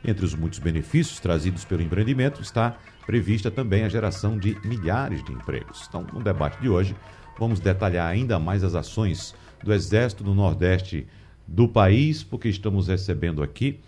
Entre 0.05 0.25
os 0.25 0.33
muitos 0.33 0.59
benefícios 0.59 1.19
trazidos 1.19 1.65
pelo 1.65 1.81
empreendimento 1.81 2.41
está 2.41 2.77
prevista 3.05 3.51
também 3.51 3.83
a 3.83 3.89
geração 3.89 4.37
de 4.37 4.57
milhares 4.65 5.23
de 5.23 5.31
empregos. 5.31 5.85
Então, 5.87 6.05
no 6.13 6.23
debate 6.23 6.59
de 6.61 6.69
hoje, 6.69 6.95
Vamos 7.37 7.59
detalhar 7.59 8.07
ainda 8.07 8.39
mais 8.39 8.63
as 8.63 8.73
ações 8.73 9.35
do 9.63 9.71
Exército 9.71 10.23
do 10.23 10.33
Nordeste 10.33 11.07
do 11.47 11.67
país, 11.67 12.23
porque 12.23 12.49
estamos 12.49 12.87
recebendo 12.87 13.43
aqui 13.43 13.79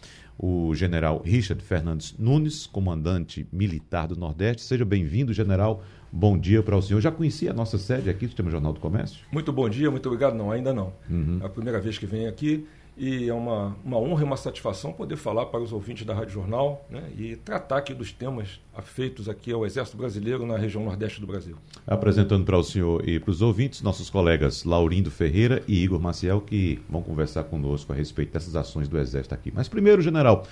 o 0.41 0.73
general 0.73 1.21
Richard 1.23 1.61
Fernandes 1.61 2.15
Nunes, 2.17 2.65
comandante 2.65 3.45
militar 3.51 4.07
do 4.07 4.15
Nordeste. 4.15 4.61
Seja 4.61 4.85
bem-vindo, 4.85 5.33
general. 5.33 5.83
Bom 6.09 6.39
dia 6.39 6.63
para 6.63 6.77
o 6.77 6.81
senhor. 6.81 7.01
Já 7.01 7.11
conhecia 7.11 7.51
a 7.51 7.53
nossa 7.53 7.77
sede 7.77 8.09
aqui 8.09 8.25
do 8.25 8.29
Sistema 8.29 8.49
Jornal 8.49 8.71
do 8.71 8.79
Comércio? 8.79 9.19
Muito 9.33 9.51
bom 9.51 9.67
dia, 9.69 9.91
muito 9.91 10.05
obrigado. 10.07 10.35
Não, 10.35 10.49
ainda 10.49 10.73
não. 10.73 10.93
Uhum. 11.09 11.39
É 11.41 11.45
a 11.45 11.49
primeira 11.49 11.81
vez 11.81 11.97
que 11.97 12.05
venho 12.05 12.29
aqui 12.29 12.65
e 12.99 13.29
é 13.29 13.33
uma, 13.33 13.77
uma 13.83 13.97
honra 13.97 14.21
e 14.21 14.25
uma 14.25 14.35
satisfação 14.35 14.91
poder 14.91 15.15
falar 15.15 15.45
para 15.45 15.61
os 15.61 15.71
ouvintes 15.71 16.05
da 16.05 16.13
Rádio 16.13 16.33
Jornal 16.33 16.85
né, 16.89 17.01
e 17.17 17.37
tratar 17.37 17.77
aqui 17.77 17.93
dos 17.93 18.11
temas 18.11 18.59
afeitos 18.75 19.29
aqui 19.29 19.53
ao 19.53 19.65
Exército 19.65 19.95
Brasileiro 19.95 20.45
na 20.45 20.57
região 20.57 20.83
Nordeste 20.83 21.21
do 21.21 21.25
Brasil. 21.25 21.55
Apresentando 21.87 22.43
para 22.43 22.57
o 22.57 22.63
senhor 22.63 23.07
e 23.07 23.17
para 23.17 23.31
os 23.31 23.41
ouvintes 23.41 23.81
nossos 23.81 24.09
colegas 24.09 24.65
Laurindo 24.65 25.09
Ferreira 25.09 25.63
e 25.65 25.81
Igor 25.81 25.99
Maciel, 26.01 26.41
que 26.41 26.81
vão 26.89 27.01
conversar 27.01 27.45
conosco 27.45 27.93
a 27.93 27.95
respeito 27.95 28.33
dessas 28.33 28.57
ações 28.57 28.89
do 28.89 28.99
Exército 28.99 29.33
aqui. 29.33 29.49
Mas 29.55 29.69
primeiro, 29.69 30.01
general, 30.01 30.45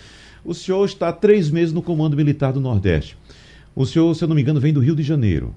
o 0.45 0.53
senhor 0.53 0.85
está 0.85 1.09
há 1.09 1.13
três 1.13 1.51
meses 1.51 1.73
no 1.73 1.81
Comando 1.81 2.15
Militar 2.15 2.53
do 2.53 2.61
Nordeste. 2.61 3.17
O 3.75 3.85
senhor, 3.85 4.15
se 4.15 4.23
eu 4.23 4.27
não 4.27 4.35
me 4.35 4.41
engano, 4.41 4.61
vem 4.61 4.71
do 4.71 4.79
Rio 4.79 4.95
de 4.95 5.03
Janeiro. 5.03 5.53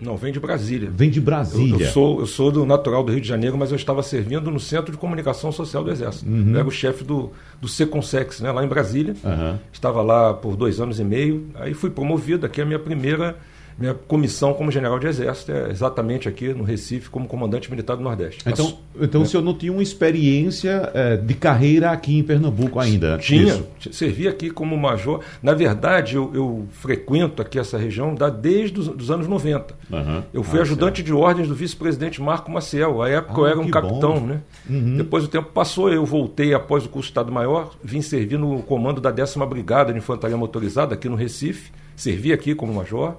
Não, 0.00 0.16
vem 0.16 0.32
de 0.32 0.40
Brasília. 0.40 0.90
Vem 0.90 1.10
de 1.10 1.20
Brasília. 1.20 1.74
Eu, 1.74 1.80
eu, 1.80 1.92
sou, 1.92 2.20
eu 2.20 2.26
sou 2.26 2.50
do 2.50 2.64
natural 2.64 3.04
do 3.04 3.12
Rio 3.12 3.20
de 3.20 3.28
Janeiro, 3.28 3.58
mas 3.58 3.70
eu 3.70 3.76
estava 3.76 4.02
servindo 4.02 4.50
no 4.50 4.58
Centro 4.58 4.90
de 4.90 4.98
Comunicação 4.98 5.52
Social 5.52 5.84
do 5.84 5.90
Exército. 5.90 6.28
Uhum. 6.28 6.52
Eu 6.52 6.60
era 6.60 6.68
o 6.68 6.70
chefe 6.70 7.04
do, 7.04 7.30
do 7.60 7.68
Seconsex, 7.68 8.40
né, 8.40 8.50
lá 8.50 8.64
em 8.64 8.68
Brasília. 8.68 9.14
Uhum. 9.22 9.58
Estava 9.72 10.02
lá 10.02 10.32
por 10.32 10.56
dois 10.56 10.80
anos 10.80 10.98
e 10.98 11.04
meio. 11.04 11.48
Aí 11.56 11.74
fui 11.74 11.90
promovido. 11.90 12.46
Aqui 12.46 12.60
é 12.60 12.64
a 12.64 12.66
minha 12.66 12.78
primeira 12.78 13.36
minha 13.80 13.94
comissão 13.94 14.52
como 14.52 14.70
general 14.70 14.98
de 14.98 15.06
exército 15.06 15.52
é 15.52 15.70
exatamente 15.70 16.28
aqui 16.28 16.52
no 16.52 16.62
Recife, 16.62 17.08
como 17.08 17.26
comandante 17.26 17.70
militar 17.70 17.96
do 17.96 18.02
Nordeste. 18.02 18.44
Então, 18.46 18.76
então 19.00 19.22
é. 19.22 19.24
o 19.24 19.26
senhor 19.26 19.42
não 19.42 19.54
tinha 19.54 19.72
uma 19.72 19.82
experiência 19.82 20.90
é, 20.92 21.16
de 21.16 21.32
carreira 21.32 21.90
aqui 21.90 22.18
em 22.18 22.22
Pernambuco 22.22 22.78
ainda? 22.78 23.16
Tinha, 23.16 23.54
disso. 23.78 23.92
servi 23.92 24.28
aqui 24.28 24.50
como 24.50 24.76
major. 24.76 25.20
Na 25.42 25.54
verdade, 25.54 26.16
eu, 26.16 26.30
eu, 26.34 26.66
frequento 26.72 27.40
aqui 27.40 27.58
essa 27.58 27.78
região 27.78 28.14
desde 28.40 28.78
os 28.78 29.10
anos 29.10 29.26
90. 29.26 29.74
Uhum. 29.90 30.22
Eu 30.34 30.42
fui 30.42 30.58
ah, 30.58 30.62
ajudante 30.62 30.98
certo. 30.98 31.06
de 31.06 31.12
ordens 31.14 31.48
do 31.48 31.54
vice-presidente 31.54 32.20
Marco 32.20 32.50
Maciel. 32.50 33.00
À 33.00 33.08
época 33.08 33.40
ah, 33.40 33.40
eu 33.40 33.46
era 33.46 33.60
um 33.60 33.70
capitão, 33.70 34.20
bom. 34.20 34.26
né? 34.26 34.40
Uhum. 34.68 34.98
Depois 34.98 35.24
o 35.24 35.28
tempo 35.28 35.50
passou, 35.52 35.90
eu 35.90 36.04
voltei 36.04 36.52
após 36.52 36.84
o 36.84 36.88
curso 36.90 37.06
de 37.06 37.12
Estado-Maior, 37.12 37.74
vim 37.82 38.02
servir 38.02 38.38
no 38.38 38.62
comando 38.62 39.00
da 39.00 39.10
10 39.10 39.36
Brigada 39.48 39.90
de 39.90 39.98
Infantaria 39.98 40.36
Motorizada 40.36 40.94
aqui 40.94 41.08
no 41.08 41.16
Recife, 41.16 41.72
servi 41.96 42.30
aqui 42.30 42.54
como 42.54 42.74
major. 42.74 43.16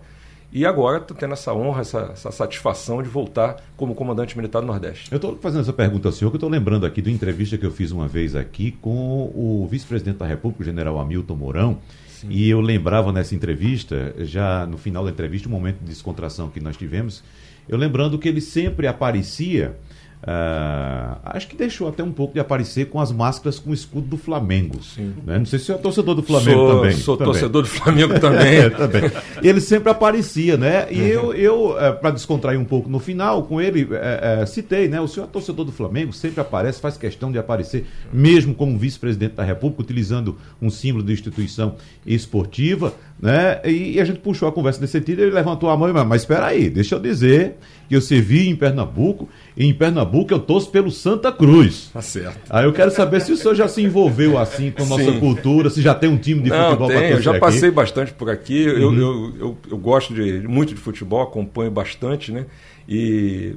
E 0.52 0.66
agora 0.66 0.98
estou 0.98 1.16
tendo 1.16 1.34
essa 1.34 1.54
honra, 1.54 1.82
essa, 1.82 2.10
essa, 2.12 2.32
satisfação 2.32 3.02
de 3.02 3.08
voltar 3.08 3.58
como 3.78 3.96
comandante 3.96 4.36
militar 4.36 4.60
do 4.60 4.68
Nordeste. 4.68 5.10
Eu 5.10 5.16
estou 5.16 5.38
fazendo 5.38 5.62
essa 5.62 5.72
pergunta 5.72 6.10
ao 6.10 6.12
senhor, 6.12 6.30
que 6.30 6.36
eu 6.36 6.40
estou 6.40 6.50
lembrando 6.50 6.86
aqui 6.86 7.02
de 7.02 7.10
uma 7.10 7.16
entrevista 7.16 7.58
que 7.58 7.66
eu 7.66 7.72
fiz 7.72 7.92
uma 7.92 8.08
vez 8.08 8.36
aqui 8.36 8.72
com 8.72 9.32
o 9.34 9.66
vice-presidente 9.72 10.18
da 10.18 10.26
República, 10.26 10.62
o 10.62 10.66
general 10.66 11.00
Hamilton 11.00 11.36
Mourão. 11.36 11.78
Sim. 12.10 12.28
E 12.30 12.50
eu 12.50 12.60
lembrava 12.60 13.14
nessa 13.14 13.34
entrevista, 13.34 14.14
já 14.20 14.66
no 14.66 14.78
final 14.78 15.06
da 15.06 15.12
entrevista, 15.12 15.48
um 15.48 15.52
momento 15.52 15.80
de 15.80 15.86
descontração 15.86 16.50
que 16.50 16.60
nós 16.60 16.76
tivemos, 16.76 17.24
eu 17.68 17.78
lembrando 17.78 18.20
que 18.20 18.28
ele 18.28 18.42
sempre 18.42 18.88
aparecia 18.88 19.78
Uh, 20.22 21.18
acho 21.24 21.48
que 21.48 21.56
deixou 21.56 21.88
até 21.88 22.04
um 22.04 22.12
pouco 22.12 22.36
de 22.36 22.40
aparecer 22.40 22.90
com 22.90 23.00
as 23.00 23.12
máscaras 23.12 23.58
com 23.58 23.72
o 23.72 23.74
escudo 23.74 24.08
do 24.08 24.18
Flamengo. 24.18 24.80
Né? 25.26 25.40
Não 25.40 25.46
sei 25.46 25.58
se 25.58 25.72
é 25.72 25.76
torcedor 25.76 26.14
do 26.14 26.22
Flamengo 26.22 26.60
sou, 26.60 26.76
também. 26.76 26.92
Sou 26.92 27.18
também. 27.18 27.34
torcedor 27.34 27.62
do 27.64 27.68
Flamengo 27.68 28.14
também. 28.22 28.56
é, 28.58 28.70
também. 28.70 29.12
Ele 29.42 29.60
sempre 29.60 29.90
aparecia, 29.90 30.58
né? 30.58 30.88
E 30.92 31.00
uhum. 31.00 31.08
eu, 31.08 31.34
eu 31.34 31.80
é, 31.80 31.92
para 31.92 32.12
descontrair 32.12 32.60
um 32.60 32.66
pouco 32.66 32.88
no 32.88 33.00
final, 33.00 33.44
com 33.44 33.60
ele, 33.60 33.88
é, 33.94 34.42
é, 34.42 34.46
citei, 34.46 34.88
né? 34.88 35.02
O 35.02 35.08
senhor 35.08 35.26
é 35.26 35.30
torcedor 35.30 35.66
do 35.66 35.72
Flamengo, 35.72 36.14
sempre 36.14 36.40
aparece, 36.40 36.80
faz 36.80 36.98
questão 36.98 37.32
de 37.32 37.40
aparecer, 37.40 37.88
mesmo 38.14 38.54
como 38.54 38.78
vice-presidente 38.78 39.34
da 39.34 39.44
República, 39.44 39.82
utilizando 39.82 40.38
um 40.62 40.70
símbolo 40.70 41.04
de 41.04 41.14
instituição 41.14 41.76
esportiva, 42.06 42.94
né? 43.22 43.62
E, 43.64 43.94
e, 43.94 44.02
a 44.02 44.06
gente 44.06 44.20
puxou 44.20 44.50
a 44.50 44.52
conversa 44.52 44.82
nesse 44.82 44.94
sentido, 44.94 45.22
ele 45.22 45.32
levantou 45.32 45.70
a 45.70 45.78
mão 45.78 45.88
e 45.88 45.94
mas 45.94 46.24
espera 46.24 46.48
aí, 46.48 46.70
deixa 46.70 46.96
eu 46.96 47.00
dizer 47.00 47.58
que 47.88 47.96
eu 47.96 48.02
servi 48.02 48.50
em 48.50 48.56
Pernambuco, 48.56 49.30
e 49.56 49.68
em 49.68 49.74
Pernambuco 49.74 50.34
eu 50.34 50.40
torço 50.40 50.72
pelo 50.72 50.90
Santa 50.90 51.32
Cruz. 51.32 51.92
Tá 51.94 52.02
certo. 52.02 52.40
Aí 52.50 52.66
eu 52.66 52.74
quero 52.74 52.90
saber 52.90 53.22
se 53.22 53.32
o 53.32 53.38
senhor 53.38 53.54
já 53.54 53.68
se 53.68 53.82
envolveu 53.82 54.40
assim 54.40 54.72
com 54.72 54.84
a 54.84 54.86
nossa 54.86 55.12
Sim. 55.12 55.20
cultura, 55.20 55.70
se 55.70 55.82
já 55.82 55.94
tem 55.94 56.10
um 56.10 56.18
time 56.18 56.42
de 56.42 56.50
Não, 56.50 56.66
futebol 56.66 56.88
para 56.88 57.10
Eu 57.10 57.22
já 57.22 57.38
passei 57.38 57.70
bastante 57.70 58.14
por 58.14 58.30
aqui, 58.30 58.66
uhum. 58.68 58.78
eu, 58.78 58.94
eu, 58.94 59.34
eu, 59.40 59.58
eu, 59.72 59.78
gosto 59.78 60.14
de, 60.14 60.48
muito 60.48 60.74
de 60.74 60.80
futebol, 60.80 61.22
acompanho 61.22 61.70
bastante, 61.70 62.32
né? 62.32 62.46
E 62.90 63.56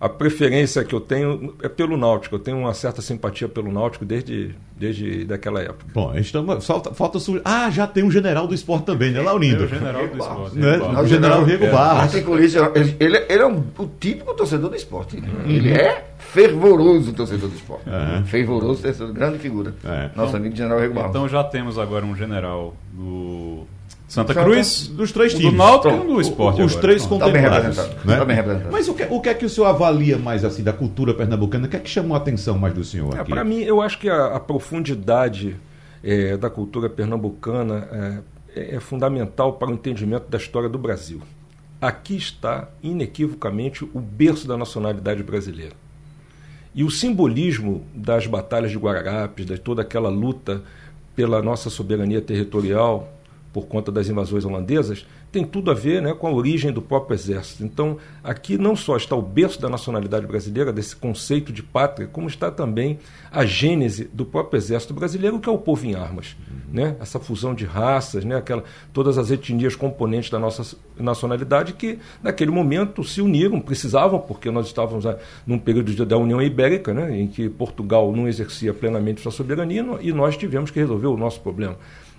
a 0.00 0.08
preferência 0.08 0.84
que 0.84 0.94
eu 0.94 1.00
tenho 1.00 1.54
é 1.62 1.68
pelo 1.68 1.96
Náutico. 1.96 2.34
Eu 2.34 2.38
tenho 2.38 2.58
uma 2.58 2.74
certa 2.74 3.00
simpatia 3.00 3.48
pelo 3.48 3.72
Náutico 3.72 4.04
desde, 4.04 4.54
desde 4.76 5.24
daquela 5.24 5.60
época. 5.60 5.86
Bom, 5.92 6.14
estamos, 6.16 6.66
falta, 6.66 6.92
falta 6.92 7.18
Ah, 7.44 7.70
já 7.70 7.86
tem 7.86 8.04
um 8.04 8.10
general 8.10 8.46
do 8.46 8.54
esporte 8.54 8.84
também, 8.84 9.12
né, 9.12 9.20
Laurindo? 9.20 9.62
É 9.62 9.66
o 9.66 9.68
general 9.68 10.06
do 10.08 10.18
esporte. 10.18 10.58
Né? 10.58 10.78
O 10.78 11.06
general 11.06 11.44
Rego 11.44 11.70
Barros. 11.70 12.14
Ele, 12.14 12.96
ele, 13.00 13.16
ele, 13.28 13.42
é 13.42 13.46
um, 13.46 13.62
o 13.78 13.86
típico 13.98 14.34
torcedor 14.34 14.70
do 14.70 14.76
esporte. 14.76 15.16
Uhum. 15.16 15.50
Ele 15.50 15.72
é 15.72 16.04
fervoroso 16.18 17.12
torcedor 17.12 17.48
do 17.48 17.56
esporte. 17.56 17.88
Uhum. 17.88 18.24
Fervoroso 18.24 18.82
torcedor, 18.82 19.12
grande 19.12 19.38
figura. 19.38 19.74
É. 19.84 20.10
Nosso 20.14 20.30
então, 20.30 20.36
amigo 20.36 20.56
general 20.56 20.80
Rego 20.80 20.94
Barros. 20.94 21.10
Então 21.10 21.28
já 21.28 21.44
temos 21.44 21.78
agora 21.78 22.04
um 22.04 22.16
general 22.16 22.74
do 22.92 23.64
Santa 24.06 24.34
Cruz, 24.34 24.86
dos 24.88 25.12
três 25.12 25.32
times. 25.32 25.52
Do 25.52 25.56
Náutico 25.56 25.94
e 25.94 26.06
do 26.06 26.20
Esporte. 26.20 26.62
Os 26.62 26.72
agora. 26.72 26.82
três 26.82 27.06
contemplados. 27.06 27.76
Tá 27.76 27.82
bem 27.82 27.96
Né? 28.04 28.16
Tá 28.18 28.24
bem 28.24 28.36
representado. 28.36 28.72
Mas 28.72 28.88
o 28.88 28.94
que, 28.94 29.04
o 29.04 29.20
que 29.20 29.28
é 29.28 29.34
que 29.34 29.46
o 29.46 29.48
senhor 29.48 29.66
avalia 29.66 30.18
mais 30.18 30.44
assim 30.44 30.62
da 30.62 30.72
cultura 30.72 31.14
pernambucana? 31.14 31.66
O 31.66 31.70
que 31.70 31.76
é 31.76 31.80
que 31.80 31.88
chamou 31.88 32.14
a 32.14 32.18
atenção 32.18 32.58
mais 32.58 32.74
do 32.74 32.84
senhor 32.84 33.16
é, 33.16 33.20
aqui? 33.20 33.30
Para 33.30 33.44
mim, 33.44 33.60
eu 33.60 33.80
acho 33.80 33.98
que 33.98 34.08
a, 34.08 34.36
a 34.36 34.40
profundidade 34.40 35.56
é, 36.02 36.36
da 36.36 36.50
cultura 36.50 36.90
pernambucana 36.90 38.22
é, 38.54 38.76
é 38.76 38.80
fundamental 38.80 39.54
para 39.54 39.70
o 39.70 39.72
entendimento 39.72 40.28
da 40.28 40.36
história 40.36 40.68
do 40.68 40.78
Brasil. 40.78 41.20
Aqui 41.80 42.16
está, 42.16 42.68
inequivocamente, 42.82 43.84
o 43.84 44.00
berço 44.00 44.46
da 44.46 44.56
nacionalidade 44.56 45.22
brasileira. 45.22 45.72
E 46.74 46.82
o 46.82 46.90
simbolismo 46.90 47.84
das 47.94 48.26
batalhas 48.26 48.70
de 48.70 48.78
Guararapes, 48.78 49.46
de 49.46 49.58
toda 49.58 49.82
aquela 49.82 50.08
luta 50.08 50.62
pela 51.14 51.40
nossa 51.40 51.70
soberania 51.70 52.20
territorial, 52.20 53.12
por 53.54 53.66
conta 53.66 53.92
das 53.92 54.08
invasões 54.08 54.44
holandesas, 54.44 55.06
tem 55.30 55.44
tudo 55.44 55.70
a 55.70 55.74
ver 55.74 56.02
né, 56.02 56.12
com 56.12 56.26
a 56.26 56.32
origem 56.32 56.72
do 56.72 56.82
próprio 56.82 57.14
exército. 57.14 57.64
Então, 57.64 57.98
aqui 58.22 58.58
não 58.58 58.74
só 58.74 58.96
está 58.96 59.14
o 59.14 59.22
berço 59.22 59.60
da 59.60 59.68
nacionalidade 59.68 60.26
brasileira, 60.26 60.72
desse 60.72 60.96
conceito 60.96 61.52
de 61.52 61.62
pátria, 61.62 62.08
como 62.08 62.26
está 62.26 62.50
também 62.50 62.98
a 63.30 63.46
gênese 63.46 64.10
do 64.12 64.24
próprio 64.24 64.58
exército 64.58 64.92
brasileiro, 64.92 65.38
que 65.38 65.48
é 65.48 65.52
o 65.52 65.58
povo 65.58 65.86
em 65.86 65.94
armas. 65.94 66.36
Uhum. 66.50 66.74
Né? 66.74 66.96
Essa 67.00 67.20
fusão 67.20 67.54
de 67.54 67.64
raças, 67.64 68.24
né? 68.24 68.36
Aquela, 68.36 68.64
todas 68.92 69.18
as 69.18 69.30
etnias 69.30 69.76
componentes 69.76 70.30
da 70.30 70.38
nossa 70.40 70.76
nacionalidade 70.98 71.74
que, 71.74 72.00
naquele 72.20 72.50
momento, 72.50 73.04
se 73.04 73.20
uniram, 73.20 73.60
precisavam, 73.60 74.18
porque 74.18 74.50
nós 74.50 74.66
estávamos 74.66 75.06
ah, 75.06 75.16
num 75.46 75.60
período 75.60 76.04
da 76.04 76.18
União 76.18 76.42
Ibérica, 76.42 76.92
né? 76.92 77.16
em 77.20 77.28
que 77.28 77.48
Portugal 77.48 78.10
não 78.10 78.26
exercia 78.26 78.74
plenamente 78.74 79.20
sua 79.20 79.30
soberania 79.30 79.84
e 80.00 80.12
nós 80.12 80.36
tivemos 80.36 80.72
que 80.72 80.80
resolver 80.80 81.06
o 81.06 81.16
nosso 81.16 81.40
problema. 81.40 81.76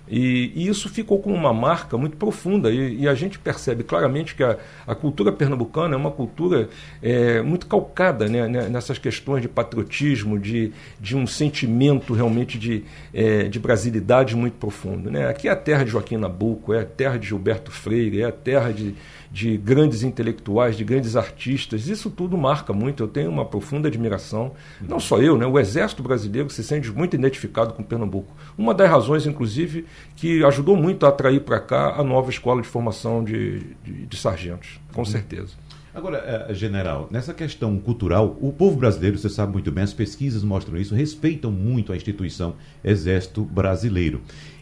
E, 0.08 0.52
e, 0.54 0.68
isso 0.68 0.88
ficou 0.88 1.18
com 1.18 1.32
uma 1.32 1.52
marca 1.52 1.96
muito 1.98 2.16
profunda. 2.16 2.70
E, 2.70 3.02
e 3.02 3.08
a 3.08 3.14
gente 3.14 3.38
percebe 3.38 3.82
claramente 3.82 4.34
que 4.34 4.42
a, 4.42 4.56
a, 4.86 4.94
cultura 4.94 5.32
pernambucana 5.32 5.94
é 5.94 5.96
uma 5.96 6.10
cultura 6.10 6.68
é, 7.02 7.42
muito 7.42 7.66
calcada 7.66 8.28
né, 8.28 8.46
né, 8.48 8.68
nessas 8.68 8.98
questões 8.98 9.42
de 9.42 9.48
patriotismo, 9.48 10.38
de, 10.38 10.72
de 11.00 11.16
um 11.16 11.26
sentimento 11.26 12.14
realmente 12.14 12.58
de, 12.58 12.84
é, 13.12 13.44
de 13.44 13.58
brasilidade 13.58 14.36
muito 14.36 14.54
profundo. 14.54 15.10
Né? 15.10 15.28
Aqui 15.28 15.48
é 15.48 15.50
a 15.50 15.56
terra 15.56 15.84
de 15.84 15.90
Joaquim 15.90 16.16
Nabuco, 16.16 16.72
é 16.72 16.80
a 16.80 16.84
terra 16.84 17.18
de 17.18 17.26
Gilberto 17.26 17.70
Freire, 17.70 18.22
é 18.22 18.26
a 18.26 18.32
terra 18.32 18.72
de, 18.72 18.94
de 19.30 19.56
grandes 19.56 20.02
intelectuais, 20.02 20.76
de 20.76 20.84
grandes 20.84 21.16
artistas. 21.16 21.88
Isso 21.88 22.10
tudo 22.10 22.38
marca 22.38 22.72
muito. 22.72 23.02
Eu 23.02 23.08
tenho 23.08 23.30
uma 23.30 23.44
profunda 23.44 23.88
admiração. 23.88 24.52
Não 24.80 25.00
só 25.00 25.18
eu, 25.20 25.36
né? 25.36 25.46
o 25.46 25.58
Exército 25.58 26.02
Brasileiro 26.02 26.48
se 26.50 26.62
sente 26.62 26.90
muito 26.90 27.14
identificado 27.14 27.74
com 27.74 27.82
Pernambuco. 27.82 28.34
Uma 28.56 28.72
das 28.72 28.88
razões, 28.88 29.26
inclusive, 29.26 29.84
que 30.16 30.44
ajudou 30.44 30.76
muito 30.76 31.04
a 31.06 31.10
atrair 31.10 31.40
para 31.40 31.60
cá 31.60 31.94
a 31.96 32.04
nova 32.04 32.30
escola 32.30 32.62
de 32.62 32.68
formação 32.68 33.22
de, 33.22 33.60
de, 33.84 34.06
de 34.06 34.16
sargentos, 34.16 34.80
com 34.92 35.00
uhum. 35.00 35.04
certeza. 35.04 35.54
Agora, 35.94 36.46
eh, 36.50 36.52
general, 36.54 37.08
nessa 37.10 37.32
questão 37.32 37.78
cultural, 37.78 38.36
o 38.40 38.52
povo 38.52 38.76
brasileiro, 38.76 39.16
você 39.16 39.30
sabe 39.30 39.54
muito 39.54 39.72
bem, 39.72 39.82
as 39.82 39.94
pesquisas 39.94 40.44
mostram 40.44 40.76
isso, 40.76 40.94
respeitam 40.94 41.50
muito 41.50 41.90
a 41.90 41.96
instituição 41.96 42.54
Exército 42.84 43.42
Brasileiro. 43.42 44.20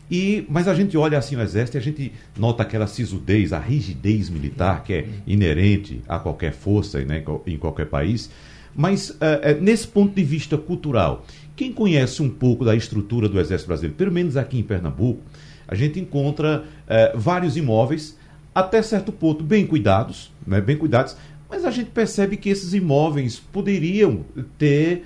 E, 0.09 0.45
mas 0.49 0.69
a 0.69 0.75
gente 0.75 0.97
olha 0.97 1.19
assim 1.19 1.35
o 1.35 1.41
exército 1.41 1.77
e 1.77 1.79
a 1.79 1.83
gente 1.83 2.13
nota 2.39 2.63
aquela 2.63 2.87
sisudez, 2.87 3.53
a 3.53 3.59
rigidez 3.59 4.31
militar 4.31 4.85
que 4.85 4.93
é 4.93 5.09
inerente 5.27 6.03
a 6.07 6.21
qualquer 6.21 6.53
força 6.53 7.03
né, 7.05 7.25
em 7.47 7.57
qualquer 7.57 7.87
país. 7.87 8.31
Mas 8.75 9.11
uh, 9.11 9.61
nesse 9.61 9.89
ponto 9.89 10.15
de 10.15 10.23
vista 10.23 10.59
cultural, 10.59 11.25
quem 11.57 11.73
conhece 11.73 12.23
um 12.23 12.29
pouco 12.29 12.65
da 12.65 12.75
estrutura 12.75 13.29
do 13.29 13.39
exército 13.39 13.69
brasileiro, 13.69 13.97
pelo 13.97 14.13
menos 14.13 14.37
aqui 14.37 14.59
em 14.59 14.63
Pernambuco, 14.63 15.21
a 15.67 15.75
gente 15.75 16.01
encontra 16.01 16.65
uh, 16.65 17.19
vários 17.19 17.57
imóveis 17.57 18.19
até 18.55 18.83
certo 18.83 19.11
ponto 19.11 19.43
bem 19.43 19.67
cuidados, 19.67 20.31
né, 20.47 20.61
bem 20.61 20.77
cuidados, 20.77 21.17
mas 21.49 21.65
a 21.65 21.71
gente 21.71 21.91
percebe 21.91 22.37
que 22.37 22.49
esses 22.49 22.75
imóveis 22.75 23.39
poderiam 23.39 24.25
ter 24.59 25.05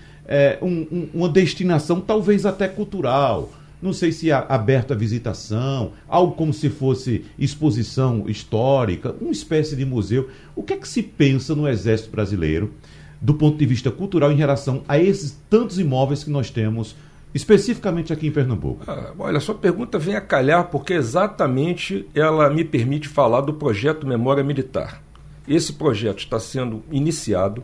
uh, 0.61 0.65
um, 0.65 0.87
um, 0.91 1.09
uma 1.15 1.29
destinação 1.29 2.01
talvez 2.01 2.45
até 2.45 2.69
cultural 2.69 3.51
não 3.81 3.93
sei 3.93 4.11
se 4.11 4.31
é 4.31 4.35
aberto 4.49 4.93
à 4.93 4.97
visitação, 4.97 5.93
algo 6.09 6.35
como 6.35 6.53
se 6.53 6.69
fosse 6.69 7.25
exposição 7.39 8.29
histórica, 8.29 9.15
uma 9.21 9.31
espécie 9.31 9.77
de 9.77 9.85
museu. 9.85 10.29
O 10.57 10.65
que 10.65 10.73
é 10.73 10.77
que 10.77 10.89
se 10.89 11.03
pensa 11.03 11.55
no 11.55 11.69
Exército 11.69 12.11
Brasileiro, 12.11 12.75
do 13.21 13.35
ponto 13.35 13.57
de 13.59 13.67
vista 13.67 13.91
cultural, 13.91 14.31
em 14.31 14.37
relação 14.37 14.83
a 14.89 14.99
esses 14.99 15.39
tantos 15.51 15.79
imóveis 15.79 16.23
que 16.25 16.31
nós 16.31 16.51
temos, 16.51 16.95
especificamente 17.35 18.13
aqui 18.13 18.29
em 18.29 18.33
Pernambuco? 18.33 18.85
Ah, 18.87 19.13
olha, 19.19 19.41
sua 19.41 19.55
pergunta 19.55 19.99
vem 19.99 20.15
a 20.15 20.21
calhar 20.21 20.69
porque 20.71 20.95
exatamente 20.95 22.07
ela 22.15 22.49
me 22.51 22.65
permite 22.65 23.09
falar 23.09 23.41
do 23.41 23.55
projeto 23.55 24.07
Memória 24.07 24.45
Militar. 24.45 25.03
Esse 25.47 25.73
projeto 25.73 26.19
está 26.19 26.39
sendo 26.39 26.83
iniciado 26.91 27.63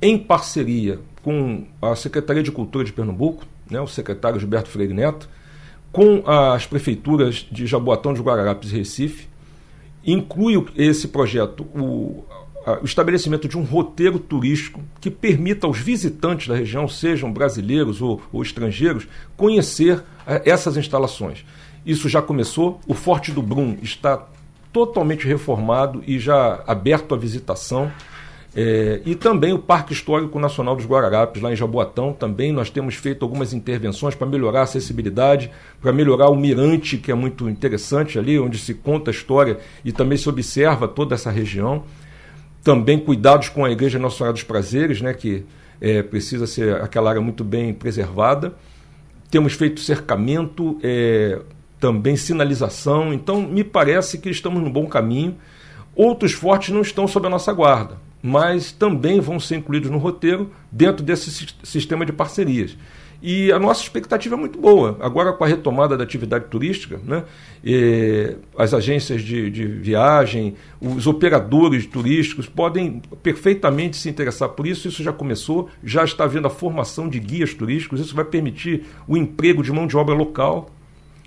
em 0.00 0.16
parceria 0.18 1.00
com 1.22 1.66
a 1.82 1.96
Secretaria 1.96 2.42
de 2.42 2.52
Cultura 2.52 2.84
de 2.84 2.92
Pernambuco, 2.92 3.44
né, 3.68 3.80
o 3.80 3.86
secretário 3.86 4.38
Gilberto 4.38 4.68
Freire 4.68 4.94
Neto, 4.94 5.28
com 5.90 6.22
as 6.26 6.66
prefeituras 6.66 7.46
de 7.50 7.66
Jaboatão 7.66 8.14
de 8.14 8.20
Guararapes 8.20 8.70
e 8.70 8.76
Recife. 8.76 9.28
Inclui 10.04 10.64
esse 10.76 11.08
projeto 11.08 11.66
o, 11.74 12.24
o 12.82 12.84
estabelecimento 12.84 13.48
de 13.48 13.56
um 13.56 13.62
roteiro 13.62 14.18
turístico 14.18 14.80
que 15.00 15.10
permita 15.10 15.66
aos 15.66 15.78
visitantes 15.78 16.48
da 16.48 16.56
região, 16.56 16.88
sejam 16.88 17.32
brasileiros 17.32 18.02
ou, 18.02 18.20
ou 18.32 18.42
estrangeiros, 18.42 19.06
conhecer 19.36 20.02
eh, 20.26 20.42
essas 20.44 20.76
instalações. 20.76 21.44
Isso 21.84 22.08
já 22.08 22.20
começou. 22.20 22.80
O 22.86 22.94
Forte 22.94 23.30
do 23.30 23.40
Brum 23.40 23.76
está 23.80 24.26
totalmente 24.72 25.26
reformado 25.26 26.02
e 26.06 26.18
já 26.18 26.62
aberto 26.66 27.14
à 27.14 27.18
visitação. 27.18 27.90
É, 28.58 29.02
e 29.04 29.14
também 29.14 29.52
o 29.52 29.58
Parque 29.58 29.92
Histórico 29.92 30.38
Nacional 30.40 30.74
dos 30.74 30.86
Guararapes, 30.86 31.42
lá 31.42 31.52
em 31.52 31.56
Jaboatão, 31.56 32.12
também 32.12 32.52
nós 32.52 32.70
temos 32.70 32.94
feito 32.94 33.22
algumas 33.22 33.52
intervenções 33.52 34.14
para 34.14 34.26
melhorar 34.26 34.60
a 34.60 34.62
acessibilidade, 34.62 35.50
para 35.80 35.92
melhorar 35.92 36.30
o 36.30 36.34
mirante, 36.34 36.96
que 36.96 37.12
é 37.12 37.14
muito 37.14 37.48
interessante 37.50 38.18
ali, 38.18 38.40
onde 38.40 38.58
se 38.58 38.72
conta 38.72 39.10
a 39.10 39.12
história 39.12 39.58
e 39.84 39.92
também 39.92 40.16
se 40.16 40.28
observa 40.28 40.88
toda 40.88 41.14
essa 41.14 41.30
região. 41.30 41.84
Também 42.66 42.98
cuidados 42.98 43.48
com 43.48 43.64
a 43.64 43.70
Igreja 43.70 43.96
Nossa 43.96 44.16
Senhora 44.16 44.32
dos 44.32 44.42
Prazeres, 44.42 45.00
né, 45.00 45.14
que 45.14 45.44
é, 45.80 46.02
precisa 46.02 46.48
ser 46.48 46.74
aquela 46.82 47.10
área 47.10 47.22
muito 47.22 47.44
bem 47.44 47.72
preservada. 47.72 48.54
Temos 49.30 49.52
feito 49.52 49.78
cercamento, 49.78 50.76
é, 50.82 51.40
também 51.78 52.16
sinalização, 52.16 53.14
então 53.14 53.40
me 53.40 53.62
parece 53.62 54.18
que 54.18 54.28
estamos 54.28 54.60
no 54.60 54.68
bom 54.68 54.88
caminho. 54.88 55.36
Outros 55.94 56.32
fortes 56.32 56.74
não 56.74 56.80
estão 56.80 57.06
sob 57.06 57.28
a 57.28 57.30
nossa 57.30 57.52
guarda 57.52 58.04
mas 58.26 58.72
também 58.72 59.20
vão 59.20 59.38
ser 59.38 59.56
incluídos 59.56 59.88
no 59.88 59.98
roteiro 59.98 60.50
dentro 60.72 61.04
desse 61.04 61.46
sistema 61.62 62.04
de 62.04 62.12
parcerias. 62.12 62.76
E 63.22 63.50
a 63.50 63.58
nossa 63.58 63.82
expectativa 63.82 64.34
é 64.34 64.38
muito 64.38 64.58
boa. 64.58 64.96
Agora, 65.00 65.32
com 65.32 65.44
a 65.44 65.46
retomada 65.46 65.96
da 65.96 66.04
atividade 66.04 66.46
turística, 66.46 67.00
né, 67.04 67.24
as 68.56 68.74
agências 68.74 69.22
de, 69.22 69.50
de, 69.50 69.66
viagem, 69.66 70.54
os 70.80 71.06
operadores 71.06 71.86
turísticos 71.86 72.46
podem 72.46 73.00
perfeitamente 73.22 73.96
se 73.96 74.08
interessar 74.08 74.50
por 74.50 74.66
isso. 74.66 74.88
Isso 74.88 75.02
já 75.02 75.12
começou, 75.12 75.68
já 75.82 76.04
está 76.04 76.24
havendo 76.24 76.46
a 76.46 76.50
formação 76.50 77.08
de 77.08 77.18
guias 77.18 77.54
turísticos. 77.54 78.00
Isso 78.00 78.14
vai 78.14 78.24
permitir 78.24 78.84
o 79.08 79.16
emprego 79.16 79.62
de 79.62 79.72
mão 79.72 79.86
de 79.86 79.96
obra 79.96 80.14
local 80.14 80.70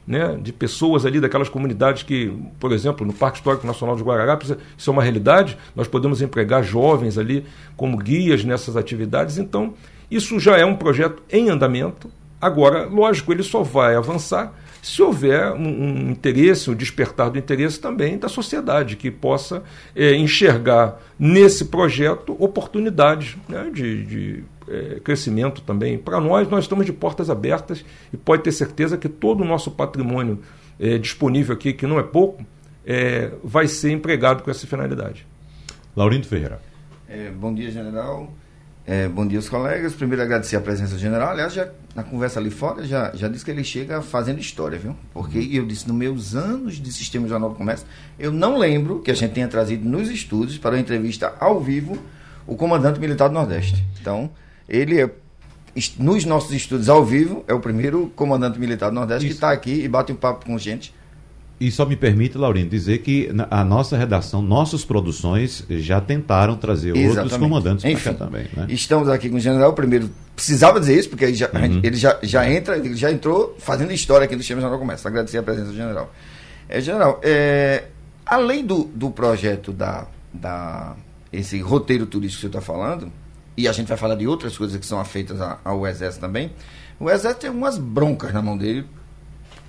né, 0.09 0.39
de 0.41 0.51
pessoas 0.51 1.05
ali 1.05 1.19
daquelas 1.19 1.49
comunidades 1.49 2.01
que, 2.01 2.33
por 2.59 2.71
exemplo, 2.71 3.05
no 3.05 3.13
Parque 3.13 3.37
Histórico 3.37 3.67
Nacional 3.67 3.95
de 3.95 4.01
Guararapes, 4.01 4.55
isso 4.75 4.89
é 4.89 4.91
uma 4.91 5.03
realidade, 5.03 5.55
nós 5.75 5.87
podemos 5.87 6.19
empregar 6.19 6.63
jovens 6.63 7.15
ali 7.15 7.45
como 7.77 7.95
guias 7.95 8.43
nessas 8.43 8.75
atividades, 8.75 9.37
então 9.37 9.75
isso 10.09 10.39
já 10.39 10.57
é 10.57 10.65
um 10.65 10.75
projeto 10.75 11.21
em 11.31 11.51
andamento. 11.51 12.09
Agora, 12.41 12.87
lógico, 12.87 13.31
ele 13.31 13.43
só 13.43 13.61
vai 13.61 13.95
avançar 13.95 14.51
se 14.81 14.99
houver 14.99 15.51
um, 15.51 15.67
um 15.67 16.09
interesse, 16.09 16.71
um 16.71 16.73
despertar 16.73 17.29
do 17.29 17.37
interesse 17.37 17.79
também 17.79 18.17
da 18.17 18.27
sociedade, 18.27 18.95
que 18.95 19.11
possa 19.11 19.61
é, 19.95 20.15
enxergar 20.15 20.99
nesse 21.19 21.65
projeto 21.65 22.35
oportunidades 22.39 23.37
né, 23.47 23.69
de, 23.71 24.05
de 24.05 24.43
é, 24.69 24.99
crescimento 24.99 25.61
também. 25.61 25.97
Para 25.97 26.19
nós, 26.19 26.47
nós 26.47 26.65
estamos 26.65 26.85
de 26.85 26.93
portas 26.93 27.29
abertas 27.29 27.83
e 28.13 28.17
pode 28.17 28.43
ter 28.43 28.51
certeza 28.51 28.97
que 28.97 29.09
todo 29.09 29.41
o 29.41 29.45
nosso 29.45 29.71
patrimônio 29.71 30.39
é, 30.79 30.97
disponível 30.97 31.55
aqui, 31.55 31.73
que 31.73 31.85
não 31.85 31.99
é 31.99 32.03
pouco, 32.03 32.45
é, 32.85 33.31
vai 33.43 33.67
ser 33.67 33.91
empregado 33.91 34.43
com 34.43 34.51
essa 34.51 34.65
finalidade. 34.65 35.25
Laurindo 35.95 36.27
Ferreira. 36.27 36.59
É, 37.07 37.29
bom 37.29 37.53
dia, 37.53 37.71
general. 37.71 38.31
É, 38.85 39.07
bom 39.07 39.27
dia, 39.27 39.37
os 39.37 39.47
colegas. 39.47 39.93
Primeiro, 39.93 40.23
agradecer 40.23 40.55
a 40.55 40.61
presença 40.61 40.95
do 40.95 40.99
general. 40.99 41.29
Aliás, 41.29 41.53
já, 41.53 41.69
na 41.93 42.03
conversa 42.03 42.39
ali 42.39 42.49
fora, 42.49 42.83
já, 42.85 43.11
já 43.13 43.27
disse 43.27 43.45
que 43.45 43.51
ele 43.51 43.63
chega 43.63 44.01
fazendo 44.01 44.39
história, 44.39 44.79
viu? 44.79 44.95
Porque 45.13 45.37
eu 45.51 45.65
disse, 45.65 45.87
nos 45.87 45.95
meus 45.95 46.35
anos 46.35 46.75
de 46.75 46.91
Sistema 46.91 47.27
Jornal 47.27 47.49
do 47.49 47.55
Comércio, 47.55 47.85
eu 48.17 48.31
não 48.31 48.57
lembro 48.57 48.99
que 48.99 49.11
a 49.11 49.13
gente 49.13 49.33
tenha 49.33 49.47
trazido 49.47 49.87
nos 49.87 50.09
estúdios 50.09 50.57
para 50.57 50.75
uma 50.75 50.81
entrevista 50.81 51.35
ao 51.39 51.59
vivo 51.59 51.99
o 52.47 52.55
comandante 52.55 52.99
militar 52.99 53.27
do 53.27 53.35
Nordeste. 53.35 53.85
Então, 54.01 54.31
ele 54.69 55.01
é, 55.01 55.09
nos 55.97 56.25
nossos 56.25 56.53
estudos 56.53 56.87
ao 56.87 57.03
vivo, 57.03 57.43
é 57.47 57.53
o 57.53 57.59
primeiro 57.59 58.11
comandante 58.15 58.59
militar 58.59 58.89
do 58.89 58.95
Nordeste 58.95 59.25
Isso. 59.25 59.35
que 59.35 59.37
está 59.37 59.51
aqui 59.51 59.83
e 59.83 59.87
bate 59.87 60.11
um 60.11 60.15
papo 60.15 60.45
com 60.45 60.57
gente. 60.57 60.93
E 61.59 61.69
só 61.69 61.85
me 61.85 61.97
permite, 61.97 62.37
Laurindo, 62.37 62.69
dizer 62.69 62.99
que 62.99 63.29
a 63.51 63.65
nossa 63.65 63.97
redação, 63.97 64.41
nossas 64.41 64.85
produções 64.85 65.65
já 65.69 65.99
tentaram 65.99 66.55
trazer 66.55 66.95
Exatamente. 66.95 67.19
outros 67.19 67.37
comandantes 67.37 68.01
para 68.01 68.13
cá 68.13 68.25
também. 68.25 68.47
Né? 68.55 68.67
Estamos 68.69 69.09
aqui 69.09 69.29
com 69.29 69.35
o 69.35 69.39
general. 69.41 69.73
Primeiro, 69.73 70.09
precisava 70.33 70.79
dizer 70.79 70.97
isso, 70.97 71.09
porque 71.09 71.25
ele 71.25 71.33
já, 71.33 71.49
uhum. 71.53 71.81
ele 71.83 71.97
já, 71.97 72.17
já 72.23 72.49
entra, 72.49 72.77
ele 72.77 72.95
já 72.95 73.11
entrou 73.11 73.57
fazendo 73.59 73.91
história 73.91 74.23
aqui 74.23 74.37
do 74.37 74.41
Sistema 74.41 74.61
Jornal 74.61 74.79
Comércio. 74.79 75.05
Agradecer 75.05 75.37
a 75.37 75.43
presença 75.43 75.67
do 75.67 75.75
general. 75.75 76.13
É, 76.69 76.79
general, 76.79 77.19
é, 77.21 77.87
além 78.25 78.65
do, 78.65 78.85
do 78.85 79.11
projeto 79.11 79.73
da, 79.73 80.07
da 80.33 80.95
esse 81.31 81.59
roteiro 81.59 82.05
turístico 82.05 82.39
que 82.39 82.41
você 82.41 82.57
está 82.57 82.61
falando, 82.61 83.11
e 83.59 83.67
a 83.67 83.73
gente 83.73 83.87
vai 83.87 83.97
falar 83.97 84.15
de 84.15 84.25
outras 84.25 84.57
coisas 84.57 84.79
que 84.79 84.85
são 84.85 85.03
feitas 85.03 85.37
ao 85.65 85.85
Exército 85.85 86.21
também. 86.21 86.49
O 86.97 87.09
Exército 87.09 87.41
tem 87.41 87.49
umas 87.49 87.77
broncas 87.77 88.33
na 88.33 88.41
mão 88.41 88.57
dele 88.57 88.87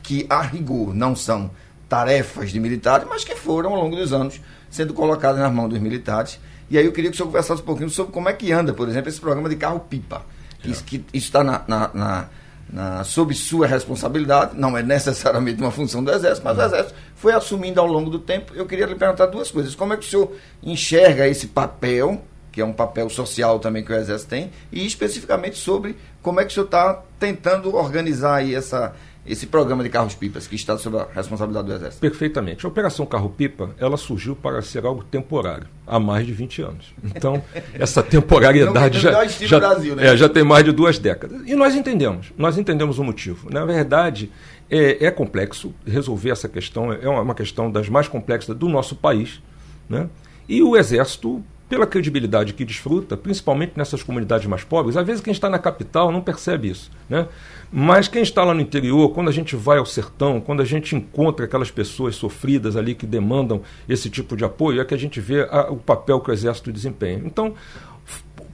que, 0.00 0.25
a 0.30 0.40
rigor, 0.40 0.94
não 0.94 1.16
são 1.16 1.50
tarefas 1.88 2.52
de 2.52 2.61
militares, 2.61 3.04
mas 3.11 3.25
que 3.25 3.35
foram, 3.35 3.75
ao 3.75 3.82
longo 3.82 3.97
dos 3.97 4.12
anos, 4.12 4.40
sendo 4.70 4.94
colocadas 4.94 5.40
nas 5.40 5.52
mãos 5.52 5.68
dos 5.70 5.80
militares. 5.80 6.38
E 6.70 6.78
aí 6.78 6.87
eu 6.87 6.92
queria 6.92 7.11
que 7.11 7.14
o 7.14 7.16
senhor 7.16 7.26
conversasse 7.26 7.62
um 7.62 7.64
pouquinho 7.64 7.90
sobre 7.90 8.12
como 8.12 8.28
é 8.28 8.32
que 8.32 8.52
anda, 8.52 8.73
por 8.73 8.88
exemplo, 8.88 9.09
esse 9.09 9.20
programa 9.20 9.49
de 9.49 9.56
carro-pipa. 9.56 10.23
É. 10.64 10.68
Isso, 10.68 10.85
que, 10.85 11.04
está 11.12 11.42
na, 11.42 11.64
na, 11.66 11.90
na, 11.92 12.28
na, 12.73 13.02
sob 13.02 13.35
sua 13.35 13.66
responsabilidade, 13.66 14.56
não 14.56 14.78
é 14.78 14.85
necessariamente 14.85 15.61
uma 15.61 15.73
função 15.73 16.04
do 16.04 16.12
Exército, 16.12 16.44
mas 16.44 16.56
o 16.56 16.62
Exército 16.62 16.94
foi 17.16 17.32
assumindo 17.32 17.80
ao 17.80 17.88
longo 17.88 18.09
do 18.09 18.20
tempo. 18.20 18.52
Eu 18.54 18.66
queria 18.66 18.87
lhe 18.87 18.94
perguntar 18.94 19.26
duas 19.26 19.50
coisas. 19.50 19.75
Como 19.75 19.92
é 19.92 19.97
que 19.97 20.06
o 20.06 20.09
senhor 20.09 20.32
enxerga 20.62 21.26
esse 21.26 21.49
papel 21.49 22.23
que 22.50 22.61
é 22.61 22.64
um 22.64 22.73
papel 22.73 23.09
social 23.09 23.59
também 23.59 23.85
que 23.85 23.92
o 23.92 23.97
Exército 23.97 24.30
tem, 24.30 24.50
e 24.73 24.87
especificamente 24.87 25.57
sobre 25.57 25.97
como 26.23 26.40
é 26.40 26.45
que 26.45 26.50
o 26.50 26.54
senhor 26.54 26.66
está 26.66 27.02
tentando 27.19 27.75
organizar 27.75 28.37
aí 28.37 28.54
essa, 28.54 28.95
esse 29.26 29.47
programa 29.47 29.83
de 29.83 29.88
carros-pipas 29.88 30.47
que 30.47 30.57
está 30.57 30.76
sob 30.76 30.99
a 30.99 31.07
responsabilidade 31.14 31.69
do 31.69 31.75
Exército? 31.75 32.00
Perfeitamente. 32.00 32.66
A 32.66 32.69
Operação 32.69 33.07
Carro-Pipa, 33.07 33.71
ela 33.78 33.97
surgiu 33.97 34.35
para 34.35 34.61
ser 34.62 34.85
algo 34.85 35.04
temporário, 35.04 35.66
há 35.87 35.99
mais 35.99 36.26
de 36.26 36.33
20 36.33 36.62
anos. 36.62 36.95
Então, 37.04 37.42
essa 37.75 38.02
temporariedade 38.02 38.99
já, 38.99 39.25
já, 39.26 39.59
Brasil, 39.59 39.97
né? 39.97 40.09
é, 40.09 40.16
já 40.16 40.28
tem 40.28 40.42
mais 40.42 40.64
de 40.64 40.73
duas 40.73 40.99
décadas. 40.99 41.40
E 41.47 41.54
nós 41.54 41.75
entendemos, 41.75 42.33
nós 42.37 42.59
entendemos 42.59 42.99
o 42.99 43.04
motivo. 43.04 43.49
Na 43.50 43.64
verdade, 43.64 44.30
é, 44.69 45.07
é 45.07 45.11
complexo 45.11 45.75
resolver 45.87 46.30
essa 46.30 46.49
questão, 46.49 46.92
é 46.92 47.09
uma, 47.09 47.23
uma 47.23 47.35
questão 47.35 47.71
das 47.71 47.88
mais 47.88 48.09
complexas 48.09 48.57
do 48.57 48.69
nosso 48.69 48.97
país, 48.97 49.40
né? 49.88 50.09
E 50.49 50.62
o 50.62 50.76
Exército 50.76 51.45
pela 51.71 51.87
credibilidade 51.87 52.53
que 52.53 52.65
desfruta, 52.65 53.17
principalmente 53.17 53.75
nessas 53.77 54.03
comunidades 54.03 54.45
mais 54.49 54.65
pobres, 54.65 54.97
às 54.97 55.07
vezes 55.07 55.23
quem 55.23 55.31
está 55.31 55.49
na 55.49 55.57
capital 55.57 56.11
não 56.11 56.21
percebe 56.21 56.69
isso, 56.69 56.91
né? 57.09 57.29
Mas 57.73 58.09
quem 58.09 58.23
está 58.23 58.43
lá 58.43 58.53
no 58.53 58.61
interior, 58.61 59.11
quando 59.11 59.29
a 59.29 59.33
gente 59.33 59.55
vai 59.55 59.79
ao 59.79 59.87
sertão, 59.87 60.41
quando 60.41 60.61
a 60.61 60.65
gente 60.65 60.97
encontra 60.97 61.45
aquelas 61.45 61.71
pessoas 61.71 62.17
sofridas 62.17 62.75
ali 62.75 62.97
que 62.97 63.07
demandam 63.07 63.62
esse 63.89 64.11
tipo 64.11 64.37
de 64.37 64.45
apoio, 64.45 64.81
é 64.81 64.85
que 64.85 64.93
a 64.93 64.99
gente 64.99 65.21
vê 65.21 65.43
a, 65.49 65.71
o 65.71 65.77
papel 65.77 66.19
que 66.19 66.31
o 66.31 66.33
Exército 66.33 66.73
desempenha. 66.73 67.23
Então, 67.25 67.55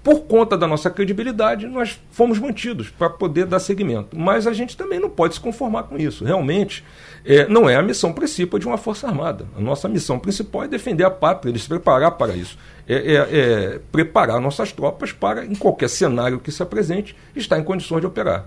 por 0.06 0.20
conta 0.20 0.56
da 0.56 0.68
nossa 0.68 0.88
credibilidade, 0.88 1.66
nós 1.66 2.00
fomos 2.12 2.38
mantidos 2.38 2.88
para 2.88 3.10
poder 3.10 3.44
dar 3.44 3.58
seguimento. 3.58 4.16
Mas 4.16 4.46
a 4.46 4.52
gente 4.52 4.76
também 4.76 5.00
não 5.00 5.10
pode 5.10 5.34
se 5.34 5.40
conformar 5.40 5.82
com 5.82 5.98
isso. 5.98 6.24
Realmente, 6.24 6.84
é, 7.24 7.48
não 7.48 7.68
é 7.68 7.74
a 7.74 7.82
missão 7.82 8.12
principal 8.12 8.60
de 8.60 8.68
uma 8.68 8.78
Força 8.78 9.08
Armada. 9.08 9.48
A 9.58 9.60
nossa 9.60 9.88
missão 9.88 10.16
principal 10.16 10.62
é 10.62 10.68
defender 10.68 11.02
a 11.02 11.10
pátria, 11.10 11.58
se 11.58 11.66
preparar 11.66 12.12
para 12.12 12.36
isso. 12.36 12.56
É, 12.86 12.94
é, 12.94 13.14
é, 13.16 13.80
preparar 13.90 14.40
nossas 14.40 14.70
tropas 14.70 15.10
para, 15.10 15.44
em 15.44 15.56
qualquer 15.56 15.88
cenário 15.88 16.38
que 16.38 16.52
se 16.52 16.62
apresente, 16.62 17.16
estar 17.34 17.58
em 17.58 17.64
condições 17.64 18.00
de 18.00 18.06
operar. 18.06 18.46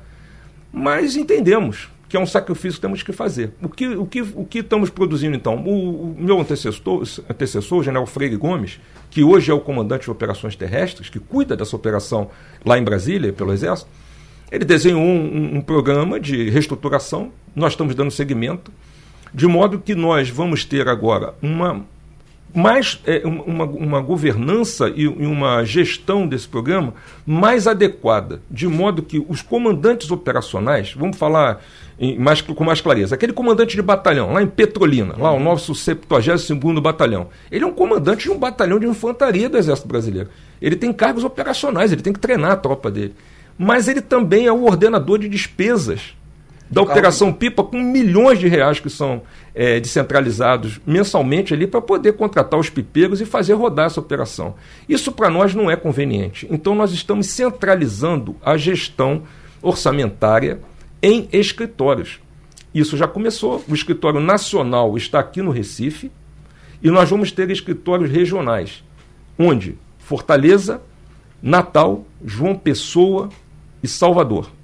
Mas 0.72 1.18
entendemos 1.18 1.90
que 2.10 2.18
é 2.18 2.20
um 2.20 2.26
sacrifício 2.26 2.74
que 2.74 2.82
temos 2.82 3.04
que 3.04 3.14
fazer. 3.14 3.52
O 3.62 3.70
que, 3.70 3.88
o 3.88 4.06
que, 4.06 4.22
o 4.22 4.44
que 4.44 4.60
estamos 4.60 4.90
produzindo 4.90 5.38
então? 5.38 5.58
O, 5.64 6.12
o 6.12 6.16
meu 6.18 6.42
antecessor, 6.42 7.04
antecessor, 7.30 7.80
o 7.80 7.84
general 7.84 8.06
Freire 8.08 8.36
Gomes, 8.36 8.80
que 9.12 9.24
hoje 9.24 9.52
é 9.52 9.54
o 9.54 9.60
comandante 9.60 10.06
de 10.06 10.12
operações 10.12 10.56
terrestres, 10.56 11.08
que 11.08 11.20
cuida 11.20 11.56
dessa 11.56 11.76
operação 11.76 12.32
lá 12.66 12.80
em 12.80 12.84
Brasília, 12.84 13.32
pelo 13.32 13.54
Exército, 13.54 13.90
ele 14.52 14.66
desenhou 14.66 15.00
um, 15.00 15.58
um 15.58 15.62
programa 15.62 16.20
de 16.20 16.50
reestruturação, 16.50 17.32
nós 17.56 17.74
estamos 17.74 17.94
dando 17.94 18.10
seguimento, 18.10 18.72
de 19.32 19.46
modo 19.46 19.80
que 19.80 19.94
nós 19.94 20.30
vamos 20.30 20.66
ter 20.66 20.88
agora 20.88 21.36
uma 21.40 21.86
mais 22.54 23.00
é, 23.06 23.22
uma, 23.26 23.66
uma 23.66 24.02
governança 24.02 24.92
e, 24.96 25.08
uma 25.08 25.64
gestão 25.64 26.28
desse 26.28 26.48
programa 26.48 26.94
mais 27.26 27.68
adequada, 27.68 28.42
de 28.50 28.68
modo 28.68 29.04
que 29.04 29.24
os 29.28 29.42
comandantes 29.42 30.10
operacionais, 30.10 30.94
vamos 30.94 31.18
falar 31.18 31.62
em, 32.00 32.18
mais, 32.18 32.42
com 32.42 32.64
mais 32.64 32.82
clareza, 32.82 33.16
aquele 33.16 33.34
comandante 33.34 33.76
de 33.76 33.82
batalhão, 33.82 34.34
lá 34.34 34.42
em 34.42 34.48
Petrolina, 34.48 35.16
lá 35.18 35.32
o 35.32 35.40
nosso 35.40 35.74
72º 35.74 36.82
Batalhão, 36.82 37.28
ele 37.52 37.64
é 37.64 37.68
um 37.68 37.74
comandante 37.74 38.24
de 38.24 38.32
um 38.32 38.38
batalhão 38.38 38.80
de 38.80 38.88
infantaria 38.88 39.50
do 39.50 39.58
Exército 39.58 39.88
Brasileiro. 39.88 40.30
Ele 40.62 40.76
tem 40.76 40.92
cargos 40.92 41.24
operacionais, 41.24 41.92
ele 41.92 42.02
tem 42.02 42.14
que 42.14 42.20
treinar 42.20 42.52
a 42.52 42.58
tropa 42.58 42.90
dele. 42.90 43.14
Mas 43.58 43.88
ele 43.88 44.02
também 44.02 44.48
é 44.48 44.52
o 44.52 44.64
ordenador 44.64 45.20
de 45.20 45.28
despesas 45.28 46.16
da 46.70 46.82
Operação 46.82 47.34
Pipa 47.34 47.64
com 47.64 47.82
milhões 47.82 48.38
de 48.38 48.48
reais 48.48 48.80
que 48.80 48.90
são 48.90 49.24
é, 49.56 49.80
descentralizados 49.80 50.80
mensalmente 50.86 51.54
ali 51.54 51.66
para 51.66 51.82
poder 51.82 52.14
contratar 52.14 52.60
os 52.60 52.70
pipeiros 52.70 53.20
e 53.20 53.26
fazer 53.26 53.54
rodar 53.54 53.88
essa 53.88 54.00
operação. 54.00 54.56
Isso 54.88 55.12
para 55.12 55.30
nós 55.30 55.56
não 55.56 55.70
é 55.70 55.76
conveniente. 55.76 56.48
Então 56.52 56.76
nós 56.76 56.92
estamos 56.92 57.28
centralizando 57.28 58.36
a 58.44 58.56
gestão 58.56 59.24
orçamentária 59.62 60.60
em 61.02 61.28
escritórios. 61.32 62.20
Isso 62.74 62.96
já 62.96 63.08
começou. 63.08 63.64
O 63.68 63.74
escritório 63.74 64.20
nacional 64.20 64.96
está 64.96 65.20
aqui 65.20 65.42
no 65.42 65.52
Recife 65.52 66.12
e 66.84 66.92
nós 66.92 67.10
vamos 67.10 67.32
ter 67.32 67.50
escritórios 67.50 68.12
regionais, 68.12 68.84
onde 69.38 69.76
Fortaleza, 69.98 70.82
Natal, 71.42 72.06
João 72.24 72.56
Pessoa 72.56 73.30
e 73.82 73.88
Salvador. 73.88 74.59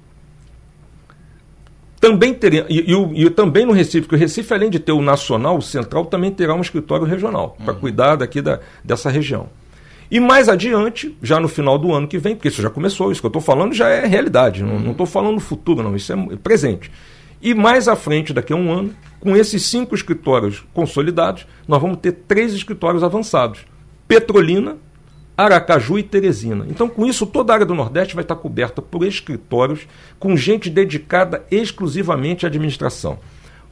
Também 2.00 2.34
teria, 2.34 2.66
e, 2.68 2.92
e, 2.92 3.24
e, 3.24 3.30
também 3.30 3.64
no 3.64 3.72
Recife, 3.72 4.06
que 4.06 4.14
o 4.14 4.18
Recife, 4.18 4.52
além 4.52 4.68
de 4.68 4.78
ter 4.78 4.92
o 4.92 5.00
nacional, 5.00 5.56
o 5.56 5.62
central, 5.62 6.04
também 6.04 6.30
terá 6.30 6.54
um 6.54 6.60
escritório 6.60 7.06
regional, 7.06 7.56
uhum. 7.58 7.64
para 7.64 7.74
cuidar 7.74 8.16
daqui 8.16 8.42
da, 8.42 8.60
dessa 8.84 9.10
região. 9.10 9.48
E 10.10 10.20
mais 10.20 10.48
adiante, 10.48 11.16
já 11.22 11.40
no 11.40 11.48
final 11.48 11.78
do 11.78 11.92
ano 11.92 12.06
que 12.06 12.18
vem, 12.18 12.36
porque 12.36 12.48
isso 12.48 12.62
já 12.62 12.70
começou, 12.70 13.10
isso 13.10 13.20
que 13.20 13.26
eu 13.26 13.30
estou 13.30 13.42
falando 13.42 13.74
já 13.74 13.88
é 13.88 14.06
realidade, 14.06 14.62
uhum. 14.62 14.78
não 14.78 14.92
estou 14.92 15.06
falando 15.06 15.40
futuro, 15.40 15.82
não, 15.82 15.96
isso 15.96 16.12
é 16.12 16.36
presente. 16.36 16.90
E 17.40 17.54
mais 17.54 17.88
à 17.88 17.96
frente, 17.96 18.32
daqui 18.32 18.52
a 18.52 18.56
um 18.56 18.70
ano, 18.70 18.94
com 19.20 19.36
esses 19.36 19.64
cinco 19.64 19.94
escritórios 19.94 20.64
consolidados, 20.72 21.46
nós 21.66 21.80
vamos 21.80 21.98
ter 21.98 22.12
três 22.12 22.54
escritórios 22.54 23.02
avançados: 23.02 23.60
Petrolina, 24.06 24.76
Aracaju 25.36 25.98
e 25.98 26.02
Teresina. 26.02 26.66
Então, 26.68 26.88
com 26.88 27.04
isso, 27.04 27.26
toda 27.26 27.52
a 27.52 27.56
área 27.56 27.66
do 27.66 27.74
Nordeste 27.74 28.14
vai 28.14 28.24
estar 28.24 28.36
coberta 28.36 28.80
por 28.80 29.04
escritórios 29.04 29.86
com 30.18 30.36
gente 30.36 30.70
dedicada 30.70 31.44
exclusivamente 31.50 32.46
à 32.46 32.48
administração. 32.48 33.18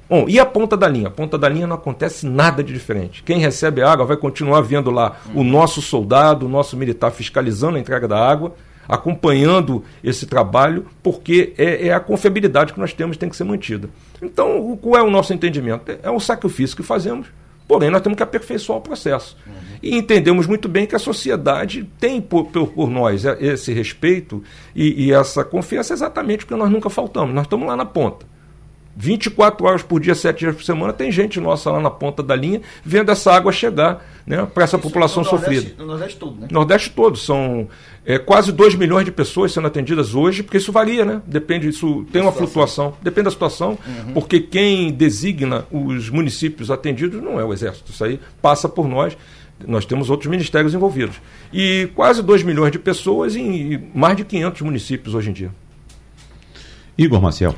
Bom, 0.09 0.27
e 0.29 0.39
a 0.39 0.45
ponta 0.45 0.77
da 0.77 0.87
linha? 0.87 1.09
A 1.09 1.11
ponta 1.11 1.39
da 1.39 1.49
linha 1.49 1.67
não 1.67 1.77
acontece 1.77 2.27
nada 2.27 2.63
de 2.63 2.73
diferente. 2.73 3.23
Quem 3.23 3.39
recebe 3.39 3.81
a 3.81 3.91
água 3.91 4.05
vai 4.05 4.19
continuar 4.19 4.61
vendo 4.61 4.91
lá 4.91 5.17
o 5.35 5.43
nosso 5.43 5.81
soldado, 5.81 6.45
o 6.45 6.49
nosso 6.49 6.77
militar 6.77 7.11
fiscalizando 7.11 7.79
a 7.79 7.81
entrega 7.81 8.07
da 8.07 8.19
água, 8.19 8.55
acompanhando 8.87 9.83
esse 10.03 10.27
trabalho, 10.27 10.87
porque 11.03 11.55
é, 11.57 11.89
é 11.89 11.95
a 11.95 12.01
confiabilidade 12.01 12.75
que 12.75 12.81
nós 12.81 12.93
temos 12.93 13.17
tem 13.17 13.31
que 13.31 13.37
ser 13.37 13.45
mantida. 13.45 13.89
Então, 14.21 14.79
qual 14.83 15.01
é 15.01 15.03
o 15.03 15.11
nosso 15.11 15.33
entendimento? 15.33 15.91
É 16.03 16.11
o 16.11 16.21
sacrifício 16.21 16.77
que 16.77 16.83
fazemos 16.83 17.29
Porém, 17.67 17.91
nós 17.91 18.03
temos 18.03 18.17
que 18.17 18.23
aperfeiçoar 18.23 18.79
o 18.79 18.83
processo. 18.83 19.37
Uhum. 19.47 19.53
E 19.83 19.97
entendemos 19.97 20.47
muito 20.47 20.69
bem 20.69 20.87
que 20.87 20.95
a 20.95 20.99
sociedade 20.99 21.89
tem 21.99 22.21
por, 22.21 22.47
por, 22.47 22.69
por 22.69 22.91
nós 22.91 23.25
esse 23.25 23.73
respeito 23.73 24.43
e, 24.75 25.07
e, 25.07 25.13
essa 25.13 25.45
confiança 25.45 25.95
exatamente 25.95 26.45
porque 26.45 26.59
nós 26.59 26.71
nunca 26.71 26.91
faltamos. 26.91 27.35
Nós 27.35 27.45
estamos 27.45 27.67
lá 27.67 27.77
na 27.77 27.87
ponta. 27.87 28.27
24 28.97 29.67
horas 29.67 29.83
por 29.83 30.01
dia, 30.01 30.15
7 30.15 30.39
dias 30.39 30.55
por 30.55 30.63
semana, 30.63 30.93
tem 30.93 31.11
gente 31.11 31.41
nossa 31.41 31.71
lá 31.71 31.81
na 31.81 31.91
ponta 31.91 32.23
da 32.23 32.37
linha 32.37 32.61
vendo 32.85 33.11
essa 33.11 33.33
água 33.33 33.51
chegar 33.51 34.05
né, 34.27 34.47
para 34.47 34.65
essa 34.65 34.77
Isso 34.77 34.83
população 34.83 35.23
no 35.23 35.31
Nordeste, 35.31 35.55
sofrida. 35.55 35.83
No 35.83 35.87
Nordeste 35.87 36.19
todo, 36.19 36.41
né? 36.41 36.49
Nordeste 36.51 36.91
todo. 36.91 37.17
São 37.17 37.69
é, 38.05 38.19
quase 38.19 38.53
2 38.53 38.75
milhões 38.75 39.05
de 39.05 39.13
pessoas 39.13 39.53
sendo 39.53 39.67
atendidas 39.67 40.15
hoje, 40.15 40.43
porque 40.43 40.57
isso 40.57 40.73
varia, 40.73 41.05
né? 41.05 41.21
Depende, 41.27 41.69
isso 41.69 42.07
tem 42.13 42.23
uma 42.23 42.33
flutuação. 42.33 42.95
Depende 43.03 43.27
da 43.27 43.31
situação, 43.31 43.79
uhum. 43.87 44.13
porque 44.15 44.41
quem 44.41 44.93
designa 44.93 45.67
os 45.71 46.09
municípios 46.09 46.71
atendidos 46.71 47.23
não 47.23 47.39
é 47.39 47.45
o 47.45 47.53
Exército. 47.53 47.91
Isso 47.93 48.05
aí 48.05 48.19
passa 48.41 48.69
por 48.69 48.89
nós. 48.89 49.17
Nós 49.67 49.85
temos 49.85 50.11
outros 50.11 50.29
ministérios 50.29 50.75
envolvidos. 50.75 51.17
E 51.53 51.89
quase 51.95 52.23
2 52.23 52.43
milhões 52.43 52.73
de 52.73 52.79
pessoas 52.79 53.37
em 53.37 53.89
mais 53.95 54.17
de 54.17 54.25
500 54.25 54.63
municípios 54.63 55.15
hoje 55.15 55.31
em 55.31 55.33
dia. 55.33 55.51
Igor 56.99 57.21
Maciel. 57.21 57.55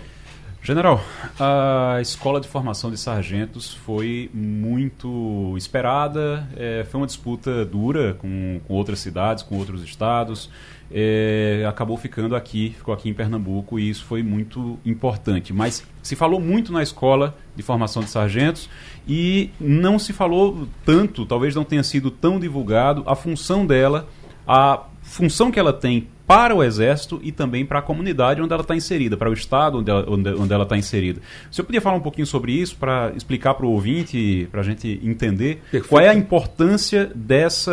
General, 0.66 1.00
a 1.38 2.00
escola 2.00 2.40
de 2.40 2.49
formação 2.49 2.90
de 2.90 2.99
sargentos 2.99 3.73
foi 3.73 4.28
muito 4.35 5.54
esperada, 5.56 6.44
é, 6.56 6.85
foi 6.90 6.99
uma 6.99 7.06
disputa 7.06 7.64
dura 7.64 8.14
com, 8.14 8.61
com, 8.66 8.75
outras 8.75 8.99
cidades, 8.99 9.44
com 9.44 9.56
outros 9.58 9.80
estados, 9.85 10.50
é, 10.90 11.64
acabou 11.68 11.96
ficando 11.96 12.35
aqui, 12.35 12.75
ficou 12.76 12.92
aqui 12.92 13.08
em 13.08 13.14
Pernambuco 13.14 13.78
e 13.78 13.88
isso 13.88 14.04
foi 14.04 14.25
muito 14.25 14.76
importante. 14.85 15.52
Mas 15.52 15.87
se 16.02 16.16
falou 16.16 16.40
muito 16.40 16.73
na 16.73 16.82
escola 16.82 17.38
de 17.54 17.62
formação 17.62 18.02
de 18.02 18.11
sargentos 18.11 18.68
e 19.06 19.50
não 19.61 20.00
se 20.00 20.12
falou 20.12 20.66
tanto, 20.85 21.25
talvez 21.25 21.54
não 21.54 21.62
tenha 21.62 21.85
sido 21.85 22.11
tão 22.11 22.40
divulgado 22.40 23.04
a 23.06 23.14
função 23.14 23.64
dela, 23.64 24.08
a 24.44 24.82
função 25.00 25.52
que 25.52 25.61
ela 25.61 25.73
tem 25.73 26.08
para 26.26 26.54
o 26.54 26.62
Exército 26.62 27.21
e 27.23 27.30
também 27.30 27.64
para 27.64 27.78
a 27.78 27.83
comunidade 27.83 28.42
onde 28.42 28.52
ela 28.52 28.62
está 28.62 28.75
inserida, 28.75 29.16
para 29.16 29.30
o 29.30 29.33
Estado 29.33 29.78
onde 29.78 29.90
ela, 29.90 30.04
onde, 30.09 30.28
onde 30.30 30.52
ela 30.52 30.64
está 30.64 30.76
inserida. 30.76 31.21
Você 31.50 31.62
podia 31.62 31.80
falar 31.80 31.97
um 31.97 32.00
pouquinho 32.00 32.26
sobre 32.26 32.52
isso 32.52 32.76
para 32.76 33.12
explicar 33.16 33.54
para 33.54 33.64
o 33.64 33.71
ouvinte, 33.71 34.49
para 34.50 34.61
a 34.61 34.64
gente 34.64 35.00
entender 35.04 35.62
Perfeito. 35.71 35.88
qual 35.88 36.02
é 36.02 36.09
a 36.09 36.14
importância 36.14 37.11
dessa 37.14 37.73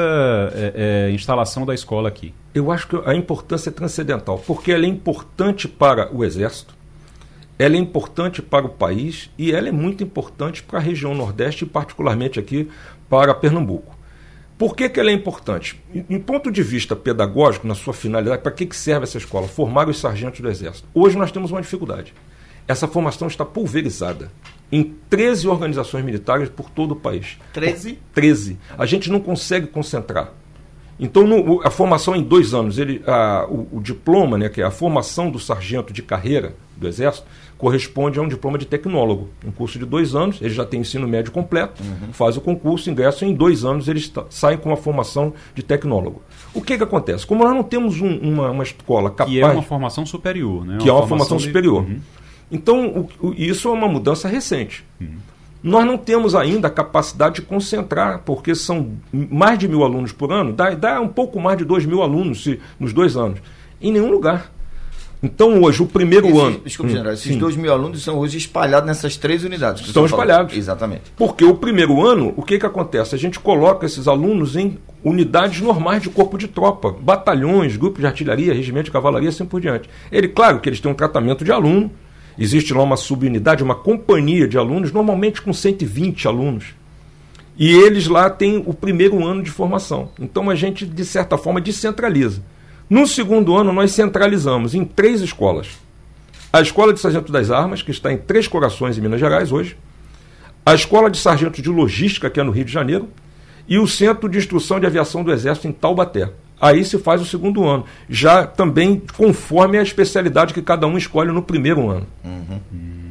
é, 0.53 1.07
é, 1.07 1.12
instalação 1.12 1.65
da 1.65 1.74
escola 1.74 2.07
aqui? 2.07 2.33
Eu 2.53 2.72
acho 2.72 2.88
que 2.88 2.95
a 3.05 3.15
importância 3.15 3.69
é 3.69 3.74
transcendental, 3.74 4.38
porque 4.45 4.72
ela 4.72 4.86
é 4.86 4.89
importante 4.89 5.67
para 5.67 6.13
o 6.15 6.24
Exército, 6.24 6.75
ela 7.57 7.75
é 7.75 7.79
importante 7.79 8.41
para 8.41 8.65
o 8.65 8.69
país 8.69 9.29
e 9.38 9.51
ela 9.51 9.69
é 9.69 9.72
muito 9.72 10.03
importante 10.03 10.62
para 10.62 10.79
a 10.79 10.81
região 10.81 11.15
Nordeste 11.15 11.63
e 11.63 11.67
particularmente 11.67 12.39
aqui 12.39 12.69
para 13.10 13.33
Pernambuco. 13.33 14.02
Por 14.63 14.77
que, 14.77 14.88
que 14.88 14.98
ela 14.98 15.10
é 15.10 15.13
importante? 15.13 15.77
Em, 15.93 16.17
ponto 16.17 16.50
de 16.50 16.63
vista 16.63 16.96
pedagógico, 16.96 17.67
na 17.67 17.75
sua 17.75 17.93
finalidade, 17.93 18.41
para 18.41 18.51
que, 18.53 18.65
que 18.65 18.77
serve 18.77 19.03
essa 19.03 19.17
escola? 19.17 19.46
Formar 19.46 19.89
os 19.89 20.00
sargentos 20.00 20.39
do 20.39 20.50
Exército. 20.50 20.88
Hoje 20.93 21.17
nós 21.17 21.34
temos 21.34 21.51
uma 21.51 21.62
dificuldade. 21.62 22.13
Essa 22.65 22.88
formação 22.88 23.27
está 23.27 23.43
pulverizada 23.43 24.32
em 24.72 24.96
13 25.10 25.50
organizações 25.50 26.05
militares 26.05 26.48
por 26.48 26.70
todo 26.70 26.93
o 26.93 26.96
país. 26.96 27.38
13? 27.51 28.00
13. 28.13 28.58
A 28.77 28.86
gente 28.86 29.12
não 29.12 29.20
consegue 29.20 29.67
concentrar. 29.67 30.32
Então, 30.98 31.27
no, 31.27 31.62
a 31.67 31.70
formação 31.70 32.15
em 32.15 32.24
dois 32.24 32.53
anos, 32.53 32.77
ele, 32.77 33.03
a, 33.05 33.46
o, 33.50 33.67
o, 33.70 33.82
diploma, 33.82 34.38
né, 34.38 34.48
que 34.48 34.62
é 34.62 34.63
a 34.63 34.72
formação 34.72 35.29
do 35.29 35.39
sargento 35.39 35.91
de 35.91 36.01
carreira 36.01 36.55
do 36.77 36.88
Exército, 36.88 37.27
corresponde 37.63 38.20
a 38.20 38.22
um 38.22 38.27
diploma 38.27 38.58
de 38.58 38.65
tecnólogo. 38.65 39.29
Um 39.48 39.50
curso 39.50 39.79
de 39.79 39.86
dois 39.86 40.13
anos, 40.13 40.41
ele 40.41 40.53
já 40.53 40.65
tem 40.65 40.82
ensino 40.82 41.08
médio 41.08 41.32
completo, 41.32 41.82
uhum. 41.82 42.12
faz 42.12 42.36
o 42.36 42.41
concurso, 42.41 42.89
ingressa, 42.89 43.25
em 43.25 43.34
dois 43.34 43.63
anos 43.63 43.88
eles 43.88 44.12
saem 44.29 44.58
com 44.58 44.67
uma 44.67 44.75
formação 44.75 45.34
de 45.55 45.63
tecnólogo. 45.63 46.22
O 46.53 46.62
que, 46.62 46.75
que 46.75 46.84
acontece? 46.84 47.25
Como 47.25 47.41
nós 47.41 47.55
não 47.55 47.63
temos 47.63 48.01
um, 48.01 48.17
uma, 48.17 48.51
uma 48.51 48.63
escola 48.63 49.10
capaz. 49.10 49.32
Que 49.32 49.39
é 49.39 49.46
uma 49.46 49.62
formação 49.62 50.05
superior, 50.05 50.65
né? 50.65 50.77
Que 50.82 50.89
uma 50.89 50.89
é 50.89 50.91
uma 50.91 51.08
formação, 51.08 51.08
formação 51.08 51.38
de... 51.38 51.43
superior. 51.46 51.84
Uhum. 51.84 52.00
Então, 52.51 53.08
o, 53.22 53.27
o, 53.29 53.34
isso 53.34 53.70
é 53.70 53.72
uma 53.72 53.88
mudança 53.88 54.27
recente. 54.27 54.84
Uhum. 55.00 55.15
Nós 55.63 55.86
não 55.86 55.98
temos 55.98 56.36
ainda 56.36 56.67
a 56.67 56.70
capacidade 56.70 57.36
de 57.36 57.43
concentrar, 57.43 58.24
porque 58.25 58.53
são 58.55 58.91
mais 59.13 59.58
de 59.58 59.70
mil 59.70 59.86
alunos 59.86 60.12
por 60.12 60.34
ano, 60.34 60.51
dá, 60.51 60.72
dá 60.72 61.00
um 61.00 61.08
pouco 61.08 61.39
mais 61.39 61.58
de 61.58 61.63
dois 61.63 61.86
mil 61.86 62.01
alunos 62.01 62.43
se, 62.43 62.60
nos 62.77 62.91
dois 62.91 63.15
anos, 63.15 63.39
em 63.82 63.93
nenhum 63.93 64.12
lugar. 64.12 64.51
Então, 65.23 65.63
hoje, 65.63 65.81
o 65.81 65.85
primeiro 65.85 66.27
Esse, 66.27 66.37
ano. 66.37 66.61
Desculpe, 66.65 66.91
hum, 66.91 66.95
general, 66.95 67.13
esses 67.13 67.31
sim. 67.31 67.39
dois 67.39 67.55
mil 67.55 67.71
alunos 67.71 68.03
são 68.03 68.17
hoje 68.19 68.37
espalhados 68.37 68.85
nessas 68.85 69.15
três 69.15 69.45
unidades. 69.45 69.87
Estão 69.87 70.05
espalhados. 70.05 70.51
Falou. 70.51 70.59
Exatamente. 70.59 71.03
Porque 71.15 71.45
o 71.45 71.55
primeiro 71.55 72.05
ano, 72.05 72.33
o 72.35 72.43
que, 72.43 72.59
que 72.59 72.65
acontece? 72.65 73.15
A 73.15 73.17
gente 73.17 73.39
coloca 73.39 73.85
esses 73.85 74.07
alunos 74.07 74.57
em 74.57 74.77
unidades 75.01 75.61
normais 75.61 76.03
de 76.03 76.09
corpo 76.09 76.37
de 76.37 76.49
tropa, 76.49 76.91
batalhões, 76.91 77.77
grupos 77.77 78.01
de 78.01 78.05
artilharia, 78.07 78.53
regimento 78.53 78.85
de 78.85 78.91
cavalaria, 78.91 79.29
assim 79.29 79.45
por 79.45 79.61
diante. 79.61 79.89
Ele, 80.11 80.27
claro 80.27 80.59
que 80.59 80.67
eles 80.67 80.81
têm 80.81 80.91
um 80.91 80.95
tratamento 80.95 81.45
de 81.45 81.51
aluno, 81.51 81.89
Existe 82.37 82.73
lá 82.73 82.81
uma 82.81 82.97
subunidade, 82.97 83.63
uma 83.63 83.75
companhia 83.75 84.47
de 84.47 84.57
alunos, 84.57 84.91
normalmente 84.91 85.41
com 85.41 85.53
120 85.53 86.27
alunos. 86.27 86.65
E 87.55 87.69
eles 87.69 88.07
lá 88.07 88.29
têm 88.29 88.63
o 88.65 88.73
primeiro 88.73 89.23
ano 89.23 89.43
de 89.43 89.51
formação. 89.51 90.09
Então 90.19 90.49
a 90.49 90.55
gente, 90.55 90.85
de 90.85 91.05
certa 91.05 91.37
forma, 91.37 91.61
descentraliza. 91.61 92.41
No 92.89 93.07
segundo 93.07 93.55
ano, 93.55 93.71
nós 93.71 93.91
centralizamos 93.91 94.75
em 94.75 94.83
três 94.85 95.21
escolas. 95.21 95.67
A 96.51 96.61
Escola 96.61 96.93
de 96.93 96.99
Sargento 96.99 97.31
das 97.31 97.49
Armas, 97.49 97.81
que 97.81 97.91
está 97.91 98.13
em 98.13 98.17
Três 98.17 98.47
Corações, 98.47 98.97
em 98.97 99.01
Minas 99.01 99.19
Gerais, 99.19 99.51
hoje. 99.51 99.75
A 100.65 100.75
Escola 100.75 101.09
de 101.09 101.17
Sargento 101.17 101.61
de 101.61 101.69
Logística, 101.69 102.29
que 102.29 102.39
é 102.39 102.43
no 102.43 102.51
Rio 102.51 102.65
de 102.65 102.71
Janeiro. 102.71 103.09
E 103.67 103.79
o 103.79 103.87
Centro 103.87 104.29
de 104.29 104.37
Instrução 104.37 104.79
de 104.79 104.85
Aviação 104.85 105.23
do 105.23 105.31
Exército, 105.31 105.67
em 105.67 105.71
Taubaté 105.71 106.29
aí 106.63 106.85
se 106.85 106.97
faz 106.97 107.21
o 107.21 107.25
segundo 107.25 107.67
ano. 107.67 107.83
Já 108.09 108.47
também 108.47 109.01
conforme 109.17 109.77
a 109.77 109.83
especialidade 109.83 110.53
que 110.53 110.61
cada 110.61 110.87
um 110.87 110.97
escolhe 110.97 111.31
no 111.31 111.41
primeiro 111.41 111.89
ano. 111.89 112.07
Uhum. 112.23 112.59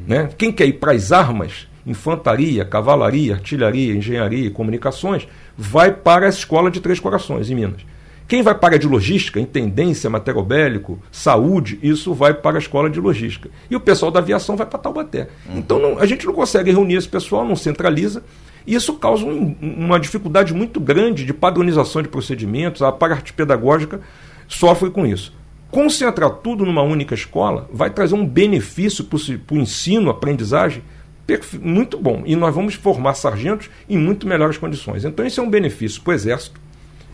Né? 0.07 0.31
Quem 0.39 0.51
quer 0.51 0.67
ir 0.67 0.75
para 0.75 0.93
as 0.93 1.13
armas, 1.13 1.69
infantaria, 1.87 2.65
cavalaria, 2.65 3.35
artilharia, 3.35 3.95
engenharia 3.95 4.47
e 4.47 4.51
comunicações, 4.51 5.29
vai 5.57 5.93
para 5.93 6.27
a 6.27 6.31
escola 6.31 6.71
de 6.71 6.81
Três 6.81 6.99
Corações, 6.99 7.51
em 7.51 7.55
Minas. 7.55 7.83
Quem 8.33 8.41
vai 8.41 8.55
para 8.55 8.77
a 8.77 8.79
de 8.79 8.89
logística, 8.89 9.39
intendência, 9.39 10.09
material 10.09 10.43
bélico, 10.43 10.99
saúde, 11.11 11.79
isso 11.83 12.15
vai 12.15 12.33
para 12.33 12.57
a 12.57 12.59
escola 12.59 12.89
de 12.89 12.99
logística. 12.99 13.51
E 13.71 13.77
o 13.77 13.81
pessoal 13.81 14.11
da 14.11 14.21
aviação 14.21 14.57
vai 14.57 14.65
para 14.65 14.79
Taubaté. 14.79 15.29
Uhum. 15.47 15.59
Então 15.59 15.79
não, 15.79 15.99
a 15.99 16.07
gente 16.07 16.25
não 16.25 16.33
consegue 16.33 16.71
reunir 16.71 16.95
esse 16.95 17.07
pessoal, 17.07 17.45
não 17.47 17.55
centraliza. 17.55 18.25
E 18.67 18.75
isso 18.75 18.95
causa 18.95 19.27
um, 19.27 19.55
uma 19.61 20.01
dificuldade 20.01 20.55
muito 20.55 20.81
grande 20.81 21.27
de 21.27 21.35
padronização 21.35 22.01
de 22.01 22.09
procedimentos, 22.09 22.81
a 22.81 22.91
parte 22.91 23.35
pedagógica 23.35 24.01
sofre 24.49 24.89
com 24.89 25.05
isso. 25.05 25.35
Concentrar 25.71 26.31
tudo 26.37 26.65
numa 26.65 26.81
única 26.81 27.15
escola 27.15 27.69
vai 27.71 27.91
trazer 27.91 28.15
um 28.15 28.27
benefício 28.27 29.05
para 29.05 29.55
o 29.55 29.59
ensino, 29.59 30.09
aprendizagem, 30.09 30.83
muito 31.61 31.99
bom. 31.99 32.23
E 32.25 32.35
nós 32.35 32.55
vamos 32.55 32.73
formar 32.73 33.13
sargentos 33.13 33.69
em 33.87 33.99
muito 33.99 34.27
melhores 34.27 34.57
condições. 34.57 35.05
Então, 35.05 35.23
esse 35.27 35.39
é 35.39 35.43
um 35.43 35.51
benefício 35.51 36.01
para 36.01 36.13
o 36.13 36.15
Exército 36.15 36.62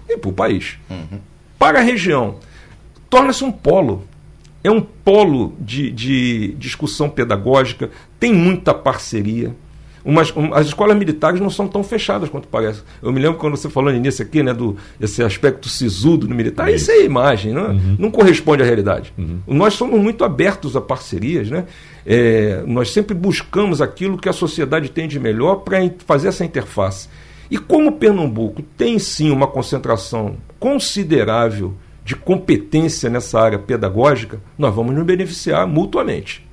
e 0.08 0.16
para 0.16 0.30
o 0.30 0.32
país. 0.32 0.78
Uhum. 0.88 1.18
Para 1.58 1.80
a 1.80 1.82
região, 1.82 2.36
torna-se 3.10 3.44
um 3.44 3.52
polo. 3.52 4.04
É 4.62 4.70
um 4.70 4.80
polo 4.80 5.54
de, 5.60 5.90
de 5.90 6.54
discussão 6.58 7.08
pedagógica, 7.08 7.90
tem 8.18 8.32
muita 8.32 8.74
parceria 8.74 9.54
umas, 10.08 10.34
um, 10.34 10.54
as 10.54 10.66
escolas 10.66 10.96
militares 10.96 11.38
não 11.38 11.50
são 11.50 11.68
tão 11.68 11.84
fechadas 11.84 12.30
quanto 12.30 12.48
parece. 12.48 12.82
Eu 13.02 13.12
me 13.12 13.20
lembro 13.20 13.38
quando 13.38 13.56
você 13.56 13.68
falou 13.68 13.92
no 13.92 13.96
início 13.96 14.24
aqui, 14.24 14.42
né, 14.42 14.54
do 14.54 14.74
esse 14.98 15.22
aspecto 15.22 15.68
sisudo 15.68 16.26
no 16.26 16.34
militar, 16.34 16.72
isso, 16.72 16.90
é 16.90 17.04
imagem, 17.04 17.52
não, 17.52 17.70
uhum. 17.70 17.96
não 17.98 18.10
corresponde 18.10 18.62
à 18.62 18.64
realidade. 18.64 19.12
Uhum. 19.18 19.40
Nós 19.46 19.74
somos 19.74 20.00
muito 20.00 20.24
abertos 20.24 20.74
a 20.76 20.80
parcerias, 20.80 21.50
né? 21.50 21.66
É, 22.06 22.62
nós 22.66 22.90
sempre 22.90 23.14
buscamos 23.14 23.82
aquilo 23.82 24.16
que 24.16 24.30
a 24.30 24.32
sociedade 24.32 24.88
tem 24.88 25.06
de 25.06 25.20
melhor 25.20 25.56
para 25.56 25.78
fazer 26.06 26.28
essa 26.28 26.42
interface. 26.42 27.08
E 27.50 27.56
como 27.56 27.92
Pernambuco 27.92 28.62
tem 28.76 28.98
sim 28.98 29.30
uma 29.30 29.46
concentração 29.46 30.36
considerável 30.58 31.74
de 32.04 32.14
competência 32.14 33.10
nessa 33.10 33.40
área 33.40 33.58
pedagógica, 33.58 34.40
nós 34.56 34.74
vamos 34.74 34.94
nos 34.94 35.04
beneficiar 35.04 35.66
mutuamente, 35.66 36.46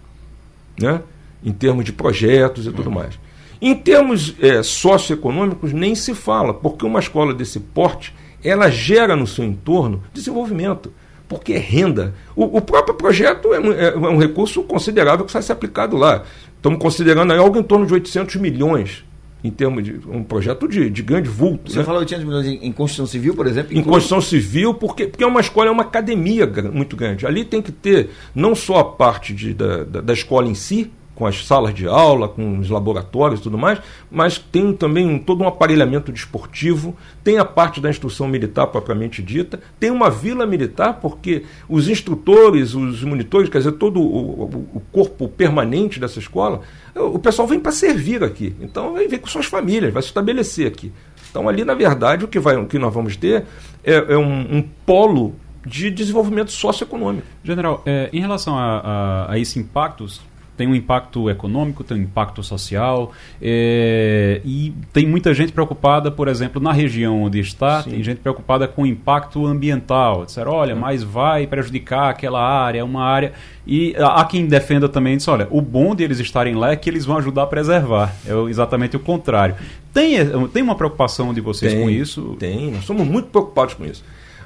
né? 0.80 1.02
em 1.44 1.52
termos 1.52 1.86
de 1.86 1.94
projetos 1.94 2.66
e 2.66 2.72
tudo 2.72 2.88
uhum. 2.88 2.96
mais. 2.96 3.20
Em 3.62 3.74
termos 3.74 4.36
é, 4.42 4.62
socioeconômicos, 4.62 5.72
nem 5.72 5.96
se 5.96 6.14
fala, 6.14 6.54
porque 6.54 6.86
uma 6.86 7.00
escola 7.00 7.34
desse 7.34 7.60
porte 7.60 8.14
ela 8.44 8.70
gera 8.70 9.16
no 9.16 9.26
seu 9.26 9.44
entorno 9.44 10.04
desenvolvimento, 10.14 10.94
porque 11.28 11.54
é 11.54 11.58
renda. 11.58 12.14
O, 12.36 12.58
o 12.58 12.62
próprio 12.62 12.96
projeto 12.96 13.54
é, 13.54 13.58
é, 13.58 13.88
é, 13.88 13.98
um 13.98 14.18
recurso 14.18 14.62
considerável 14.64 15.26
que 15.26 15.34
vai 15.34 15.42
ser 15.42 15.54
aplicado 15.54 15.96
lá. 15.96 16.24
Estamos 16.56 16.80
considerando 16.80 17.34
algo 17.34 17.58
em 17.58 17.64
torno 17.64 17.86
de 17.86 17.94
800 17.94 18.36
milhões 18.36 19.04
em 19.44 19.52
termos 19.52 19.84
de 19.84 20.00
um 20.08 20.24
projeto 20.24 20.68
de, 20.68 20.90
de 20.90 21.04
grande 21.04 21.30
vulto. 21.30 21.72
Você 21.72 21.80
né? 21.80 21.86
falou 21.86 22.00
800 22.00 22.26
milhões 22.26 22.48
em, 22.48 22.66
em, 22.66 22.72
construção 22.72 23.06
civil, 23.06 23.36
por 23.36 23.46
exemplo? 23.46 23.78
Em 23.78 23.84
construção 23.84 24.20
civil, 24.20 24.74
porque, 24.74 25.08
porque 25.08 25.24
é 25.24 25.28
uma 25.28 25.40
escola, 25.40 25.70
é 25.70 25.72
uma 25.72 25.84
academia 25.84 26.48
muito 26.74 26.96
grande. 26.96 27.28
Ali 27.28 27.46
tem 27.46 27.62
que 27.62 27.72
ter 27.72 28.10
não 28.34 28.56
só 28.56 28.80
a 28.80 28.84
parte 28.84 29.34
de, 29.34 29.54
da, 29.54 29.84
da, 29.84 30.02
da 30.02 30.14
escola 30.14 30.48
em 30.48 30.56
si, 30.56 30.92
com 31.16 31.26
as 31.26 31.46
salas 31.46 31.74
de 31.74 31.88
aula, 31.88 32.28
com 32.28 32.60
os 32.60 32.70
laboratórios 32.70 33.40
e 33.40 33.44
tudo 33.44 33.58
mais, 33.58 33.80
mas 34.12 34.38
tem 34.38 34.74
também 34.74 35.08
um, 35.08 35.18
todo 35.18 35.42
um 35.42 35.48
aparelhamento 35.48 36.12
desportivo, 36.12 36.96
tem 37.24 37.38
a 37.38 37.46
parte 37.46 37.80
da 37.80 37.90
instrução 37.90 38.28
militar 38.28 38.68
propriamente 38.68 39.24
dita, 39.24 39.60
tem 39.80 39.90
uma 39.90 40.10
vila 40.10 40.46
militar, 40.46 41.00
porque 41.02 41.44
os 41.70 41.88
instrutores, 41.88 42.76
os 42.76 43.04
monitores, 43.04 43.50
quer 43.50 43.60
dizer, 43.60 43.72
todo 43.74 44.02
o, 44.02 44.44
o, 44.76 44.82
corpo 44.92 45.28
permanente 45.28 46.00
dessa 46.00 46.20
escola, 46.20 46.62
o 46.94 47.18
pessoal 47.18 47.48
vem 47.48 47.60
para 47.60 47.72
servir 47.72 48.24
aqui. 48.24 48.54
Então 48.60 48.94
vem, 48.94 49.18
com 49.18 49.28
suas 49.28 49.46
famílias, 49.46 49.94
vai 49.94 50.02
se 50.02 50.10
estabelecer 50.10 50.68
aqui. 50.68 50.92
Então 51.32 51.48
ali, 51.48 51.64
na 51.64 51.74
verdade, 51.74 52.26
o 52.26 52.28
que, 52.28 52.40
vai, 52.40 52.58
o 52.58 52.66
que 52.66 52.78
nós 52.78 52.94
vamos 52.94 53.16
ter 53.16 53.46
é, 53.84 53.94
é 54.14 54.18
um, 54.18 54.58
um 54.58 54.62
polo 54.86 55.36
de 55.66 55.90
desenvolvimento 55.90 56.52
socioeconômico. 56.52 57.26
General, 57.44 57.82
é, 57.86 58.10
em 58.14 58.20
relação 58.20 58.58
a, 58.58 58.80
a, 58.80 59.32
a 59.34 59.40
esses 59.40 59.58
impactos 59.58 60.22
tem 60.56 60.68
um 60.68 60.76
impacto 60.76 61.30
econômico, 61.30 61.84
tem 61.84 61.98
um 61.98 62.02
impacto 62.02 62.42
social 62.42 63.12
é, 63.42 64.42
e 64.46 64.74
tem 64.94 65.06
muita 65.06 65.34
gente 65.34 65.52
preocupada, 65.52 66.10
por 66.10 66.28
exemplo, 66.28 66.62
na 66.62 66.72
região 66.72 67.24
onde 67.24 67.40
está, 67.40 67.84
Sim. 67.84 67.92
tem 67.92 68.04
gente 68.04 68.20
preocupada 68.20 68.68
com 68.68 68.84
o 68.84 68.86
impacto 68.86 69.46
ambiental. 69.46 70.26
Disseram, 70.26 70.52
olha, 70.52 70.72
é. 70.72 70.76
mas 70.76 71.04
vai 71.04 71.46
prejudicar 71.46 72.10
aquela 72.10 72.42
área, 72.42 72.84
uma 72.84 73.04
área. 73.04 73.34
E 73.68 73.96
há 73.98 74.24
quem 74.26 74.46
defenda 74.46 74.88
também, 74.88 75.18
diz, 75.18 75.28
olha, 75.28 75.48
o 75.50 75.62
bom 75.62 75.96
de 75.96 76.04
eles 76.04 76.20
estarem 76.20 76.56
lá 76.56 76.72
é 76.72 76.76
que 76.76 76.90
eles 76.90 77.06
vão 77.06 77.18
ajudar 77.18 77.44
a 77.44 77.48
preservar. 77.48 78.16
É 78.26 78.34
exatamente 78.50 78.96
o 78.96 79.00
contrário. 79.00 79.56
Tem, 79.94 80.18
tem 80.50 80.62
uma 80.62 80.76
preocupação 80.76 81.34
de 81.34 81.42
vocês 81.42 81.74
tem, 81.74 81.82
com 81.82 81.90
isso? 81.90 82.36
Tem, 82.38 82.72
nós 82.72 82.84
somos 82.86 83.08
muito 83.08 83.30
preocupados 83.30 83.74
com 83.74 83.86
isso 83.86 84.04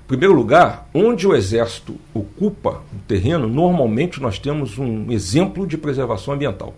primeiro 0.09 0.33
lugar, 0.33 0.89
onde 0.91 1.27
o 1.27 1.35
Exército 1.35 1.95
ocupa 2.15 2.81
o 2.91 2.99
terreno, 3.07 3.47
normalmente 3.47 4.19
nós 4.19 4.39
temos 4.39 4.79
um 4.79 5.11
exemplo 5.11 5.67
de 5.67 5.77
preservação 5.77 6.33
ambiental. 6.33 6.73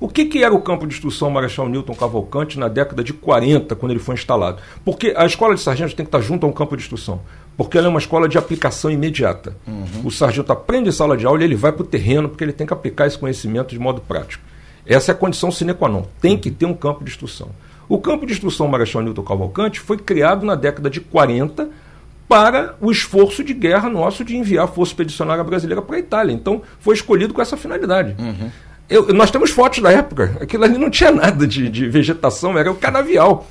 O 0.00 0.08
que, 0.08 0.24
que 0.24 0.42
era 0.42 0.52
o 0.52 0.60
campo 0.60 0.84
de 0.84 0.92
instrução 0.92 1.30
Marechal 1.30 1.68
Newton 1.68 1.94
Cavalcante 1.94 2.58
na 2.58 2.66
década 2.66 3.04
de 3.04 3.12
40, 3.12 3.76
quando 3.76 3.92
ele 3.92 4.00
foi 4.00 4.16
instalado? 4.16 4.60
Porque 4.84 5.14
a 5.16 5.24
escola 5.24 5.54
de 5.54 5.60
sargentos 5.60 5.94
tem 5.94 6.04
que 6.04 6.08
estar 6.08 6.20
junto 6.20 6.44
a 6.44 6.48
um 6.48 6.52
campo 6.52 6.76
de 6.76 6.82
instrução. 6.82 7.20
Porque 7.56 7.78
ela 7.78 7.86
é 7.86 7.88
uma 7.88 8.00
escola 8.00 8.28
de 8.28 8.36
aplicação 8.36 8.90
imediata. 8.90 9.56
Uhum. 9.64 9.86
O 10.06 10.10
sargento 10.10 10.50
aprende 10.50 10.88
em 10.88 10.92
sala 10.92 11.16
de 11.16 11.24
aula 11.24 11.40
e 11.40 11.44
ele 11.44 11.54
vai 11.54 11.70
para 11.70 11.84
o 11.84 11.86
terreno 11.86 12.28
porque 12.28 12.42
ele 12.42 12.52
tem 12.52 12.66
que 12.66 12.72
aplicar 12.72 13.06
esse 13.06 13.16
conhecimento 13.16 13.68
de 13.68 13.78
modo 13.78 14.00
prático. 14.00 14.42
Essa 14.84 15.12
é 15.12 15.14
a 15.14 15.16
condição 15.16 15.52
sine 15.52 15.72
qua 15.72 15.88
non. 15.88 16.02
Tem 16.20 16.36
que 16.36 16.50
ter 16.50 16.66
um 16.66 16.74
campo 16.74 17.04
de 17.04 17.10
instrução. 17.12 17.50
O 17.88 17.98
campo 17.98 18.26
de 18.26 18.32
instrução 18.32 18.66
Marechal 18.66 19.02
Newton 19.02 19.22
Cavalcante 19.22 19.78
foi 19.78 19.98
criado 19.98 20.44
na 20.44 20.56
década 20.56 20.90
de 20.90 21.00
40 21.00 21.68
para 22.28 22.76
o 22.80 22.90
esforço 22.90 23.44
de 23.44 23.52
guerra 23.52 23.88
nosso 23.88 24.24
de 24.24 24.36
enviar 24.36 24.64
a 24.64 24.68
Força 24.68 24.92
Expedicionária 24.92 25.44
Brasileira 25.44 25.82
para 25.82 25.96
a 25.96 25.98
Itália. 25.98 26.32
Então, 26.32 26.62
foi 26.80 26.94
escolhido 26.94 27.34
com 27.34 27.42
essa 27.42 27.56
finalidade. 27.56 28.14
Uhum. 28.18 28.50
Eu, 28.88 29.12
nós 29.12 29.30
temos 29.30 29.50
fotos 29.50 29.80
da 29.80 29.90
época. 29.90 30.36
Aquilo 30.40 30.64
ali 30.64 30.78
não 30.78 30.90
tinha 30.90 31.10
nada 31.10 31.46
de, 31.46 31.68
de 31.68 31.88
vegetação, 31.88 32.58
era 32.58 32.70
o 32.70 32.74
canavial. 32.74 33.46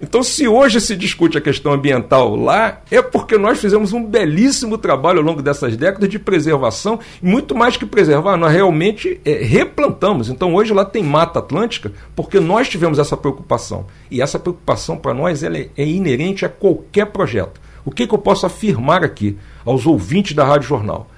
Então, 0.00 0.22
se 0.22 0.46
hoje 0.46 0.80
se 0.80 0.96
discute 0.96 1.38
a 1.38 1.40
questão 1.40 1.72
ambiental 1.72 2.36
lá, 2.36 2.82
é 2.90 3.00
porque 3.00 3.38
nós 3.38 3.58
fizemos 3.58 3.92
um 3.92 4.04
belíssimo 4.04 4.76
trabalho 4.76 5.18
ao 5.20 5.24
longo 5.24 5.40
dessas 5.40 5.76
décadas 5.76 6.08
de 6.08 6.18
preservação, 6.18 6.98
muito 7.22 7.54
mais 7.54 7.76
que 7.76 7.86
preservar, 7.86 8.36
nós 8.36 8.52
realmente 8.52 9.20
é, 9.24 9.42
replantamos. 9.42 10.28
Então, 10.28 10.54
hoje 10.54 10.74
lá 10.74 10.84
tem 10.84 11.02
Mata 11.02 11.38
Atlântica, 11.38 11.92
porque 12.14 12.40
nós 12.40 12.68
tivemos 12.68 12.98
essa 12.98 13.16
preocupação. 13.16 13.86
E 14.10 14.20
essa 14.20 14.38
preocupação 14.38 14.96
para 14.96 15.14
nós 15.14 15.42
ela 15.42 15.56
é, 15.56 15.68
é 15.76 15.86
inerente 15.86 16.44
a 16.44 16.48
qualquer 16.48 17.06
projeto. 17.06 17.63
O 17.84 17.90
que, 17.90 18.06
que 18.06 18.14
eu 18.14 18.18
posso 18.18 18.46
afirmar 18.46 19.04
aqui 19.04 19.36
aos 19.64 19.86
ouvintes 19.86 20.34
da 20.34 20.44
Rádio 20.44 20.68
Jornal? 20.68 21.10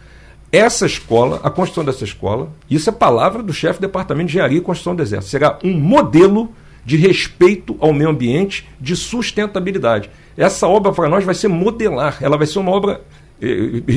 Essa 0.50 0.86
escola, 0.86 1.40
a 1.42 1.50
construção 1.50 1.84
dessa 1.84 2.04
escola, 2.04 2.50
isso 2.70 2.88
é 2.88 2.92
palavra 2.92 3.42
do 3.42 3.52
chefe 3.52 3.78
do 3.78 3.82
Departamento 3.82 4.28
de 4.28 4.32
Engenharia 4.32 4.58
e 4.58 4.62
Construção 4.62 4.94
do 4.94 5.02
Exército, 5.02 5.30
será 5.30 5.58
um 5.62 5.78
modelo 5.78 6.52
de 6.84 6.96
respeito 6.96 7.76
ao 7.80 7.92
meio 7.92 8.10
ambiente, 8.10 8.68
de 8.80 8.94
sustentabilidade. 8.94 10.08
Essa 10.36 10.68
obra 10.68 10.92
para 10.92 11.08
nós 11.08 11.24
vai 11.24 11.34
ser 11.34 11.48
modelar, 11.48 12.18
ela 12.20 12.36
vai 12.36 12.46
ser 12.46 12.60
uma 12.60 12.70
obra 12.70 13.00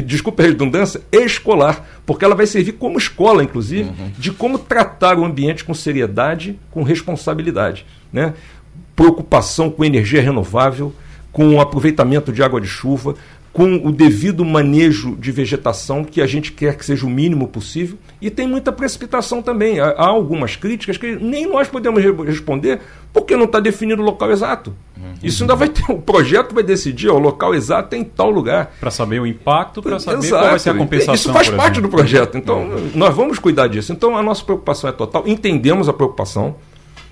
desculpa 0.06 0.44
a 0.44 0.46
redundância, 0.46 1.02
escolar, 1.12 1.88
porque 2.06 2.26
ela 2.26 2.36
vai 2.36 2.46
servir 2.46 2.74
como 2.74 2.98
escola, 2.98 3.44
inclusive, 3.44 3.90
uhum. 3.90 4.12
de 4.18 4.32
como 4.32 4.60
tratar 4.60 5.18
o 5.18 5.24
ambiente 5.24 5.64
com 5.64 5.74
seriedade, 5.74 6.60
com 6.72 6.84
responsabilidade. 6.84 7.86
Né? 8.12 8.34
Preocupação 8.96 9.70
com 9.70 9.86
energia 9.86 10.22
renovável, 10.22 10.94
com 11.32 11.60
aproveitamento 11.60 12.32
de 12.32 12.42
água 12.44 12.60
de 12.60 12.68
chuva, 12.68 13.16
com 13.52 13.76
o 13.84 13.92
devido 13.92 14.46
manejo 14.46 15.16
de 15.16 15.32
vegetação, 15.32 16.04
que 16.04 16.22
a 16.22 16.28
gente 16.28 16.52
quer 16.52 16.78
que 16.78 16.86
seja 16.86 17.06
o 17.06 17.10
mínimo 17.10 17.48
possível, 17.48 17.98
e 18.22 18.30
tem 18.30 18.48
muita 18.48 18.72
precipitação 18.72 19.42
também. 19.42 19.80
Há, 19.80 19.96
algumas 19.98 20.56
críticas 20.56 20.98
que 20.98 21.16
nem 21.16 21.48
nós 21.48 21.68
podemos 21.68 22.02
responder, 22.26 22.80
porque 23.12 23.36
não 23.36 23.46
está 23.46 23.60
definido 23.60 24.02
o 24.02 24.06
local 24.06 24.32
exato. 24.32 24.76
Uhum. 24.96 25.14
Isso 25.24 25.44
ainda 25.44 25.56
vai 25.56 25.70
ter. 25.70 25.84
O 25.92 26.00
projeto 26.00 26.54
vai 26.54 26.64
decidir, 26.64 27.10
ó, 27.10 27.16
o 27.16 27.20
local 27.20 27.56
exato 27.56 27.96
em 27.96 28.04
tal 28.04 28.30
lugar. 28.30 28.72
Para 28.80 28.92
saber 28.92 29.20
o 29.20 29.26
impacto, 29.26 29.82
para 29.82 30.00
saber 30.00 30.20
Exato. 30.20 30.42
qual 30.42 30.50
vai 30.52 30.60
ser 30.60 30.70
a 30.70 30.76
compensação. 30.76 31.16
Isso 31.16 31.34
faz 31.34 31.50
parte 31.50 31.82
do 31.82 31.90
projeto. 31.90 32.38
Então, 32.38 32.62
uhum. 32.62 32.92
nós 32.94 33.16
vamos 33.16 33.40
cuidar 33.40 33.68
disso. 33.68 33.92
Então, 33.92 34.16
a 34.16 34.22
nossa 34.22 34.44
preocupação 34.44 34.90
é 34.90 34.94
total. 34.94 35.28
Entendemos 35.28 35.90
a 35.90 35.94
preocupação 35.94 36.56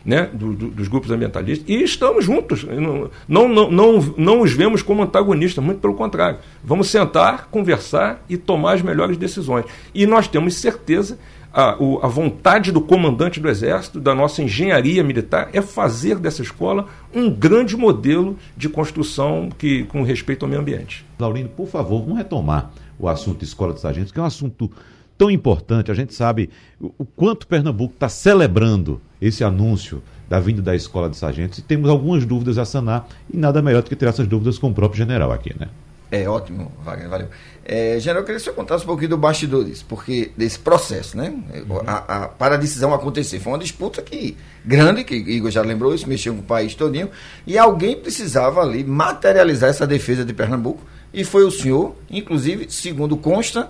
né, 0.08 0.30
do, 0.32 0.54
do, 0.54 0.70
dos 0.70 0.88
grupos 0.88 1.12
ambientalistas 1.12 1.68
e 1.68 1.84
estamos 1.84 2.24
juntos. 2.24 2.64
Não, 2.64 3.12
não, 3.28 3.70
não, 3.70 4.00
não 4.18 4.42
os 4.42 4.54
vemos 4.54 4.82
como 4.82 5.04
antagonistas, 5.04 5.62
muito 5.62 5.82
pelo 5.82 5.96
contrário. 5.96 6.40
Vamos 6.64 6.88
sentar, 6.88 7.50
conversar 7.52 8.24
e 8.30 8.38
tomar 8.38 8.76
as 8.76 8.82
melhores 8.82 9.18
decisões. 9.18 9.66
E 9.94 10.08
nós 10.08 10.26
temos 10.30 10.56
certeza, 10.56 11.20
a, 11.54 11.72
a 11.72 12.08
vontade 12.08 12.72
do 12.72 12.80
comandante 12.80 13.42
do 13.42 13.50
Exército, 13.50 14.00
da 14.00 14.16
nossa 14.16 14.42
engenharia 14.42 15.04
militar, 15.04 15.50
é 15.52 15.62
fazer 15.62 16.18
dessa 16.18 16.42
escola 16.42 16.88
um 17.14 17.30
grande 17.30 17.76
modelo 17.76 18.38
de 18.56 18.70
construção 18.70 19.50
que, 19.58 19.84
com 19.86 20.04
respeito 20.04 20.44
ao 20.44 20.50
meio 20.50 20.62
ambiente. 20.62 21.06
Laurindo, 21.20 21.50
por 21.50 21.68
favor, 21.68 22.00
vamos 22.04 22.18
retomar 22.18 22.72
o 22.98 23.10
assunto 23.10 23.44
Escola 23.44 23.74
de 23.74 23.82
Sargentos, 23.82 24.14
que 24.14 24.20
é 24.20 24.22
um 24.22 24.26
assunto 24.26 24.72
tão 25.18 25.32
importante. 25.32 25.92
A 25.92 25.94
gente 25.94 26.14
sabe 26.14 26.50
o 26.80 27.06
quanto 27.06 27.48
Pernambuco 27.48 27.94
está 27.94 28.08
celebrando 28.08 29.02
esse 29.22 29.44
anúncio 29.44 30.02
da 30.30 30.40
vinda 30.40 30.62
da 30.62 30.76
escola 30.76 31.10
de 31.10 31.18
sargentos 31.18 31.60
e 31.60 31.62
temos 31.62 31.90
algumas 31.90 32.26
dúvidas 32.26 32.58
a 32.58 32.66
sanar 32.66 33.08
e 33.34 33.38
nada 33.38 33.62
melhor 33.62 33.82
do 33.82 33.90
que 33.90 33.96
ter 33.96 34.08
essas 34.08 34.28
dúvidas 34.28 34.58
com 34.58 34.70
o 34.70 34.74
próprio 34.74 34.98
general 34.98 35.32
aqui, 35.32 35.56
né? 35.58 35.68
É 36.10 36.28
ótimo, 36.28 36.72
Wagner, 36.86 37.10
valeu. 37.10 37.28
É, 37.66 38.00
general, 38.00 38.22
eu 38.22 38.26
queria 38.26 38.40
que 38.40 38.46
você 38.46 38.54
contasse 38.54 38.86
um 38.86 38.88
pouquinho 38.88 39.10
do 39.10 39.18
bastidores, 39.18 39.84
porque 39.84 40.32
desse 40.38 40.58
processo, 40.58 41.18
né? 41.18 41.34
Uhum. 41.70 41.82
A, 41.86 41.98
a, 41.98 42.28
para 42.30 42.56
a 42.56 42.58
decisão 42.58 42.94
acontecer. 42.94 43.42
Foi 43.42 43.52
uma 43.52 43.60
disputa 43.60 44.02
que, 44.02 44.38
grande, 44.64 45.04
que 45.04 45.16
Igor 45.16 45.52
já 45.52 45.62
lembrou 45.62 45.94
isso, 45.94 46.08
mexeu 46.08 46.34
com 46.34 46.40
o 46.40 46.44
país 46.44 46.74
todinho, 46.76 47.10
e 47.46 47.58
alguém 47.58 47.98
precisava 47.98 48.62
ali 48.62 48.86
materializar 48.86 49.70
essa 49.70 49.86
defesa 49.86 50.24
de 50.24 50.34
Pernambuco, 50.34 50.82
e 51.14 51.26
foi 51.26 51.44
o 51.44 51.52
senhor, 51.52 51.94
inclusive, 52.10 52.68
segundo 52.70 53.18
consta, 53.18 53.70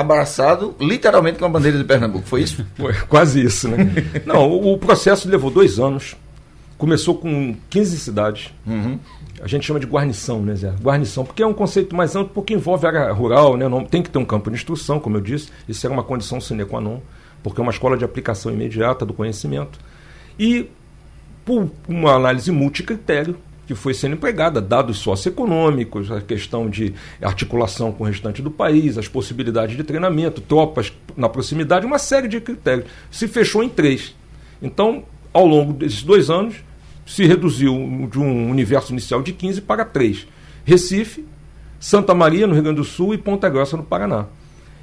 abraçado 0.00 0.76
literalmente 0.80 1.38
com 1.38 1.44
a 1.44 1.48
bandeira 1.48 1.76
de 1.76 1.84
Pernambuco, 1.84 2.26
foi 2.26 2.42
isso? 2.42 2.64
Foi 2.76 2.94
quase 3.08 3.44
isso, 3.44 3.68
né? 3.68 3.78
Não, 4.24 4.48
o, 4.48 4.74
o, 4.74 4.78
processo 4.78 5.28
levou 5.28 5.50
dois 5.50 5.78
anos. 5.78 6.16
Começou 6.76 7.16
com 7.16 7.56
15 7.68 7.98
cidades. 7.98 8.54
Uhum. 8.64 9.00
A 9.42 9.48
gente 9.48 9.66
chama 9.66 9.80
de 9.80 9.86
guarnição, 9.86 10.40
né, 10.40 10.54
Zé? 10.54 10.72
Guarnição, 10.80 11.24
porque 11.24 11.42
é 11.42 11.46
um 11.46 11.52
conceito 11.52 11.96
mais 11.96 12.14
amplo, 12.14 12.32
porque 12.32 12.54
envolve 12.54 12.86
área 12.86 13.10
rural, 13.12 13.56
né? 13.56 13.68
Não, 13.68 13.84
tem 13.84 14.00
que 14.00 14.10
ter 14.10 14.18
um 14.18 14.24
campo 14.24 14.50
de 14.50 14.56
instrução, 14.56 15.00
como 15.00 15.16
eu 15.16 15.20
disse. 15.20 15.48
Isso 15.68 15.84
era 15.84 15.92
uma 15.92 16.04
condição 16.04 16.40
sine 16.40 16.64
qua 16.64 16.80
non, 16.80 17.00
porque 17.42 17.60
é 17.60 17.62
uma 17.62 17.72
escola 17.72 17.96
de 17.96 18.04
aplicação 18.04 18.52
imediata 18.52 19.04
do 19.04 19.12
conhecimento. 19.12 19.80
E, 20.38 20.70
por 21.44 21.68
uma 21.88 22.12
análise 22.12 22.52
multicritério, 22.52 23.36
que 23.68 23.74
foi 23.74 23.92
sendo 23.92 24.14
empregada, 24.14 24.62
dados 24.62 24.96
socioeconômicos, 24.96 26.10
a 26.10 26.22
questão 26.22 26.70
de 26.70 26.94
articulação 27.20 27.92
com 27.92 28.02
o 28.02 28.06
restante 28.06 28.40
do 28.40 28.50
país, 28.50 28.96
as 28.96 29.06
possibilidades 29.06 29.76
de 29.76 29.84
treinamento, 29.84 30.40
tropas 30.40 30.90
na 31.14 31.28
proximidade, 31.28 31.84
uma 31.84 31.98
série 31.98 32.28
de 32.28 32.40
critérios. 32.40 32.86
Se 33.10 33.28
fechou 33.28 33.62
em 33.62 33.68
três. 33.68 34.16
Então, 34.62 35.04
ao 35.34 35.44
longo 35.46 35.74
desses 35.74 36.02
dois 36.02 36.30
anos, 36.30 36.56
se 37.04 37.26
reduziu 37.26 38.08
de 38.10 38.18
um 38.18 38.50
universo 38.50 38.90
inicial 38.90 39.22
de 39.22 39.34
15 39.34 39.60
para 39.60 39.84
3. 39.84 40.26
Recife, 40.64 41.26
Santa 41.78 42.14
Maria, 42.14 42.46
no 42.46 42.54
Rio 42.54 42.62
Grande 42.62 42.78
do 42.78 42.84
Sul, 42.84 43.12
e 43.12 43.18
Ponta 43.18 43.50
Grossa, 43.50 43.76
no 43.76 43.82
Paraná. 43.82 44.24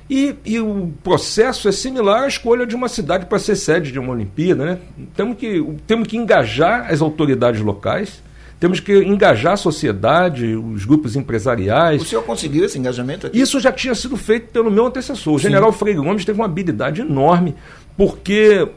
E, 0.08 0.36
e, 0.46 0.60
o 0.60 0.94
processo 1.04 1.68
é 1.68 1.72
similar 1.72 2.26
à 2.26 2.28
escolha 2.28 2.68
de 2.68 2.76
uma 2.76 2.88
cidade 2.88 3.26
para 3.26 3.40
ser 3.40 3.56
sede 3.56 3.92
de 3.92 3.98
uma 3.98 4.12
Olimpíada. 4.12 4.64
Né? 4.64 4.80
Temos, 5.16 5.38
que, 5.38 5.66
temos 5.88 6.08
que 6.08 6.18
engajar 6.18 6.92
as 6.94 7.02
autoridades 7.02 7.62
locais, 7.62 8.22
temos 8.60 8.80
que 8.80 8.94
engajar 9.04 9.54
a 9.54 9.58
sociedade, 9.58 10.56
os 10.56 10.86
grupos 10.86 11.16
empresariais. 11.16 12.02
O 12.02 12.06
senhor 12.06 12.24
conseguiu 12.24 12.66
esse 12.66 12.80
engajamento 12.80 13.28
aqui? 13.28 13.40
Isso 13.40 13.60
já 13.60 13.72
tinha 13.72 13.94
sido 13.94 14.16
feito 14.16 14.48
pelo 14.52 14.72
meu 14.72 14.86
antecessor. 14.86 15.34
O 15.34 15.40
general 15.40 15.72
Freire 15.72 16.00
Gomes 16.00 16.24
teve 16.24 16.40
uma 16.40 16.46
habilidade 16.46 17.02
enorme, 17.02 17.56
porque 17.98 18.68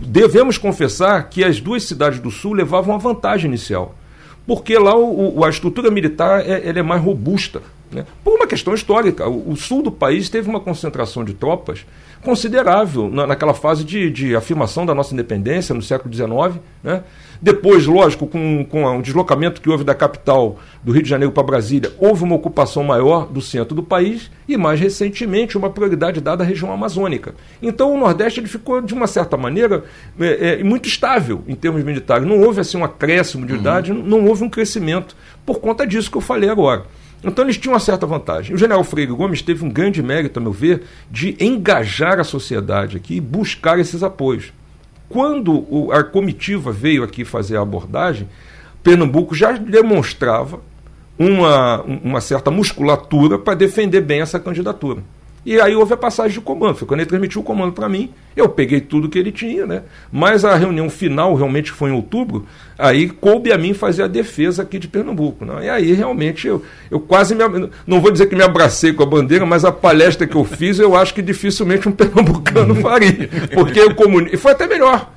devemos 0.00 0.58
confessar 0.58 1.28
que 1.28 1.44
as 1.44 1.60
duas 1.60 1.84
cidades 1.84 2.18
do 2.18 2.30
Sul 2.30 2.52
levavam 2.52 2.94
uma 2.94 2.98
vantagem 2.98 3.48
inicial. 3.48 3.94
Porque 4.46 4.76
lá 4.78 4.96
o, 4.96 5.38
o, 5.38 5.44
a 5.44 5.48
estrutura 5.48 5.90
militar 5.90 6.44
é, 6.44 6.68
é 6.68 6.82
mais 6.82 7.02
robusta. 7.02 7.62
Né? 7.92 8.04
Por 8.24 8.34
uma 8.34 8.46
questão 8.46 8.74
histórica. 8.74 9.28
O, 9.28 9.52
o, 9.52 9.56
sul 9.56 9.82
do 9.82 9.90
país 9.90 10.28
teve 10.28 10.48
uma 10.48 10.60
concentração 10.60 11.24
de 11.24 11.34
tropas 11.34 11.84
considerável 12.22 13.08
na, 13.08 13.26
naquela 13.26 13.54
fase 13.54 13.84
de, 13.84 14.10
de 14.10 14.36
afirmação 14.36 14.86
da 14.86 14.94
nossa 14.94 15.14
independência 15.14 15.74
no 15.74 15.82
século 15.82 16.12
XIX. 16.12 16.60
Né? 16.82 17.02
Depois, 17.42 17.86
lógico, 17.86 18.26
com, 18.26 18.64
com 18.64 18.98
o 18.98 19.02
deslocamento 19.02 19.60
que 19.62 19.70
houve 19.70 19.82
da 19.82 19.94
capital 19.94 20.58
do 20.82 20.92
Rio 20.92 21.02
de 21.02 21.08
Janeiro 21.08 21.32
para 21.32 21.42
Brasília, 21.42 21.90
houve 21.98 22.22
uma 22.22 22.36
ocupação 22.36 22.84
maior 22.84 23.26
do 23.26 23.40
centro 23.40 23.74
do 23.74 23.82
país 23.82 24.30
e, 24.46 24.58
mais 24.58 24.78
recentemente, 24.78 25.56
uma 25.56 25.70
prioridade 25.70 26.20
dada 26.20 26.44
à 26.44 26.46
região 26.46 26.70
amazônica. 26.70 27.34
Então, 27.62 27.94
o 27.94 27.98
Nordeste 27.98 28.40
ele 28.40 28.46
ficou, 28.46 28.82
de 28.82 28.92
uma 28.92 29.06
certa 29.06 29.38
maneira, 29.38 29.84
é, 30.20 30.60
é, 30.60 30.64
muito 30.64 30.86
estável 30.86 31.42
em 31.48 31.54
termos 31.54 31.82
militares. 31.82 32.26
Não 32.26 32.40
houve 32.40 32.60
assim, 32.60 32.76
um 32.76 32.84
acréscimo 32.84 33.46
de 33.46 33.54
idade, 33.54 33.90
uhum. 33.90 34.02
não 34.02 34.26
houve 34.26 34.44
um 34.44 34.50
crescimento 34.50 35.16
por 35.46 35.60
conta 35.60 35.86
disso 35.86 36.10
que 36.10 36.18
eu 36.18 36.22
falei 36.22 36.50
agora. 36.50 36.84
Então 37.22 37.44
eles 37.44 37.58
tinham 37.58 37.74
uma 37.74 37.80
certa 37.80 38.06
vantagem. 38.06 38.54
O 38.54 38.58
general 38.58 38.82
Freire 38.82 39.12
Gomes 39.12 39.42
teve 39.42 39.64
um 39.64 39.70
grande 39.70 40.02
mérito, 40.02 40.38
a 40.38 40.42
meu 40.42 40.52
ver, 40.52 40.82
de 41.10 41.36
engajar 41.38 42.18
a 42.18 42.24
sociedade 42.24 42.96
aqui 42.96 43.16
e 43.16 43.20
buscar 43.20 43.78
esses 43.78 44.02
apoios. 44.02 44.52
Quando 45.10 45.52
o, 45.68 45.90
a 45.92 46.04
comitiva 46.04 46.70
veio 46.70 47.02
aqui 47.02 47.24
fazer 47.24 47.56
a 47.56 47.62
abordagem, 47.62 48.28
Pernambuco 48.80 49.34
já 49.34 49.50
demonstrava 49.52 50.60
uma, 51.18 51.82
uma 51.82 52.20
certa 52.20 52.48
musculatura 52.48 53.36
para 53.36 53.54
defender 53.54 54.00
bem 54.00 54.20
essa 54.20 54.38
candidatura. 54.38 55.02
E 55.44 55.60
aí 55.60 55.74
houve 55.74 55.94
a 55.94 55.96
passagem 55.96 56.32
de 56.32 56.40
comando. 56.40 56.76
Foi 56.76 56.86
quando 56.86 57.00
ele 57.00 57.08
transmitiu 57.08 57.40
o 57.40 57.44
comando 57.44 57.72
para 57.72 57.88
mim, 57.88 58.10
eu 58.36 58.48
peguei 58.48 58.80
tudo 58.80 59.08
que 59.08 59.18
ele 59.18 59.32
tinha, 59.32 59.66
né? 59.66 59.82
Mas 60.12 60.44
a 60.44 60.54
reunião 60.54 60.90
final, 60.90 61.34
realmente 61.34 61.70
foi 61.70 61.90
em 61.90 61.94
outubro, 61.94 62.46
aí 62.78 63.08
coube 63.08 63.52
a 63.52 63.58
mim 63.58 63.72
fazer 63.72 64.02
a 64.02 64.06
defesa 64.06 64.62
aqui 64.62 64.78
de 64.78 64.86
Pernambuco. 64.86 65.44
Né? 65.44 65.66
E 65.66 65.68
aí 65.70 65.92
realmente 65.92 66.46
eu, 66.46 66.62
eu 66.90 67.00
quase 67.00 67.34
me. 67.34 67.42
Não 67.86 68.00
vou 68.00 68.10
dizer 68.10 68.26
que 68.26 68.36
me 68.36 68.42
abracei 68.42 68.92
com 68.92 69.02
a 69.02 69.06
bandeira, 69.06 69.46
mas 69.46 69.64
a 69.64 69.72
palestra 69.72 70.26
que 70.26 70.36
eu 70.36 70.44
fiz 70.44 70.78
eu 70.78 70.94
acho 70.94 71.14
que 71.14 71.22
dificilmente 71.22 71.88
um 71.88 71.92
pernambucano 71.92 72.74
faria. 72.74 73.28
Porque 73.52 73.80
eu 73.80 73.94
comuniquei. 73.94 74.34
E 74.34 74.38
foi 74.38 74.52
até 74.52 74.66
melhor 74.66 75.10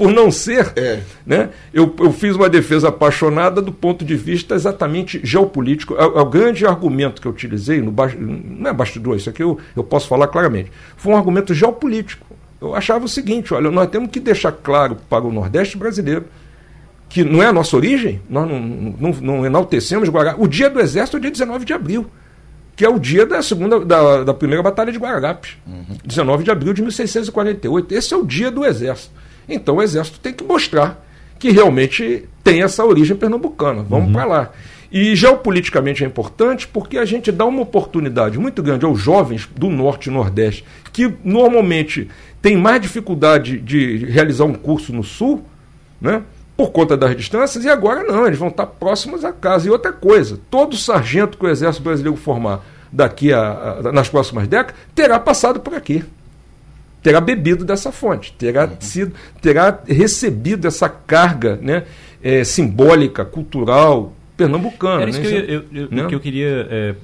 por 0.00 0.10
não 0.10 0.30
ser, 0.30 0.72
é. 0.76 1.00
né, 1.26 1.50
eu, 1.74 1.94
eu 1.98 2.10
fiz 2.10 2.34
uma 2.34 2.48
defesa 2.48 2.88
apaixonada 2.88 3.60
do 3.60 3.70
ponto 3.70 4.02
de 4.02 4.16
vista 4.16 4.54
exatamente 4.54 5.20
geopolítico. 5.22 5.94
É, 5.94 6.00
é 6.00 6.04
o 6.04 6.24
grande 6.24 6.64
argumento 6.64 7.20
que 7.20 7.28
eu 7.28 7.32
utilizei, 7.32 7.82
no 7.82 7.92
não 8.18 8.70
é 8.70 8.72
bastidor, 8.72 9.16
isso 9.16 9.28
aqui 9.28 9.42
eu, 9.42 9.58
eu 9.76 9.84
posso 9.84 10.08
falar 10.08 10.28
claramente, 10.28 10.72
foi 10.96 11.12
um 11.12 11.16
argumento 11.18 11.52
geopolítico. 11.52 12.26
Eu 12.58 12.74
achava 12.74 13.04
o 13.04 13.08
seguinte: 13.08 13.52
olha, 13.52 13.70
nós 13.70 13.90
temos 13.90 14.08
que 14.10 14.18
deixar 14.18 14.52
claro 14.52 14.96
para 15.06 15.22
o 15.22 15.30
Nordeste 15.30 15.76
brasileiro 15.76 16.24
que 17.06 17.22
não 17.22 17.42
é 17.42 17.46
a 17.48 17.52
nossa 17.52 17.76
origem, 17.76 18.22
nós 18.30 18.48
não, 18.48 18.58
não, 18.58 19.10
não 19.20 19.46
enaltecemos 19.46 20.08
Guará. 20.08 20.34
O 20.38 20.48
dia 20.48 20.70
do 20.70 20.80
Exército 20.80 21.18
é 21.18 21.18
o 21.18 21.20
dia 21.20 21.30
19 21.30 21.66
de 21.66 21.74
abril 21.74 22.10
que 22.74 22.84
é 22.86 22.88
o 22.88 22.98
dia 22.98 23.26
da 23.26 23.42
segunda 23.42 23.84
da, 23.84 24.24
da 24.24 24.32
primeira 24.32 24.62
batalha 24.62 24.90
de 24.90 24.98
Guararapes, 24.98 25.58
uhum. 25.66 25.98
19 26.02 26.44
de 26.44 26.50
abril 26.50 26.72
de 26.72 26.80
1648. 26.80 27.94
Esse 27.94 28.14
é 28.14 28.16
o 28.16 28.24
dia 28.24 28.50
do 28.50 28.64
Exército. 28.64 29.12
Então 29.50 29.76
o 29.76 29.82
Exército 29.82 30.20
tem 30.20 30.32
que 30.32 30.44
mostrar 30.44 31.04
que 31.38 31.50
realmente 31.50 32.28
tem 32.44 32.62
essa 32.62 32.84
origem 32.84 33.16
pernambucana. 33.16 33.82
Vamos 33.82 34.06
uhum. 34.06 34.12
para 34.12 34.24
lá. 34.24 34.50
E 34.92 35.14
geopoliticamente 35.14 36.02
é 36.02 36.06
importante 36.06 36.66
porque 36.66 36.98
a 36.98 37.04
gente 37.04 37.30
dá 37.30 37.44
uma 37.44 37.62
oportunidade 37.62 38.38
muito 38.38 38.62
grande 38.62 38.84
aos 38.84 39.00
jovens 39.00 39.48
do 39.56 39.70
Norte 39.70 40.08
e 40.08 40.12
Nordeste, 40.12 40.64
que 40.92 41.14
normalmente 41.24 42.08
têm 42.42 42.56
mais 42.56 42.80
dificuldade 42.80 43.58
de 43.58 44.04
realizar 44.06 44.44
um 44.44 44.54
curso 44.54 44.92
no 44.92 45.04
Sul, 45.04 45.44
né? 46.00 46.22
por 46.56 46.72
conta 46.72 46.94
das 46.94 47.16
distâncias, 47.16 47.64
e 47.64 47.70
agora 47.70 48.02
não, 48.02 48.26
eles 48.26 48.38
vão 48.38 48.48
estar 48.48 48.66
próximos 48.66 49.24
à 49.24 49.32
casa. 49.32 49.66
E 49.66 49.70
outra 49.70 49.92
coisa, 49.92 50.38
todo 50.50 50.76
sargento 50.76 51.38
que 51.38 51.46
o 51.46 51.48
Exército 51.48 51.84
Brasileiro 51.84 52.18
formar 52.18 52.62
daqui 52.92 53.32
a, 53.32 53.78
a 53.82 53.92
nas 53.92 54.10
próximas 54.10 54.46
décadas 54.46 54.74
terá 54.94 55.18
passado 55.18 55.60
por 55.60 55.72
aqui. 55.72 56.04
Terá 57.02 57.20
bebido 57.20 57.64
dessa 57.64 57.90
fonte, 57.90 58.32
terá, 58.32 58.66
uhum. 58.66 58.76
sido, 58.78 59.14
terá 59.40 59.80
recebido 59.86 60.68
essa 60.68 60.88
carga 60.88 61.58
né, 61.62 61.84
é, 62.22 62.44
simbólica, 62.44 63.24
cultural, 63.24 64.12
pernambucana. 64.36 65.02
Era 65.02 65.10
isso 65.10 65.20
né? 65.20 65.26
que, 65.26 65.34
eu, 65.34 65.64
eu, 65.72 65.88
né? 65.90 66.06
que 66.06 66.14
eu 66.14 66.20
queria 66.20 66.66
é, 66.70 66.94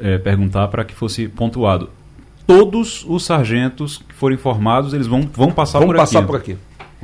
é, 0.00 0.18
perguntar 0.18 0.68
para 0.68 0.84
que 0.84 0.94
fosse 0.94 1.28
pontuado. 1.28 1.90
Todos 2.46 3.04
os 3.08 3.24
sargentos 3.24 4.02
que 4.06 4.14
forem 4.14 4.36
formados, 4.36 4.92
eles 4.92 5.06
vão, 5.06 5.22
vão 5.32 5.50
passar 5.50 5.78
vão 5.78 5.88
por 5.88 5.96
passar 5.96 6.18
aqui. 6.18 6.26
por 6.26 6.36
aqui. 6.36 6.56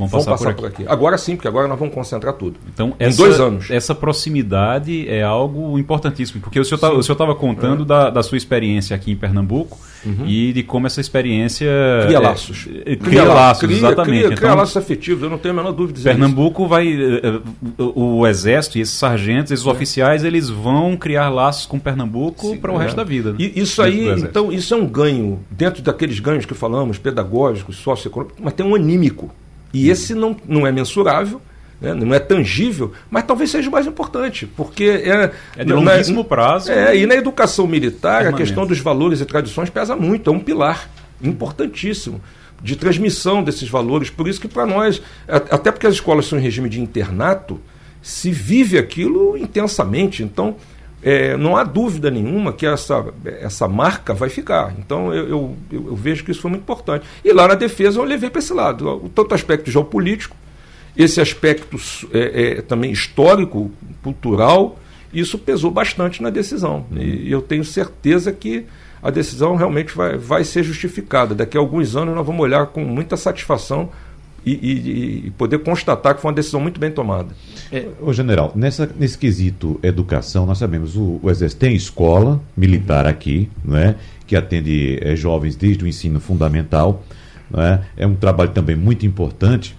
Vamos 0.09 0.27
passar, 0.27 0.31
passar 0.33 0.55
por, 0.55 0.67
aqui. 0.67 0.77
por, 0.77 0.83
aqui. 0.83 0.93
Agora 0.93 1.19
sim, 1.19 1.37
porque 1.37 1.49
agora 1.49 1.69
nós 1.69 1.79
vamos 1.79 1.95
concentrar 1.95 2.35
tudo. 2.35 2.59
Então, 2.73 2.95
em 2.99 3.07
essa, 3.07 3.17
dois 3.17 3.41
anos. 3.41 3.71
Essa 3.71 3.95
proximidade 3.95 5.09
é 5.09 5.23
algo 5.23 5.79
importantíssimo, 5.79 6.41
porque 6.41 6.59
o 6.59 6.65
senhor 6.65 6.79
tá, 6.79 6.93
estava 6.93 7.35
contando 7.35 7.83
é. 7.83 7.87
da, 7.87 8.11
da, 8.11 8.23
sua 8.23 8.39
experiência 8.39 8.95
aqui 8.95 9.13
em 9.13 9.17
Pernambuco 9.17 9.79
uhum. 10.05 10.27
e 10.27 10.53
de 10.53 10.63
como 10.63 10.87
essa 10.87 11.01
experiência. 11.01 11.69
Cria 12.07 12.17
é, 12.17 12.21
laços. 12.21 12.69
É, 12.69 12.97
cria, 12.97 12.97
cria, 12.97 13.25
laços, 13.25 13.63
cria, 13.63 13.77
exatamente. 13.77 14.25
Cria, 14.25 14.37
cria 14.37 14.49
então, 14.49 14.59
laços 14.59 14.77
afetivos, 14.77 15.23
eu 15.23 15.31
não 15.31 15.39
tenho 15.39 15.55
a 15.55 15.57
menor 15.57 15.73
dúvida 15.73 15.95
disso. 15.95 16.05
Pernambuco 16.05 16.67
vai. 16.67 16.89
Eh, 16.89 17.21
eh, 17.23 17.41
o, 17.79 18.19
o 18.19 18.27
Exército 18.27 18.79
e 18.79 18.81
esses 18.81 18.95
sargentos, 18.95 19.53
esses 19.53 19.67
oficiais, 19.67 20.25
eles 20.25 20.49
vão 20.49 20.97
criar 20.97 21.29
laços 21.29 21.67
com 21.67 21.79
Pernambuco 21.79 22.57
para 22.59 22.73
o 22.73 22.77
resto 22.77 22.97
da 22.97 23.05
vida. 23.05 23.33
Né? 23.33 23.37
E 23.39 23.61
isso 23.61 23.83
aí, 23.83 24.09
então, 24.11 24.53
isso 24.53 24.73
é 24.75 24.77
um 24.77 24.87
ganho, 24.87 25.41
dentro 25.51 25.83
daqueles 25.83 26.19
ganhos 26.21 26.45
que 26.45 26.55
falamos, 26.55 26.99
pedagógicos, 26.99 27.77
socioeconômicos, 27.77 28.43
mas 28.43 28.53
tem 28.55 28.65
um 28.65 28.75
anímico. 28.75 29.31
E 29.73 29.89
esse 29.91 30.15
não, 30.15 30.37
não 30.47 30.67
é 30.67 30.73
mensurável, 30.73 31.41
né? 31.81 31.95
não 31.95 32.15
é 32.15 32.19
tangível, 32.19 32.93
mas 33.11 33.25
talvez 33.25 33.51
seja 33.51 33.69
o 33.69 33.73
mais 33.73 33.87
importante, 33.87 34.47
porque 34.47 34.85
é, 34.85 35.33
é 35.57 35.65
de 35.65 35.73
longuíssimo 35.73 36.25
prazo. 36.25 36.71
É, 36.71 36.97
e 36.97 37.07
na 37.07 37.15
educação 37.15 37.67
militar, 37.67 38.27
a 38.27 38.33
questão 38.33 38.67
dos 38.67 38.79
valores 38.81 39.21
e 39.21 39.25
tradições 39.25 39.71
pesa 39.71 39.97
muito, 39.97 40.31
é 40.31 40.33
um 40.33 40.41
pilar 40.41 40.91
importantíssimo 41.23 42.21
de 42.63 42.77
transmissão 42.77 43.43
desses 43.43 43.69
valores. 43.69 44.11
Por 44.11 44.29
isso 44.29 44.41
que 44.41 44.49
para 44.49 44.67
nós, 44.67 45.01
até 45.27 45.71
porque 45.71 45.87
as 45.87 45.95
escolas 45.95 46.27
são 46.27 46.39
em 46.39 46.43
regime 46.43 46.69
de 46.69 46.81
internato, 46.81 47.61
se 48.03 48.31
vive 48.31 48.79
aquilo 48.79 49.37
intensamente. 49.37 50.23
Então, 50.23 50.57
é, 51.03 51.37
não 51.37 51.57
há 51.57 51.65
dúvida 51.65 52.11
nenhuma 52.11 52.53
que 52.53 52.67
essa, 52.67 53.05
essa 53.25 53.67
marca 53.67 54.13
vai 54.13 54.29
ficar. 54.29 54.75
Então 54.79 55.15
eu, 55.15 55.29
eu, 55.29 55.57
eu, 55.73 55.97
vejo 55.97 56.25
que 56.25 56.31
isso 56.31 56.41
foi 56.41 56.51
muito 56.51 56.63
importante. 56.63 57.07
E 57.25 57.33
lá 57.33 57.49
na 57.49 57.55
defesa 57.55 57.99
eu 57.99 58.05
levei 58.05 58.29
para 58.29 58.39
esse 58.39 58.53
lado, 58.53 59.11
tanto 59.15 59.35
aspecto 59.35 59.71
geopolítico, 59.71 60.37
esse 60.97 61.21
aspecto 61.21 61.77
é, 62.13 62.59
é, 62.59 62.63
também 62.63 62.91
histórico, 62.91 63.71
cultural, 64.03 64.79
isso 65.13 65.39
pesou 65.39 65.71
bastante 65.71 66.23
na 66.23 66.31
decisão. 66.31 66.87
E 66.93 67.31
eu 67.31 67.41
tenho 67.41 67.65
certeza 67.65 68.33
que 68.33 68.67
a 69.03 69.11
decisão 69.11 69.57
realmente 69.57 69.95
vai, 69.95 70.19
vai 70.19 70.45
ser 70.45 70.63
justificada. 70.63 71.35
Daqui 71.35 71.57
a 71.57 71.61
alguns 71.61 71.97
anos 71.97 72.15
nós 72.15 72.27
vamos 72.27 72.43
olhar 72.43 72.67
com 72.67 72.85
muita 72.85 73.17
satisfação 73.17 73.91
e, 74.45 74.53
e, 74.53 75.27
e, 75.27 75.31
poder 75.33 75.59
constatar 75.59 76.15
que 76.15 76.23
foi 76.23 76.31
uma 76.31 76.35
decisão 76.35 76.61
muito 76.61 76.81
bem 76.81 76.91
tomada. 76.91 77.29
É, 77.71 77.87
ô, 78.01 78.13
general, 78.13 78.53
nessa, 78.55 78.91
nesse 78.99 79.19
quesito 79.19 79.79
educação, 79.83 80.47
nós 80.47 80.59
sabemos 80.59 80.97
o, 80.97 81.21
o 81.23 81.31
Exército 81.31 81.61
tem 81.61 81.75
escola 81.75 82.41
militar 82.57 83.07
aqui, 83.07 83.49
não 83.65 83.77
é? 83.77 83.97
que 84.27 84.37
atende 84.37 84.99
é, 85.03 85.17
jovens 85.17 85.57
desde 85.57 85.85
o 85.85 85.89
ensino 85.89 86.21
fundamental. 86.21 87.05
Não 87.51 87.63
é? 87.63 87.83
é 87.97 88.07
um 88.07 88.15
trabalho 88.15 88.51
também 88.51 88.77
muito 88.77 89.05
importante. 89.05 89.77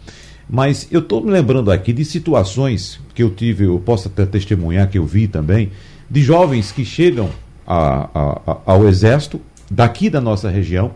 Mas 0.50 0.88
eu 0.92 1.00
estou 1.00 1.24
me 1.24 1.32
lembrando 1.32 1.72
aqui 1.72 1.94
de 1.94 2.04
situações 2.04 3.00
que 3.16 3.24
eu 3.24 3.30
tive, 3.30 3.66
eu 3.66 3.80
posso 3.80 4.10
até 4.10 4.26
testemunhar, 4.26 4.90
que 4.90 4.98
eu 4.98 5.06
vi 5.06 5.28
também, 5.28 5.72
de 6.10 6.22
jovens 6.22 6.74
que 6.74 6.84
chegam 6.84 7.30
a, 7.66 8.10
a, 8.14 8.42
a, 8.46 8.58
ao 8.66 8.88
Exército 8.88 9.40
daqui 9.70 10.10
da 10.10 10.20
nossa 10.20 10.50
região 10.50 10.92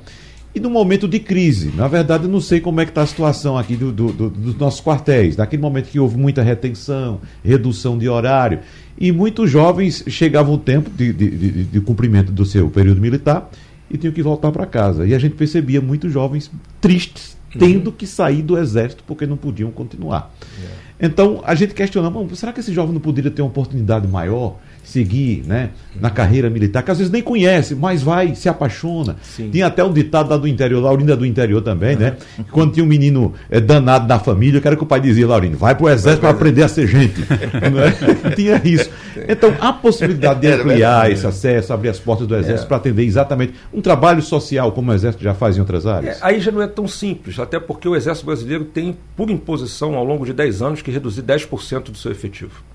e 0.56 0.60
no 0.60 0.70
momento 0.70 1.06
de 1.06 1.20
crise. 1.20 1.74
Na 1.76 1.86
verdade, 1.86 2.24
eu 2.24 2.30
não 2.30 2.40
sei 2.40 2.62
como 2.62 2.80
é 2.80 2.86
que 2.86 2.92
está 2.92 3.02
a 3.02 3.06
situação 3.06 3.58
aqui 3.58 3.76
do, 3.76 3.92
do, 3.92 4.12
do, 4.14 4.30
dos 4.30 4.56
nossos 4.56 4.80
quartéis. 4.80 5.36
Naquele 5.36 5.62
momento 5.62 5.90
que 5.90 6.00
houve 6.00 6.18
muita 6.18 6.42
retenção, 6.42 7.20
redução 7.44 7.98
de 7.98 8.08
horário, 8.08 8.60
e 8.98 9.12
muitos 9.12 9.52
jovens 9.52 10.06
chegavam 10.08 10.54
o 10.54 10.58
tempo 10.58 10.90
de, 10.90 11.12
de, 11.12 11.30
de, 11.30 11.64
de 11.66 11.82
cumprimento 11.82 12.32
do 12.32 12.46
seu 12.46 12.70
período 12.70 13.02
militar 13.02 13.52
e 13.92 13.98
tinham 13.98 14.14
que 14.14 14.24
voltar 14.24 14.50
para 14.54 14.66
casa. 14.66 15.06
E 15.06 15.14
a 15.14 15.20
gente 15.20 15.36
percebia 15.36 15.82
muitos 15.82 16.14
jovens 16.14 16.50
tristes, 16.80 17.36
tendo 17.60 17.92
que 17.92 18.08
sair 18.08 18.42
do 18.42 18.58
exército 18.58 19.04
porque 19.06 19.26
não 19.26 19.36
podiam 19.36 19.70
continuar. 19.72 20.34
Yeah. 20.58 20.76
Então, 21.02 21.42
a 21.46 21.54
gente 21.54 21.74
questionava, 21.74 22.26
será 22.36 22.54
que 22.54 22.62
esse 22.62 22.74
jovem 22.74 22.94
não 22.94 23.02
poderia 23.02 23.30
ter 23.30 23.42
uma 23.42 23.50
oportunidade 23.50 24.08
maior? 24.08 24.58
Seguir 24.86 25.44
né, 25.46 25.72
na 26.00 26.10
carreira 26.10 26.50
militar, 26.50 26.84
que 26.84 26.92
às 26.92 26.98
vezes 26.98 27.12
nem 27.12 27.22
conhece, 27.22 27.76
mas 27.76 28.02
vai, 28.02 28.36
se 28.36 28.48
apaixona. 28.48 29.18
Sim. 29.22 29.50
Tinha 29.50 29.68
até 29.68 29.84
um 29.84 29.92
ditado 29.92 30.30
lá 30.30 30.38
do 30.38 30.48
interior, 30.48 30.82
Laurinda 30.82 31.14
é 31.14 31.16
do 31.16 31.26
interior 31.26 31.62
também, 31.62 31.96
né? 31.96 32.16
Quando 32.52 32.74
tinha 32.74 32.84
um 32.84 32.88
menino 32.88 33.34
é, 33.50 33.60
danado 33.60 34.08
na 34.08 34.20
família, 34.20 34.62
que 34.62 34.68
era 34.68 34.76
que 34.76 34.84
o 34.84 34.86
pai 34.86 35.02
dizia, 35.02 35.28
Laurindo, 35.28 35.58
vai 35.58 35.76
para 35.76 35.86
o 35.86 35.90
exército 35.90 36.22
para 36.22 36.30
aprender 36.30 36.64
a 36.64 36.68
ser 36.68 36.88
gente. 36.88 37.22
é? 37.30 38.32
Tinha 38.36 38.62
isso. 38.64 38.90
Então, 39.28 39.56
a 39.60 39.74
possibilidade 39.74 40.42
de 40.42 40.48
ampliar 40.48 41.12
esse 41.12 41.26
acesso, 41.26 41.74
abrir 41.74 41.90
as 41.90 42.00
portas 42.00 42.28
do 42.28 42.36
exército 42.36 42.66
é. 42.66 42.68
para 42.68 42.78
atender 42.78 43.04
exatamente 43.04 43.54
um 43.74 43.82
trabalho 43.82 44.22
social 44.22 44.72
como 44.72 44.92
o 44.92 44.94
exército 44.94 45.24
já 45.24 45.34
faz 45.34 45.58
em 45.58 45.60
outras 45.60 45.86
áreas. 45.88 46.22
É, 46.22 46.26
aí 46.26 46.40
já 46.40 46.52
não 46.52 46.62
é 46.62 46.68
tão 46.68 46.88
simples, 46.88 47.40
até 47.40 47.60
porque 47.60 47.88
o 47.88 47.96
exército 47.96 48.28
brasileiro 48.28 48.66
tem, 48.66 48.96
por 49.16 49.30
imposição, 49.30 49.96
ao 49.96 50.04
longo 50.04 50.26
de 50.26 50.34
10 50.34 50.62
anos, 50.62 50.82
que 50.82 50.92
reduzir 50.92 51.24
10% 51.24 51.84
do 51.84 51.98
seu 51.98 52.12
efetivo. 52.12 52.75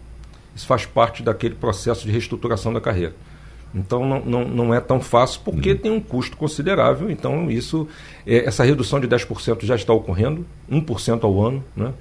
Isso 0.55 0.67
faz 0.67 0.85
parte 0.87 1.23
daquele 1.23 1.55
processo 1.55 2.05
de 2.05 2.13
reestruturação 2.13 2.73
da 2.73 2.81
carreira. 2.81 3.15
Então 3.75 4.05
não, 4.05 4.21
não, 4.25 4.45
não 4.49 4.75
é 4.75 4.81
tão 4.81 5.01
fácil 5.01 5.43
porque 5.45 5.73
uhum. 5.73 5.77
tem 5.77 5.93
um 5.93 6.01
custo 6.01 6.37
considerável. 6.37 7.11
Então 7.11 7.51
isso 7.51 7.89
é, 8.27 8.45
essa 8.47 8.65
redução 8.65 9.01
de 9.01 9.07
10% 9.07 9.65
já 9.65 9.77
está 9.77 9.93
ocorrendo, 9.93 10.45
1% 10.71 11.25
ao 11.25 11.41
ano. 11.41 11.65
Né? 11.77 11.93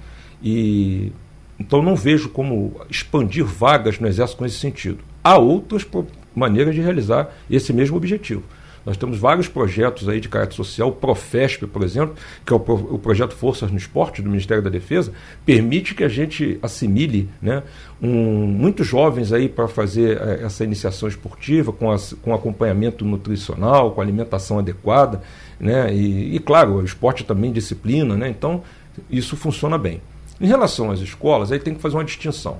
E, 0.42 1.12
então 1.58 1.82
não 1.82 1.94
vejo 1.94 2.28
como 2.30 2.80
expandir 2.88 3.44
vagas 3.44 3.98
no 3.98 4.08
Exército 4.08 4.38
com 4.38 4.46
esse 4.46 4.56
sentido. 4.56 4.98
Há 5.22 5.38
outras 5.38 5.86
maneiras 6.34 6.74
de 6.74 6.80
realizar 6.80 7.30
esse 7.50 7.72
mesmo 7.72 7.96
objetivo. 7.96 8.42
Nós 8.84 8.96
temos 8.96 9.18
vários 9.18 9.46
projetos 9.46 10.08
aí 10.08 10.20
de 10.20 10.28
caráter 10.28 10.54
social. 10.54 10.88
O 10.88 10.92
Profesp, 10.92 11.66
por 11.66 11.82
exemplo, 11.82 12.14
que 12.44 12.52
é 12.52 12.56
o, 12.56 12.58
o, 12.58 12.98
projeto 12.98 13.34
Forças 13.34 13.70
no 13.70 13.76
Esporte 13.76 14.22
do 14.22 14.30
Ministério 14.30 14.62
da 14.62 14.70
Defesa, 14.70 15.12
permite 15.44 15.94
que 15.94 16.02
a 16.02 16.08
gente 16.08 16.58
assimile 16.62 17.28
né, 17.42 17.62
um, 18.00 18.46
muitos 18.46 18.86
jovens 18.86 19.32
aí 19.32 19.48
para 19.48 19.68
fazer 19.68 20.20
é, 20.20 20.44
essa 20.44 20.64
iniciação 20.64 21.08
esportiva 21.08 21.72
com, 21.72 21.90
as, 21.90 22.14
com 22.22 22.34
acompanhamento 22.34 23.04
nutricional, 23.04 23.92
com 23.92 24.00
alimentação 24.00 24.58
adequada. 24.58 25.20
Né, 25.58 25.94
e, 25.94 26.36
e, 26.36 26.38
claro, 26.38 26.76
o 26.76 26.84
esporte 26.84 27.22
também 27.22 27.52
disciplina, 27.52 28.16
né, 28.16 28.28
então 28.28 28.62
isso 29.10 29.36
funciona 29.36 29.76
bem. 29.76 30.00
Em 30.40 30.46
relação 30.46 30.90
às 30.90 31.00
escolas, 31.00 31.52
aí 31.52 31.58
tem 31.58 31.74
que 31.74 31.82
fazer 31.82 31.96
uma 31.96 32.04
distinção. 32.04 32.58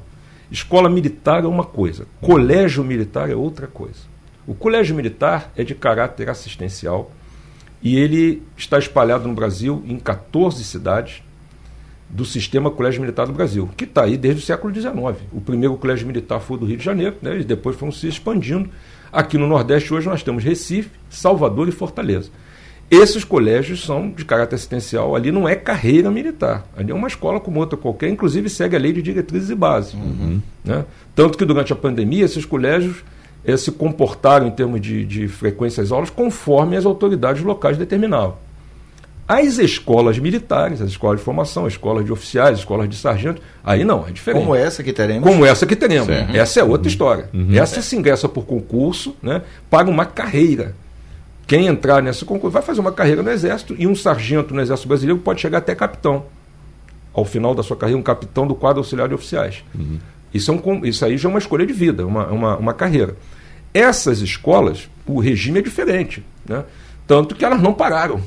Escola 0.50 0.90
militar 0.90 1.44
é 1.44 1.46
uma 1.46 1.64
coisa, 1.64 2.06
colégio 2.20 2.85
militar 2.85 3.30
é 3.30 3.35
outra 3.35 3.66
coisa. 3.66 4.11
O 4.46 4.55
colégio 4.55 4.96
militar 4.96 5.53
é 5.57 5.62
de 5.62 5.74
caráter 5.74 6.29
assistencial 6.29 7.12
e 7.83 7.96
ele 7.96 8.42
está 8.57 8.79
espalhado 8.79 9.26
no 9.26 9.35
Brasil 9.35 9.83
em 9.87 9.98
14 9.98 10.62
cidades 10.64 11.22
do 12.09 12.24
sistema 12.24 12.70
Colégio 12.70 13.00
Militar 13.00 13.26
do 13.26 13.33
Brasil, 13.33 13.70
que 13.76 13.85
está 13.85 14.05
aí 14.05 14.16
desde 14.16 14.42
o 14.42 14.44
século 14.44 14.74
XIX. 14.74 14.94
O 15.33 15.40
primeiro 15.40 15.76
colégio 15.76 16.07
militar 16.07 16.40
foi 16.40 16.59
do 16.59 16.66
Rio 16.66 16.76
de 16.76 16.85
Janeiro, 16.85 17.16
né, 17.22 17.38
e 17.38 17.44
depois 17.44 17.76
foram 17.76 17.92
se 17.92 18.09
expandindo. 18.09 18.68
Aqui 19.12 19.38
no 19.38 19.46
Nordeste 19.46 19.94
hoje 19.94 20.09
nós 20.09 20.22
temos 20.22 20.42
Recife, 20.42 20.90
Salvador 21.09 21.68
e 21.68 21.72
Fortaleza. 21.72 22.31
Esses 22.90 23.22
colégios 23.22 23.85
são 23.85 24.11
de 24.11 24.24
caráter 24.24 24.57
assistencial, 24.57 25.14
ali 25.14 25.31
não 25.31 25.48
é 25.48 25.55
carreira 25.55 26.11
militar, 26.11 26.66
ali 26.76 26.90
é 26.90 26.94
uma 26.94 27.07
escola 27.07 27.38
como 27.38 27.61
outra 27.61 27.79
qualquer, 27.79 28.09
inclusive 28.09 28.50
segue 28.50 28.74
a 28.74 28.81
lei 28.81 28.92
de 28.92 29.00
diretrizes 29.00 29.48
e 29.48 29.55
bases. 29.55 29.94
Uhum. 29.94 30.42
Né? 30.64 30.85
Tanto 31.14 31.38
que 31.38 31.44
durante 31.44 31.72
a 31.72 31.76
pandemia 31.76 32.24
esses 32.24 32.44
colégios 32.44 33.05
eh, 33.44 33.57
se 33.57 33.72
comportaram 33.72 34.46
em 34.46 34.50
termos 34.50 34.81
de, 34.81 35.05
de 35.05 35.29
frequência 35.29 35.83
às 35.83 35.92
aulas 35.92 36.11
conforme 36.11 36.76
as 36.76 36.85
autoridades 36.85 37.42
locais 37.42 37.76
determinavam. 37.76 38.37
As 39.26 39.59
escolas 39.59 40.18
militares, 40.18 40.83
as 40.83 40.90
escolas 40.90 41.20
de 41.20 41.24
formação, 41.24 41.64
as 41.64 41.74
escolas 41.74 42.05
de 42.05 42.12
oficiais, 42.12 42.55
as 42.55 42.59
escolas 42.61 42.88
de 42.88 42.96
sargento, 42.96 43.40
aí 43.62 43.85
não, 43.85 44.05
é 44.05 44.11
diferente. 44.11 44.42
Como 44.42 44.57
essa 44.57 44.83
que 44.83 44.92
teremos? 44.92 45.22
Como 45.22 45.46
essa 45.46 45.64
que 45.64 45.76
teremos. 45.76 46.09
Certo. 46.09 46.37
Essa 46.37 46.61
é 46.61 46.64
outra 46.64 46.83
uhum. 46.83 46.88
história. 46.88 47.31
Uhum. 47.33 47.55
Essa 47.55 47.81
se 47.81 47.94
ingressa 47.94 48.29
por 48.29 48.44
concurso, 48.44 49.14
né, 49.22 49.42
para 49.70 49.88
uma 49.88 50.05
carreira. 50.05 50.74
Quem 51.46 51.68
entrar 51.68 52.03
nesse 52.03 52.24
concurso 52.24 52.53
vai 52.53 52.62
fazer 52.62 52.81
uma 52.81 52.90
carreira 52.90 53.22
no 53.22 53.31
Exército 53.31 53.76
e 53.79 53.87
um 53.87 53.94
sargento 53.94 54.53
no 54.53 54.61
Exército 54.61 54.88
Brasileiro 54.88 55.20
pode 55.20 55.40
chegar 55.40 55.59
até 55.59 55.76
capitão. 55.76 56.24
Ao 57.14 57.24
final 57.24 57.55
da 57.55 57.62
sua 57.62 57.76
carreira, 57.76 57.98
um 57.98 58.03
capitão 58.03 58.48
do 58.48 58.55
quadro 58.57 58.81
auxiliar 58.81 59.07
de 59.07 59.14
oficiais. 59.14 59.62
Uhum. 59.72 59.98
Isso, 60.33 60.51
é 60.51 60.55
um, 60.55 60.85
isso 60.85 61.05
aí 61.05 61.16
já 61.16 61.29
é 61.29 61.31
uma 61.31 61.38
escolha 61.38 61.66
de 61.66 61.73
vida, 61.73 62.07
uma, 62.07 62.27
uma, 62.29 62.57
uma 62.57 62.75
carreira. 62.75 63.16
Essas 63.75 64.21
escolas, 64.21 64.88
o 65.07 65.21
regime 65.21 65.59
é 65.59 65.62
diferente. 65.62 66.25
Né? 66.49 66.64
Tanto 67.07 67.35
que 67.35 67.45
elas 67.45 67.61
não 67.61 67.73
pararam. 67.73 68.21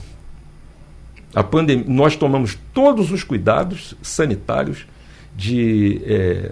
A 1.33 1.43
pandemia, 1.43 1.85
nós 1.87 2.15
tomamos 2.15 2.57
todos 2.73 3.11
os 3.11 3.23
cuidados 3.23 3.95
sanitários 4.01 4.85
de, 5.35 6.01
é, 6.05 6.51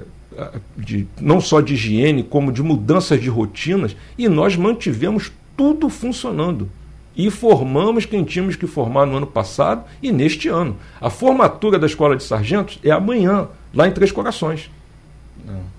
de 0.77 1.07
não 1.19 1.39
só 1.39 1.61
de 1.61 1.73
higiene, 1.73 2.23
como 2.23 2.51
de 2.51 2.63
mudanças 2.63 3.21
de 3.21 3.29
rotinas, 3.29 3.95
e 4.17 4.27
nós 4.27 4.55
mantivemos 4.55 5.31
tudo 5.55 5.89
funcionando. 5.89 6.69
E 7.15 7.29
formamos 7.29 8.05
quem 8.05 8.23
tínhamos 8.23 8.55
que 8.55 8.65
formar 8.65 9.05
no 9.05 9.17
ano 9.17 9.27
passado 9.27 9.83
e 10.01 10.11
neste 10.11 10.47
ano. 10.47 10.77
A 10.99 11.09
formatura 11.09 11.77
da 11.77 11.85
Escola 11.85 12.15
de 12.15 12.23
Sargentos 12.23 12.79
é 12.83 12.89
amanhã, 12.89 13.49
lá 13.73 13.87
em 13.87 13.91
Três 13.91 14.11
Corações. 14.11 14.69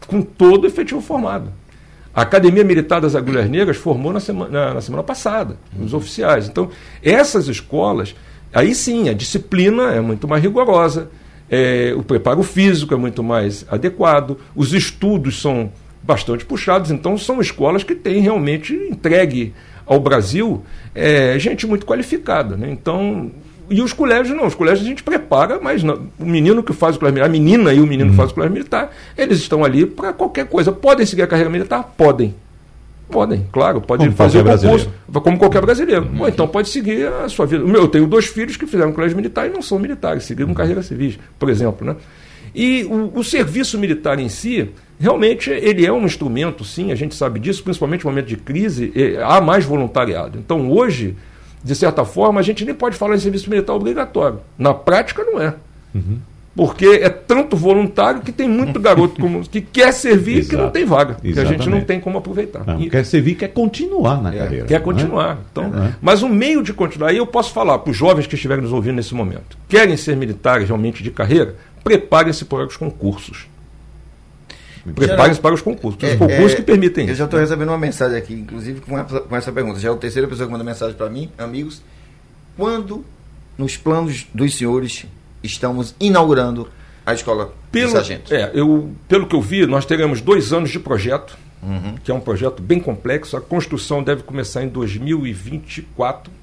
Com 0.07 0.23
todo 0.23 0.65
o 0.65 0.67
efetivo 0.67 1.01
formado. 1.01 1.53
A 2.15 2.23
Academia 2.23 2.63
Militar 2.63 3.01
das 3.01 3.15
Agulhas 3.15 3.49
Negras 3.49 3.77
formou 3.77 4.13
na 4.13 4.21
semana, 4.21 4.51
na, 4.51 4.75
na 4.75 4.81
semana 4.81 5.03
passada, 5.03 5.57
uhum. 5.77 5.85
os 5.85 5.95
oficiais. 5.95 6.47
Então, 6.47 6.69
essas 7.03 7.49
escolas, 7.49 8.15
aí 8.53 8.75
sim, 8.75 9.09
a 9.09 9.15
disciplina 9.15 9.93
é 9.93 10.01
muito 10.01 10.29
mais 10.29 10.43
rigorosa, 10.43 11.09
é, 11.51 11.95
o 11.97 12.03
preparo 12.03 12.43
físico 12.43 12.93
é 12.93 12.97
muito 12.97 13.23
mais 13.23 13.65
adequado, 13.71 14.39
os 14.55 14.75
estudos 14.75 15.41
são 15.41 15.73
bastante 16.03 16.45
puxados, 16.45 16.91
então 16.91 17.17
são 17.17 17.41
escolas 17.41 17.83
que 17.83 17.95
têm 17.95 18.21
realmente 18.21 18.75
entregue 18.75 19.55
ao 19.87 20.01
Brasil 20.01 20.63
é, 20.95 21.39
gente 21.39 21.67
muito 21.67 21.87
qualificada. 21.87 22.57
Né? 22.57 22.71
Então, 22.71 23.31
e 23.71 23.81
os 23.81 23.93
colégios 23.93 24.37
não, 24.37 24.47
os 24.47 24.55
colégios 24.55 24.87
a 24.87 24.89
gente 24.89 25.03
prepara, 25.03 25.59
mas 25.61 25.83
não, 25.83 26.07
o 26.19 26.25
menino 26.25 26.63
que 26.63 26.73
faz 26.73 26.97
o 26.97 26.99
colégio 26.99 27.15
militar, 27.15 27.29
a 27.29 27.33
menina 27.33 27.73
e 27.73 27.81
o 27.81 27.87
menino 27.87 28.11
que 28.11 28.17
faz 28.17 28.31
o 28.31 28.35
colégio 28.35 28.53
militar, 28.53 28.91
eles 29.17 29.39
estão 29.39 29.65
ali 29.65 29.87
para 29.87 30.13
qualquer 30.13 30.47
coisa. 30.47 30.73
Podem 30.73 31.07
seguir 31.07 31.23
a 31.23 31.27
carreira 31.27 31.51
militar? 31.51 31.95
Podem. 31.97 32.35
Podem, 33.11 33.47
claro, 33.53 33.81
pode 33.81 34.05
como 34.05 34.17
fazer 34.17 34.39
o 34.39 34.45
concurso, 34.45 34.65
brasileiro. 34.65 35.21
como 35.23 35.39
qualquer 35.39 35.61
brasileiro. 35.61 36.07
Uhum. 36.07 36.23
Ou 36.23 36.29
então 36.29 36.49
pode 36.49 36.71
seguir 36.71 37.07
a 37.07 37.29
sua 37.29 37.45
vida. 37.45 37.63
Eu 37.63 37.87
tenho 37.87 38.07
dois 38.07 38.27
filhos 38.27 38.57
que 38.57 38.67
fizeram 38.67 38.91
colégio 38.93 39.17
militar 39.17 39.47
e 39.47 39.51
não 39.51 39.61
são 39.61 39.79
militares, 39.79 40.25
seguiram 40.25 40.49
uhum. 40.49 40.55
carreira 40.55 40.83
civil, 40.83 41.15
por 41.39 41.51
exemplo. 41.51 41.87
Né? 41.87 41.97
E 42.55 42.85
o, 42.85 43.19
o, 43.19 43.25
serviço 43.25 43.79
militar 43.79 44.19
em 44.19 44.29
si, 44.29 44.69
realmente, 44.99 45.51
ele 45.51 45.85
é 45.85 45.93
um 45.93 46.05
instrumento, 46.05 46.65
sim, 46.65 46.91
a 46.91 46.95
gente 46.95 47.15
sabe 47.15 47.39
disso, 47.39 47.63
principalmente 47.63 48.05
no 48.05 48.11
momento 48.11 48.27
de 48.27 48.37
crise, 48.37 48.93
há 49.25 49.41
mais 49.41 49.65
voluntariado. 49.65 50.39
Então, 50.39 50.71
hoje, 50.71 51.17
de 51.63 51.75
certa 51.75 52.05
forma, 52.05 52.41
a 52.41 52.43
gente 52.43 52.65
nem 52.65 52.75
pode 52.75 52.97
falar 52.97 53.15
em 53.15 53.19
serviço 53.19 53.49
militar 53.49 53.75
obrigatório. 53.75 54.41
Na 54.59 54.75
prática, 54.75 55.23
não 55.25 55.41
é. 55.41 55.55
Uhum. 55.95 56.19
Porque 56.55 56.85
é 56.87 57.09
tanto 57.09 57.57
voluntário 57.57 58.21
que 58.21 58.31
tem 58.31 58.47
muito 58.47 58.79
garoto 58.79 59.19
como, 59.19 59.41
que 59.49 59.63
quer 59.63 59.91
servir 59.93 60.41
e 60.41 60.45
que 60.45 60.55
não 60.55 60.69
tem 60.69 60.85
vaga. 60.85 61.17
Exatamente. 61.25 61.33
Que 61.33 61.41
a 61.41 61.45
gente 61.45 61.71
não 61.71 61.81
tem 61.81 61.99
como 61.99 62.19
aproveitar. 62.19 62.63
Não, 62.67 62.79
e, 62.79 62.91
quer 62.91 63.07
servir 63.07 63.37
quer 63.37 63.49
continuar 63.49 64.21
na 64.21 64.35
é, 64.35 64.39
carreira. 64.39 64.67
Quer 64.67 64.75
é? 64.75 64.79
continuar. 64.79 65.37
É? 65.37 65.39
Então, 65.51 65.65
é. 65.65 65.95
Mas 66.03 66.23
o 66.23 66.29
meio 66.29 66.63
de 66.63 66.75
continuar, 66.75 67.09
aí 67.09 67.17
eu 67.17 67.27
posso 67.27 67.53
falar 67.55 67.79
para 67.79 67.91
os 67.91 67.97
jovens 67.97 68.27
que 68.27 68.35
estiverem 68.35 68.63
nos 68.63 68.73
ouvindo 68.73 68.97
nesse 68.97 69.15
momento, 69.15 69.57
querem 69.67 69.97
ser 69.97 70.15
militares 70.15 70.67
realmente 70.67 71.03
de 71.03 71.11
carreira, 71.11 71.55
preparem-se 71.83 72.45
para 72.45 72.67
os 72.67 72.77
concursos. 72.77 73.47
Preparem-se 74.95 75.41
para 75.41 75.55
os 75.55 75.63
concursos. 75.63 76.03
Os 76.03 76.09
é, 76.09 76.17
concursos 76.17 76.53
é, 76.53 76.57
que 76.57 76.63
permitem 76.63 77.09
Eu 77.09 77.15
já 77.15 77.25
estou 77.25 77.39
recebendo 77.39 77.69
uma 77.69 77.79
mensagem 77.79 78.19
aqui, 78.19 78.35
inclusive 78.35 78.81
com 78.81 78.99
essa, 78.99 79.21
com 79.21 79.37
essa 79.37 79.53
pergunta. 79.53 79.79
Já 79.79 79.91
é 79.91 79.93
a 79.93 79.97
terceira 79.97 80.27
pessoa 80.27 80.47
que 80.47 80.53
manda 80.53 80.65
mensagem 80.65 80.97
para 80.97 81.09
mim, 81.09 81.31
amigos. 81.39 81.83
Quando, 82.57 83.05
nos 83.57 83.77
planos 83.77 84.27
dos 84.35 84.57
senhores, 84.57 85.07
estamos 85.43 85.95
inaugurando 86.01 86.69
a 87.07 87.15
escola 87.15 87.55
pelo? 87.71 87.97
É, 88.31 88.51
eu, 88.55 88.91
pelo 89.09 89.27
que 89.27 89.37
eu 89.37 89.41
vi, 89.41 89.67
nós 89.67 89.87
teremos 89.87 90.21
dois 90.21 90.53
anos 90.53 90.71
de 90.71 90.81
projeto, 90.81 91.39
uhum. 91.63 91.95
que 92.03 92.11
é 92.11 92.15
um 92.15 92.21
projeto 92.21 92.61
bem 92.61 92.81
complexo. 92.81 93.37
A 93.37 93.41
construção 93.41 94.03
deve 94.03 94.23
começar 94.25 94.65
em 94.65 94.69
2024 94.69 96.43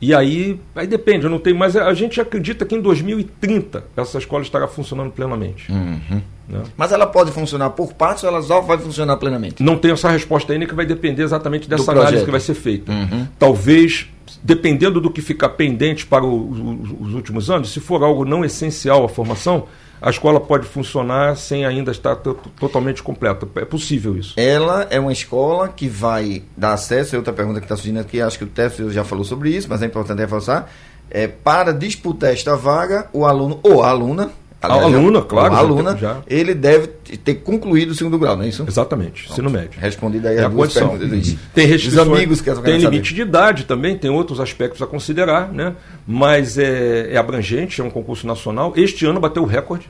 e 0.00 0.14
aí, 0.14 0.58
aí 0.74 0.86
depende, 0.86 1.24
eu 1.24 1.30
não 1.30 1.38
tenho, 1.38 1.56
mas 1.56 1.76
a 1.76 1.92
gente 1.92 2.20
acredita 2.20 2.64
que 2.64 2.74
em 2.74 2.80
2030 2.80 3.84
essa 3.94 4.16
escola 4.16 4.42
estará 4.42 4.66
funcionando 4.66 5.10
plenamente. 5.10 5.70
Uhum. 5.70 6.22
Né? 6.50 6.62
Mas 6.76 6.92
ela 6.92 7.06
pode 7.06 7.30
funcionar 7.30 7.70
por 7.70 7.94
partes 7.94 8.24
ou 8.24 8.30
ela 8.30 8.42
só 8.42 8.60
vai 8.60 8.76
funcionar 8.78 9.16
plenamente? 9.16 9.62
Não 9.62 9.78
tenho 9.78 9.94
essa 9.94 10.10
resposta 10.10 10.52
ainda 10.52 10.66
que 10.66 10.74
vai 10.74 10.84
depender 10.84 11.22
exatamente 11.22 11.68
dessa 11.68 11.92
análise 11.92 12.24
que 12.24 12.30
vai 12.30 12.40
ser 12.40 12.54
feita. 12.54 12.90
Uhum. 12.90 13.26
Talvez, 13.38 14.08
dependendo 14.42 15.00
do 15.00 15.10
que 15.10 15.22
ficar 15.22 15.50
pendente 15.50 16.06
para 16.06 16.24
o, 16.24 16.98
os 17.00 17.14
últimos 17.14 17.50
anos, 17.50 17.72
se 17.72 17.80
for 17.80 18.02
algo 18.02 18.24
não 18.24 18.44
essencial 18.44 19.04
à 19.04 19.08
formação, 19.08 19.66
a 20.02 20.08
escola 20.08 20.40
pode 20.40 20.66
funcionar 20.66 21.36
sem 21.36 21.66
ainda 21.66 21.90
estar 21.90 22.16
totalmente 22.16 23.02
completa. 23.02 23.46
É 23.56 23.64
possível 23.64 24.16
isso. 24.16 24.34
Ela 24.36 24.86
é 24.90 24.98
uma 24.98 25.12
escola 25.12 25.68
que 25.68 25.88
vai 25.88 26.42
dar 26.56 26.72
acesso, 26.72 27.14
é 27.14 27.18
outra 27.18 27.32
pergunta 27.32 27.60
que 27.60 27.66
está 27.66 27.76
surgindo 27.76 28.00
aqui, 28.00 28.20
acho 28.20 28.38
que 28.38 28.44
o 28.44 28.48
Tefo 28.48 28.90
já 28.90 29.04
falou 29.04 29.24
sobre 29.24 29.50
isso, 29.50 29.68
mas 29.68 29.82
é 29.82 29.86
importante 29.86 30.18
reforçar, 30.18 30.70
é, 31.10 31.28
para 31.28 31.72
disputar 31.72 32.32
esta 32.32 32.56
vaga, 32.56 33.08
o 33.12 33.26
aluno 33.26 33.60
ou 33.62 33.82
a 33.82 33.90
aluna 33.90 34.30
a 34.68 34.74
aluna, 34.74 35.22
claro. 35.22 35.54
Aluna, 35.54 35.96
já. 35.96 36.18
ele 36.26 36.54
deve 36.54 36.88
ter 36.88 37.36
concluído 37.36 37.90
o 37.90 37.94
segundo 37.94 38.18
grau, 38.18 38.36
não 38.36 38.44
é 38.44 38.48
isso? 38.48 38.64
Exatamente, 38.68 39.22
Pronto. 39.22 39.32
ensino 39.32 39.50
médio. 39.50 39.80
Respondido 39.80 40.28
aí 40.28 40.36
é 40.36 40.44
a, 40.44 40.48
duas 40.48 40.74
perguntas. 40.74 41.10
Uhum. 41.10 41.36
Tem 41.54 41.66
restrições, 41.66 42.08
amigos 42.08 42.40
que 42.42 42.54
tem 42.56 42.78
limite 42.78 43.14
de 43.14 43.22
idade 43.22 43.64
também, 43.64 43.96
tem 43.96 44.10
outros 44.10 44.38
aspectos 44.38 44.82
a 44.82 44.86
considerar, 44.86 45.50
né? 45.50 45.74
mas 46.06 46.58
é, 46.58 47.12
é 47.12 47.16
abrangente, 47.16 47.80
é 47.80 47.84
um 47.84 47.90
concurso 47.90 48.26
nacional. 48.26 48.74
Este 48.76 49.06
ano 49.06 49.18
bateu 49.18 49.42
o 49.42 49.46
recorde. 49.46 49.88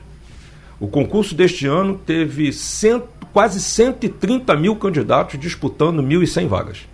O 0.79 0.87
concurso 0.87 1.35
deste 1.35 1.67
ano 1.67 1.99
teve 2.05 2.51
cento, 2.53 3.07
quase 3.33 3.59
130 3.59 4.55
mil 4.55 4.75
candidatos 4.77 5.39
disputando 5.39 6.01
1.100 6.01 6.47
vagas. 6.47 6.90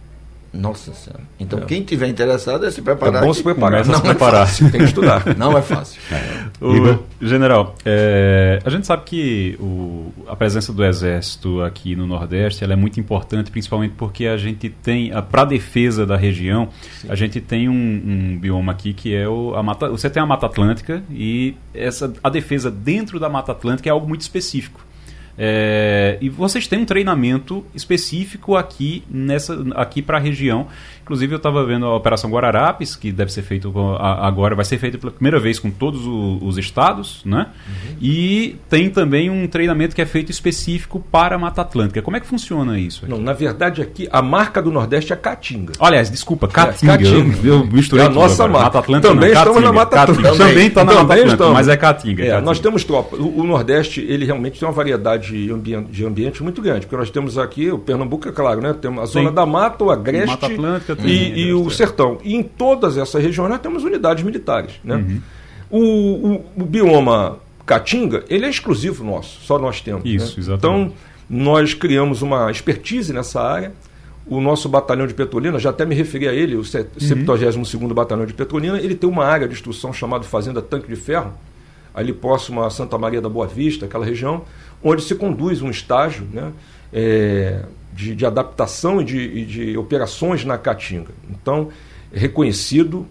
Nossa 0.58 0.92
Senhora. 0.92 1.24
Então, 1.40 1.60
é. 1.60 1.66
quem 1.66 1.84
tiver 1.84 2.08
interessado 2.08 2.66
é 2.66 2.72
se 2.72 2.82
preparar. 2.82 3.22
É 3.22 3.26
bom 3.26 3.34
se 3.34 3.44
preparar. 3.44 3.86
Não 3.86 3.96
se 3.96 4.02
preparar. 4.02 4.42
É 4.42 4.46
fácil, 4.46 4.72
tem 4.72 4.82
que 4.82 4.88
estudar. 4.88 5.38
Não 5.38 5.58
é 5.58 5.62
fácil. 5.62 6.02
É. 6.10 6.48
O, 6.66 7.04
general, 7.22 7.76
é, 7.86 8.60
a 8.66 8.70
gente 8.70 8.88
sabe 8.88 9.04
que 9.04 9.56
o, 9.60 10.12
a 10.28 10.36
presença 10.36 10.74
do 10.74 10.84
Exército 10.84 11.62
aqui 11.62 11.96
no 11.96 12.08
Nordeste 12.08 12.64
é 12.64 12.76
muito 12.76 13.00
importante, 13.00 13.52
principalmente 13.52 13.94
porque 13.96 14.26
a 14.26 14.38
gente 14.38 14.70
tem, 14.70 15.12
para 15.30 15.44
a 15.44 15.46
defesa 15.46 16.06
da 16.06 16.16
região, 16.16 16.70
Sim. 17.02 17.08
a 17.10 17.16
gente 17.16 17.40
tem 17.40 17.70
um, 17.70 17.74
um, 17.74 18.40
bioma 18.40 18.72
aqui 18.72 18.94
que 18.94 19.14
é 19.14 19.28
o, 19.28 19.54
a 19.56 19.62
Mata. 19.62 19.90
Você 19.90 20.10
tem 20.10 20.24
a 20.24 20.26
Mata 20.26 20.48
Atlântica 20.48 21.04
e 21.12 21.56
essa, 21.74 22.12
a 22.24 22.30
defesa 22.30 22.72
dentro 22.72 23.20
da 23.20 23.30
Mata 23.30 23.52
Atlântica 23.52 23.90
é 23.90 23.92
algo 23.92 24.08
muito 24.08 24.22
específico. 24.22 24.87
É, 25.38 26.18
e 26.20 26.30
vocês 26.30 26.68
têm 26.68 26.80
um 26.80 26.86
treinamento 26.86 27.64
específico 27.76 28.56
aqui 28.56 29.04
nessa 29.10 29.64
aqui 29.76 30.02
para 30.02 30.18
a 30.18 30.20
região. 30.20 30.68
Inclusive 31.04 31.34
eu 31.34 31.38
estava 31.38 31.64
vendo 31.66 31.86
a 31.86 31.96
Operação 31.96 32.30
Guararapes, 32.30 32.96
que 32.96 33.14
deve 33.14 33.32
ser 33.32 33.42
feito 33.42 33.72
agora, 33.98 34.56
vai 34.56 34.66
ser 34.66 34.78
feito 34.78 34.98
pela 34.98 35.12
primeira 35.12 35.40
vez 35.40 35.58
com 35.58 35.72
todos 35.72 36.02
os 36.06 36.58
estados, 36.58 37.22
né? 37.24 37.48
Uhum. 37.66 37.96
E 38.02 38.58
tem 38.70 38.90
também 38.90 39.30
um 39.30 39.48
treinamento 39.48 39.96
que 39.96 40.02
é 40.02 40.06
feito 40.06 40.32
específico 40.32 41.00
para 41.00 41.36
a 41.36 41.40
Mata 41.40 41.62
Atlântica. 41.62 42.02
Como 42.02 42.18
é 42.18 42.20
que 42.20 42.28
funciona 42.28 42.78
isso? 42.78 43.06
Aqui? 43.06 43.14
Não, 43.14 43.22
na 43.22 43.32
verdade 43.32 43.82
aqui 43.82 44.10
a 44.12 44.22
marca 44.22 44.62
do 44.62 44.70
Nordeste 44.72 45.14
é 45.14 45.16
Caatinga. 45.16 45.74
Aliás, 45.80 46.12
desculpa, 46.12 46.48
Caatinga. 46.48 46.94
É, 46.94 46.98
Caatinga. 46.98 47.38
Eu, 47.42 47.60
eu 47.60 47.66
misturei 47.68 48.04
é 48.04 48.08
a 48.08 48.12
nossa 48.12 48.48
marca. 48.48 48.66
Mata 48.66 48.80
Atlântica. 48.80 49.14
Também 49.14 49.34
não, 49.34 49.38
estamos 49.40 49.64
na 49.64 49.72
Mata 49.72 50.02
Atlântica. 50.02 50.30
Também, 50.32 50.48
também 50.48 50.68
está 50.68 50.84
na 50.84 50.94
Mata 50.94 51.14
Atlântica, 51.14 51.50
mas 51.50 51.68
é 51.68 51.78
Caatinga. 51.78 52.26
É, 52.26 52.42
nós 52.42 52.60
temos 52.60 52.84
tropa. 52.84 53.16
O, 53.16 53.42
o 53.42 53.44
Nordeste, 53.44 54.02
ele 54.02 54.26
realmente 54.26 54.60
tem 54.60 54.68
uma 54.68 54.74
variedade 54.74 55.27
de 55.28 55.52
ambiente, 55.52 55.92
de 55.92 56.06
ambiente 56.06 56.44
muito 56.44 56.62
grande, 56.62 56.82
porque 56.86 56.96
nós 56.96 57.10
temos 57.10 57.38
aqui, 57.38 57.70
o 57.70 57.78
Pernambuco, 57.78 58.28
é 58.28 58.32
claro, 58.32 58.62
né? 58.62 58.74
Temos 58.74 59.04
a 59.04 59.06
zona 59.06 59.30
Sim. 59.30 59.36
da 59.36 59.46
Mata, 59.46 59.84
o 59.84 59.92
Agreste 59.92 60.28
Mata 60.28 60.48
Atlântica, 60.48 60.98
e, 61.04 61.48
e 61.48 61.54
o 61.54 61.70
sertão. 61.70 62.18
E 62.24 62.36
em 62.36 62.44
todas 62.44 62.98
essas 62.98 63.22
regiões 63.22 63.50
nós 63.50 63.60
temos 63.60 63.84
unidades 63.84 64.24
militares. 64.24 64.74
Né? 64.84 64.96
Uhum. 64.96 65.22
O, 65.70 65.80
o, 65.80 66.46
o, 66.64 66.66
bioma 66.66 67.38
Caatinga, 67.66 68.24
ele 68.30 68.46
é 68.46 68.50
exclusivo 68.50 69.04
nosso, 69.04 69.42
só 69.42 69.60
nós 69.60 69.82
temos. 69.82 70.04
Isso, 70.06 70.38
né? 70.38 70.44
exatamente. 70.44 70.58
Então, 70.58 70.94
nós 71.30 71.74
criamos 71.74 72.22
uma 72.22 72.50
expertise 72.50 73.12
nessa 73.12 73.42
área. 73.42 73.74
O 74.26 74.42
nosso 74.42 74.68
batalhão 74.68 75.08
de 75.08 75.14
Petrolina, 75.14 75.58
já 75.58 75.70
até 75.70 75.86
me 75.86 75.96
referi 75.96 76.28
a 76.28 76.34
ele, 76.34 76.58
o 76.58 76.62
72º 76.62 77.82
uhum. 77.82 77.88
Batalhão 77.94 78.26
de 78.26 78.34
Petrolina, 78.34 78.78
ele 78.78 78.94
tem 78.94 79.10
uma 79.10 79.24
área 79.24 79.48
de 79.48 79.54
instrução 79.54 79.94
chamada 79.94 80.26
Fazenda 80.26 80.62
Tanque 80.62 80.90
de 80.90 80.98
Ferro, 80.98 81.34
ali 81.98 82.14
próximo 82.14 82.62
a 82.62 82.70
Santa 82.70 82.96
Maria 82.96 83.20
da 83.20 83.28
Boa 83.28 83.48
Vista, 83.48 83.88
aquela 83.88 84.06
região, 84.06 84.44
onde 84.84 85.02
se 85.02 85.16
conduz 85.16 85.64
um 85.64 85.72
estágio 85.72 86.28
né, 86.32 86.54
é, 86.94 87.64
de, 87.92 88.14
de, 88.14 88.24
adaptação 88.24 89.02
e 89.02 89.04
de, 89.04 89.46
de 89.46 89.78
operações 89.80 90.46
na 90.46 90.60
Caatinga. 90.60 91.10
Então, 91.28 91.70
reconhecido, 92.14 93.08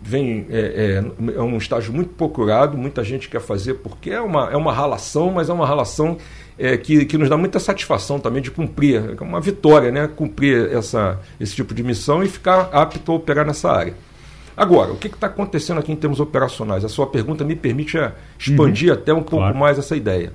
vem 0.00 0.46
é, 0.48 1.02
é, 1.28 1.32
é, 1.36 1.42
um 1.42 1.58
estágio 1.58 1.92
muito 1.92 2.14
procurado, 2.14 2.78
muita 2.78 3.04
gente 3.04 3.28
quer 3.28 3.40
fazer 3.42 3.74
porque 3.74 4.08
é 4.08 4.20
uma, 4.22 4.50
é 4.50 4.56
uma 4.56 4.72
ralação, 4.72 5.30
mas 5.30 5.50
é 5.50 5.52
uma 5.52 5.66
ralação 5.66 6.16
é, 6.58 6.78
que, 6.78 7.04
que 7.04 7.18
nos 7.18 7.28
dá 7.28 7.36
muita 7.36 7.60
satisfação 7.60 8.18
também 8.18 8.40
de 8.40 8.50
cumprir, 8.50 9.14
é 9.20 9.22
uma 9.22 9.42
vitória, 9.42 9.92
né? 9.92 10.08
Cumprir 10.08 10.72
essa, 10.72 11.20
esse 11.38 11.54
tipo 11.54 11.74
de 11.74 11.82
missão 11.82 12.24
e 12.24 12.28
ficar 12.28 12.70
apto 12.72 13.12
a 13.12 13.14
operar 13.14 13.46
nessa 13.46 13.70
área. 13.70 13.94
Agora, 14.56 14.92
o 14.92 14.96
que 14.96 15.06
está 15.06 15.26
acontecendo 15.26 15.78
aqui 15.78 15.92
em 15.92 15.96
termos 15.96 16.20
operacionais? 16.20 16.84
A 16.84 16.88
sua 16.88 17.06
pergunta 17.06 17.44
me 17.44 17.56
permite 17.56 17.96
é, 17.98 18.12
expandir 18.38 18.88
uhum. 18.90 18.94
até 18.94 19.12
um 19.12 19.22
pouco 19.22 19.38
claro. 19.38 19.58
mais 19.58 19.78
essa 19.78 19.96
ideia. 19.96 20.32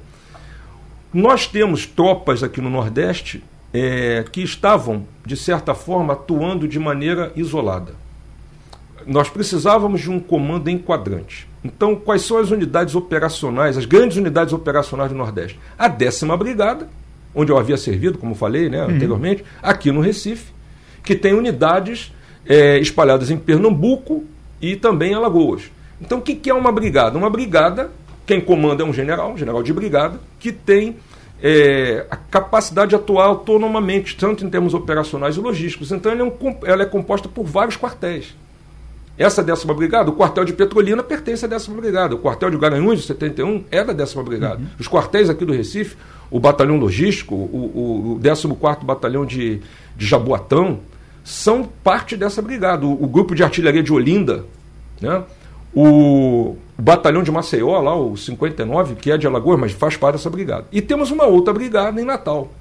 Nós 1.14 1.48
temos 1.48 1.86
tropas 1.86 2.44
aqui 2.44 2.60
no 2.60 2.70
Nordeste 2.70 3.44
é, 3.74 4.26
que 4.32 4.42
estavam, 4.42 5.06
de 5.26 5.38
certa 5.38 5.74
forma, 5.74 6.14
atuando 6.14 6.68
de 6.68 6.80
maneira 6.80 7.32
isolada. 7.36 7.94
nós 9.06 9.30
precisávamos 9.30 10.02
de 10.02 10.12
um 10.12 10.20
comando 10.20 10.70
enquadrante. 10.70 11.48
Então, 11.64 11.96
quais 11.96 12.24
são 12.24 12.38
as 12.38 12.52
unidades 12.52 12.96
operacionais, 12.96 13.78
as 13.78 13.86
grandes 13.86 14.18
unidades 14.18 14.54
operacionais 14.54 15.12
do 15.12 15.18
Nordeste? 15.18 15.60
A 15.78 15.88
décima 15.88 16.36
brigada, 16.36 16.90
onde 17.34 17.52
eu 17.52 17.58
havia 17.58 17.78
servido, 17.78 18.18
como 18.18 18.36
falei 18.36 18.70
né, 18.70 18.82
anteriormente, 18.82 19.46
aqui 19.62 19.92
no 19.92 20.02
Recife, 20.02 20.52
que 21.04 21.16
tem 21.16 21.34
unidades 21.34 22.12
é, 22.48 22.78
espalhadas 22.80 23.30
em 23.30 23.38
Pernambuco 23.38 24.24
e 24.62 24.76
também 24.76 25.12
em 25.12 25.16
Alagoas. 25.16 25.64
Então, 26.02 26.20
o 26.20 26.22
que, 26.22 26.36
que 26.36 26.50
é 26.50 26.54
uma 26.54 26.72
brigada? 26.72 27.18
Uma 27.18 27.30
brigada, 27.30 27.92
quem 28.26 28.40
comanda 28.40 28.84
é 28.84 28.86
um 28.86 28.94
general, 28.94 29.34
um 29.34 29.38
general 29.38 29.64
de 29.64 29.74
brigada, 29.74 30.20
que 30.40 30.52
tem 30.52 30.98
é, 31.42 32.06
a 32.10 32.16
capacidade 32.16 32.90
de 32.90 32.96
atuar 32.96 33.26
autonomamente, 33.26 34.16
tanto 34.16 34.46
em 34.46 34.50
termos 34.50 34.74
operacionais 34.74 35.36
e 35.36 35.40
logísticos. 35.40 35.92
Então, 35.92 36.12
ela 36.12 36.22
é, 36.22 36.24
um, 36.24 36.32
ela 36.64 36.84
é 36.84 36.86
composta 36.86 37.28
por 37.28 37.46
vários 37.46 37.78
quartéis. 37.78 38.36
Essa 39.18 39.42
décima 39.42 39.74
brigada, 39.74 40.12
o 40.12 40.14
quartel 40.14 40.46
de 40.46 40.54
Petrolina 40.54 41.02
pertence 41.02 41.44
à 41.44 41.48
décima 41.48 41.76
brigada. 41.82 42.14
O 42.14 42.20
quartel 42.20 42.52
de 42.52 42.58
Garanhuns, 42.58 43.00
de 43.00 43.08
71, 43.08 43.64
é 43.72 43.84
da 43.84 43.92
décima 43.92 44.22
brigada. 44.22 44.58
Uhum. 44.58 44.68
Os 44.80 44.88
quartéis 44.88 45.28
aqui 45.28 45.44
do 45.44 45.54
Recife, 45.54 45.98
o 46.30 46.40
batalhão 46.40 46.78
logístico, 46.78 47.34
o, 47.34 48.14
o, 48.14 48.18
o 48.18 48.20
14 48.22 48.86
batalhão 48.86 49.26
de, 49.26 49.60
de 49.96 50.06
Jaboatão, 50.06 50.82
são 51.28 51.68
parte 51.84 52.16
dessa 52.16 52.42
brigada. 52.42 52.86
O, 52.86 53.04
o, 53.04 53.06
grupo 53.06 53.36
de 53.36 53.44
artilharia 53.44 53.84
de 53.84 53.92
Olinda, 53.92 54.46
né? 55.02 55.24
o, 55.76 56.56
batalhão 56.78 57.22
de 57.22 57.30
Maceió, 57.30 57.78
lá, 57.82 57.94
o 57.94 58.16
59, 58.16 58.96
que 58.96 59.12
é 59.12 59.18
de 59.18 59.28
Alagoas, 59.28 59.60
mas 59.60 59.72
faz 59.74 59.98
parte 59.98 60.16
dessa 60.16 60.30
brigada. 60.30 60.68
E 60.72 60.82
temos 60.82 61.12
uma 61.12 61.26
outra 61.26 61.54
brigada 61.54 62.00
em 62.00 62.06
Natal, 62.06 62.54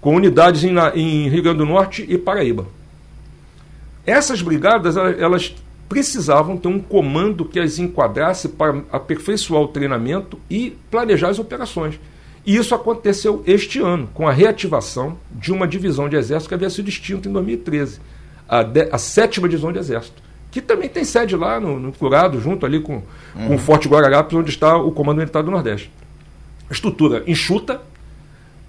com 0.00 0.16
unidades 0.16 0.64
em, 0.64 0.74
em 0.94 1.28
Rio 1.28 1.42
Grande 1.42 1.58
do 1.58 1.66
Norte 1.66 2.06
e 2.08 2.16
Paraíba. 2.16 2.66
Essas 4.06 4.40
brigadas, 4.40 4.96
elas 4.96 5.54
precisavam 5.86 6.56
ter 6.56 6.68
um 6.68 6.80
comando 6.80 7.44
que 7.44 7.60
as 7.60 7.78
enquadrasse 7.78 8.48
para 8.48 8.82
aperfeiçoar 8.90 9.60
o 9.60 9.68
treinamento 9.68 10.38
e 10.48 10.78
planejar 10.90 11.28
as 11.28 11.38
operações. 11.38 12.00
E 12.44 12.56
isso 12.56 12.74
aconteceu 12.74 13.42
este 13.46 13.78
ano, 13.78 14.08
com 14.12 14.26
a 14.26 14.32
reativação 14.32 15.16
de 15.30 15.52
uma 15.52 15.66
divisão 15.66 16.08
de 16.08 16.16
exército 16.16 16.48
que 16.48 16.54
havia 16.54 16.70
sido 16.70 16.88
extinta 16.88 17.28
em 17.28 17.32
2013, 17.32 18.00
a, 18.48 18.62
de, 18.62 18.88
a 18.90 18.98
sétima 18.98 19.48
divisão 19.48 19.72
de 19.72 19.78
exército, 19.78 20.20
que 20.50 20.60
também 20.60 20.88
tem 20.88 21.04
sede 21.04 21.36
lá 21.36 21.60
no, 21.60 21.78
no 21.78 21.92
Curado, 21.92 22.40
junto 22.40 22.66
ali 22.66 22.80
com, 22.80 22.94
uhum. 22.94 23.48
com 23.48 23.54
o 23.54 23.58
Forte 23.58 23.88
Guararapes, 23.88 24.36
onde 24.36 24.50
está 24.50 24.76
o 24.76 24.90
Comando 24.90 25.18
Militar 25.18 25.42
do 25.42 25.50
Nordeste. 25.50 25.90
Estrutura 26.70 27.22
enxuta, 27.26 27.80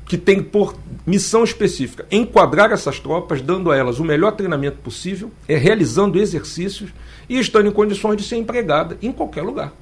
que 0.05 0.17
tem 0.17 0.43
por 0.43 0.75
missão 1.05 1.43
específica 1.43 2.05
enquadrar 2.11 2.71
essas 2.71 2.99
tropas, 2.99 3.41
dando 3.41 3.71
a 3.71 3.77
elas 3.77 3.99
o 3.99 4.03
melhor 4.03 4.31
treinamento 4.33 4.77
possível, 4.77 5.31
é 5.47 5.57
realizando 5.57 6.19
exercícios 6.19 6.91
e 7.27 7.39
estando 7.39 7.67
em 7.67 7.71
condições 7.71 8.17
de 8.17 8.23
ser 8.23 8.35
empregada 8.35 8.97
em 9.01 9.11
qualquer 9.11 9.41
lugar. 9.41 9.73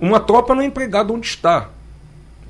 Uma 0.00 0.20
tropa 0.20 0.54
não 0.54 0.62
é 0.62 0.66
empregada 0.66 1.12
onde 1.12 1.26
está. 1.26 1.70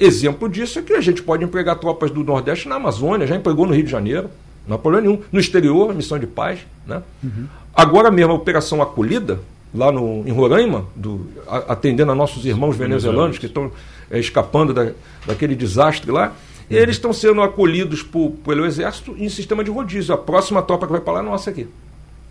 Exemplo 0.05 0.49
disso 0.49 0.79
é 0.79 0.83
que 0.83 0.93
a 0.95 1.01
gente 1.01 1.23
pode 1.23 1.45
empregar 1.45 1.79
tropas 1.79 2.11
do 2.11 2.25
Nordeste 2.25 2.69
na 2.69 2.77
Amazônia, 2.77 3.27
já 3.27 3.37
empregou 3.37 3.67
no 3.67 3.75
Rio 3.75 3.85
de 3.85 3.91
Janeiro, 3.91 4.31
não 4.67 4.77
há 4.77 4.79
problema 4.79 5.07
nenhum. 5.07 5.23
No 5.31 5.41
exterior, 5.41 5.95
missão 5.95 6.19
de 6.19 6.27
paz. 6.27 6.61
Né? 6.87 7.03
Uhum. 7.23 7.47
Agora 7.75 8.11
mesmo, 8.11 8.33
a 8.33 8.35
Operação 8.37 8.83
Acolhida, 8.83 9.41
lá 9.75 9.91
no, 9.91 10.27
em 10.27 10.31
Roraima, 10.31 10.87
do, 10.95 11.27
a, 11.47 11.73
atendendo 11.73 12.13
a 12.13 12.15
nossos 12.15 12.45
irmãos 12.45 12.77
venezuelanos 12.77 13.39
que 13.39 13.47
estão 13.47 13.71
é, 14.11 14.19
escapando 14.19 14.73
da, 14.75 14.93
daquele 15.27 15.55
desastre 15.55 16.11
lá, 16.11 16.29
uhum. 16.29 16.77
eles 16.77 16.97
estão 16.97 17.13
sendo 17.13 17.41
acolhidos 17.41 18.03
por, 18.03 18.31
pelo 18.45 18.65
Exército 18.65 19.15
em 19.19 19.29
sistema 19.29 19.65
de 19.65 19.71
rodízio. 19.71 20.15
A 20.15 20.19
próxima 20.19 20.63
tropa 20.63 20.87
que 20.87 20.93
vai 20.93 21.01
para 21.01 21.15
lá 21.15 21.21
é 21.21 21.23
nossa 21.23 21.51
aqui 21.51 21.69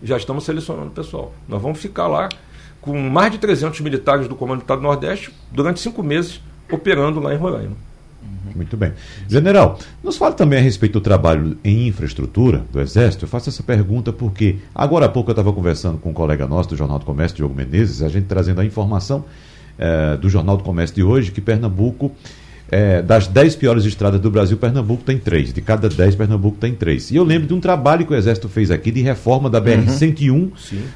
já 0.03 0.17
estamos 0.17 0.43
selecionando 0.43 0.88
o 0.88 0.91
pessoal. 0.91 1.34
Nós 1.47 1.61
vamos 1.61 1.80
ficar 1.80 2.07
lá 2.07 2.30
com 2.80 2.97
mais 2.97 3.32
de 3.32 3.38
300 3.38 3.80
militares 3.82 4.28
do 4.28 4.36
Comando 4.36 4.57
Militar 4.57 4.78
do 4.78 4.84
Nordeste 4.84 5.32
durante 5.51 5.80
cinco 5.80 6.01
meses 6.01 6.41
operando 6.76 7.19
lá 7.19 7.34
em 7.34 7.38
Roraima. 7.38 7.76
Uhum. 8.22 8.51
Muito 8.55 8.78
bem. 8.78 8.93
General, 9.28 9.80
nos 10.03 10.17
fale 10.17 10.36
também 10.36 10.59
a 10.59 10.61
respeito 10.61 10.93
do 10.93 11.01
trabalho 11.01 11.57
em 11.63 11.88
infraestrutura 11.88 12.63
do 12.72 12.80
Exército. 12.80 13.26
Eu 13.26 13.30
faço 13.30 13.49
essa 13.49 13.63
pergunta 13.63 14.13
porque 14.13 14.57
agora 14.74 15.05
há 15.05 15.09
pouco 15.09 15.30
eu 15.30 15.34
estava 15.34 15.51
conversando 15.51 15.97
com 15.97 16.09
um 16.09 16.13
colega 16.13 16.47
nosso 16.47 16.69
do 16.69 16.76
Jornal 16.76 16.99
do 16.99 17.05
Comércio, 17.05 17.38
Diogo 17.38 17.55
Menezes, 17.55 18.01
a 18.01 18.09
gente 18.09 18.26
trazendo 18.26 18.61
a 18.61 18.65
informação 18.65 19.26
eh, 19.78 20.17
do 20.17 20.30
Jornal 20.30 20.57
do 20.57 20.63
Comércio 20.63 20.95
de 20.95 21.03
hoje 21.03 21.32
que 21.32 21.41
Pernambuco 21.41 22.11
é, 22.72 23.01
das 23.01 23.28
10 23.28 23.57
piores 23.57 23.84
estradas 23.84 24.22
do 24.22 24.32
Brasil, 24.32 24.55
Pernambuco 24.55 25.03
tem 25.03 25.17
três. 25.17 25.53
De 25.53 25.61
cada 25.61 25.89
10, 25.89 26.15
Pernambuco 26.15 26.57
tem 26.57 26.74
três. 26.74 27.11
E 27.11 27.17
eu 27.17 27.24
lembro 27.24 27.45
de 27.45 27.53
um 27.53 27.59
trabalho 27.59 28.05
que 28.05 28.13
o 28.13 28.15
Exército 28.15 28.47
fez 28.47 28.72
aqui 28.72 28.89
de 28.89 29.01
reforma 29.01 29.49
da 29.49 29.61
BR-101 29.61 30.32
uhum. 30.32 30.51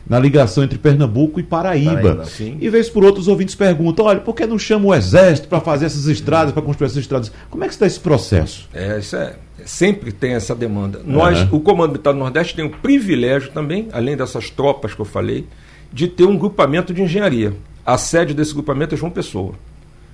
na 0.08 0.18
ligação 0.18 0.64
entre 0.64 0.78
Pernambuco 0.78 1.38
e 1.38 1.44
Paraíba. 1.44 2.16
Paraíba 2.16 2.26
e 2.62 2.70
vez 2.70 2.90
por 2.90 3.04
outros 3.04 3.28
ouvintes 3.28 3.56
perguntam: 3.56 4.06
olha, 4.06 4.22
por 4.22 4.34
que 4.34 4.46
não 4.46 4.58
chama 4.58 4.86
o 4.86 4.96
Exército 4.96 5.50
para 5.50 5.60
fazer 5.60 5.88
essas 5.88 6.06
estradas, 6.08 6.54
para 6.54 6.62
construir 6.62 6.86
essas 6.86 7.00
estradas? 7.00 7.30
Como 7.50 7.66
é 7.66 7.68
que 7.68 7.74
está 7.74 7.86
esse 7.86 8.00
processo? 8.00 8.70
É, 8.74 8.98
isso 8.98 9.18
é. 9.18 9.36
Sempre 9.66 10.12
tem 10.12 10.34
essa 10.34 10.56
demanda. 10.56 11.02
Nós, 11.06 11.42
uhum. 11.42 11.58
o 11.58 11.60
Comando 11.60 11.92
Militar 11.92 12.14
do 12.14 12.20
Nordeste, 12.20 12.56
tem 12.56 12.66
o 12.66 12.70
privilégio 12.70 13.52
também, 13.52 13.90
além 13.92 14.16
dessas 14.16 14.50
tropas 14.50 14.94
que 14.94 15.02
eu 15.02 15.06
falei, 15.06 15.46
de 15.92 16.08
ter 16.08 16.24
um 16.24 16.38
grupamento 16.38 16.94
de 16.94 17.02
engenharia. 17.02 17.54
A 17.86 17.98
sede 17.98 18.34
desse 18.34 18.54
grupamento 18.54 18.96
é 18.96 18.98
João 18.98 19.12
Pessoa. 19.12 19.56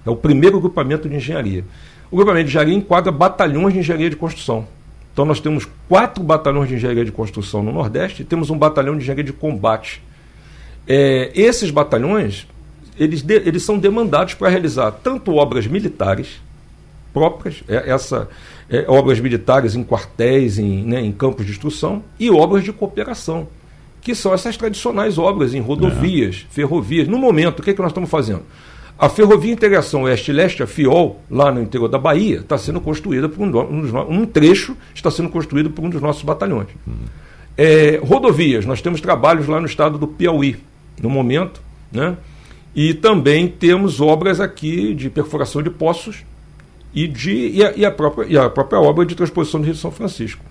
É 0.06 0.10
o 0.10 0.16
primeiro 0.16 0.60
grupamento 0.60 1.08
de 1.08 1.16
engenharia. 1.16 1.64
O 2.10 2.16
grupamento 2.16 2.46
de 2.46 2.50
engenharia 2.50 2.76
enquadra 2.76 3.12
batalhões 3.12 3.74
de 3.74 3.80
engenharia 3.80 4.10
de 4.10 4.16
construção. 4.16 4.68
Então 5.14 5.26
nós 5.26 5.40
temos 5.40 5.68
quatro 5.88 6.24
batalhões 6.24 6.70
de 6.70 6.76
engenharia 6.76 7.06
de 7.06 7.12
construção 7.12 7.62
no 7.62 7.72
Nordeste 7.72 8.22
e 8.22 8.26
temos 8.26 8.50
um 8.50 8.58
batalhão 8.58 8.96
de 8.96 9.02
engenharia 9.02 9.24
de 9.24 9.34
combate. 9.34 10.02
É, 10.88 11.32
esses 11.36 11.70
batalhões, 11.70 12.48
eles, 12.98 13.22
de, 13.22 13.36
eles 13.36 13.64
são 13.64 13.78
demandados 13.78 14.34
para 14.34 14.50
realizar 14.50 14.92
tanto 14.92 15.36
obras 15.36 15.68
militares 15.68 16.42
próprias, 17.14 17.64
é, 17.68 17.90
essa 17.92 18.30
é, 18.70 18.86
obras 18.88 19.20
militares 19.20 19.76
em 19.76 19.84
quartéis, 19.84 20.58
em, 20.58 20.84
né, 20.84 21.02
em 21.02 21.12
campos 21.12 21.46
de 21.46 21.52
instrução, 21.52 22.04
e 22.18 22.32
obras 22.32 22.64
de 22.64 22.72
cooperação, 22.72 23.48
que 24.02 24.16
são 24.16 24.34
essas 24.34 24.56
tradicionais 24.56 25.18
obras 25.18 25.54
em 25.54 25.60
rodovias, 25.60 26.46
é. 26.50 26.54
ferrovias. 26.54 27.08
No 27.08 27.18
momento, 27.18 27.60
o 27.60 27.64
que, 27.64 27.72
é 27.72 27.74
que 27.74 27.82
nós 27.82 27.92
estamos 27.92 28.10
fazendo? 28.10 28.44
A 29.02 29.10
Ferrovia 29.10 29.52
Integração 29.52 30.04
Oeste-Leste, 30.04 30.62
a 30.62 30.68
FIOL, 30.68 31.20
lá 31.28 31.52
no 31.52 31.60
interior 31.60 31.88
da 31.88 31.98
Bahia, 31.98 32.42
está 32.42 32.56
sendo 32.56 32.80
construída 32.80 33.28
por 33.28 33.42
um, 33.42 33.60
um, 33.60 34.22
um, 34.22 34.26
trecho 34.28 34.78
está 34.94 35.10
sendo 35.10 35.28
construído 35.28 35.72
por 35.72 35.84
um 35.84 35.90
dos 35.90 36.00
nossos 36.00 36.22
batalhões. 36.22 36.68
Uhum. 36.86 36.94
É, 37.58 38.00
rodovias, 38.04 38.64
nós 38.64 38.80
temos 38.80 39.02
trabalhos 39.02 39.48
lá 39.48 39.60
no 39.60 39.66
estado 39.66 39.98
do 39.98 40.08
Piauí, 40.08 40.56
no 41.02 41.10
momento, 41.10 41.64
né? 41.92 42.16
E 42.76 42.94
também 42.94 43.48
temos 43.48 44.00
obras 44.00 44.40
aqui 44.40 44.94
de 44.94 45.10
perfuração 45.10 45.64
de 45.64 45.72
poços 45.72 46.24
e, 46.94 47.08
de, 47.08 47.48
e, 47.56 47.66
a, 47.66 47.72
e, 47.76 47.84
a 47.84 47.90
própria, 47.90 48.28
e 48.28 48.38
a 48.38 48.52
própria 48.52 48.80
obra 48.80 49.04
de 49.04 49.16
transposição 49.16 49.60
do 49.60 49.66
Rio 49.66 49.74
de 49.74 49.80
São 49.80 49.92
Francisco. 49.92 50.46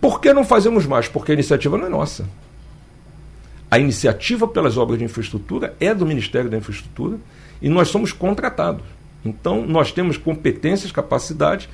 Por 0.00 0.18
que 0.18 0.32
não 0.32 0.46
fazemos 0.46 0.86
mais? 0.86 1.08
Porque 1.08 1.32
a 1.32 1.34
iniciativa 1.34 1.76
não 1.76 1.88
é 1.88 1.90
nossa. 1.90 2.26
A 3.70 3.78
iniciativa 3.78 4.48
pelas 4.48 4.78
obras 4.78 4.98
de 4.98 5.04
infraestrutura 5.04 5.76
é 5.78 5.94
do 5.94 6.06
Ministério 6.06 6.48
da 6.48 6.56
Infraestrutura 6.56 7.18
e 7.62 7.68
nós 7.68 7.88
somos 7.88 8.12
contratados. 8.12 8.84
Então, 9.24 9.64
nós 9.64 9.92
temos 9.92 10.16
competências, 10.16 10.90
capacidades, 10.90 11.68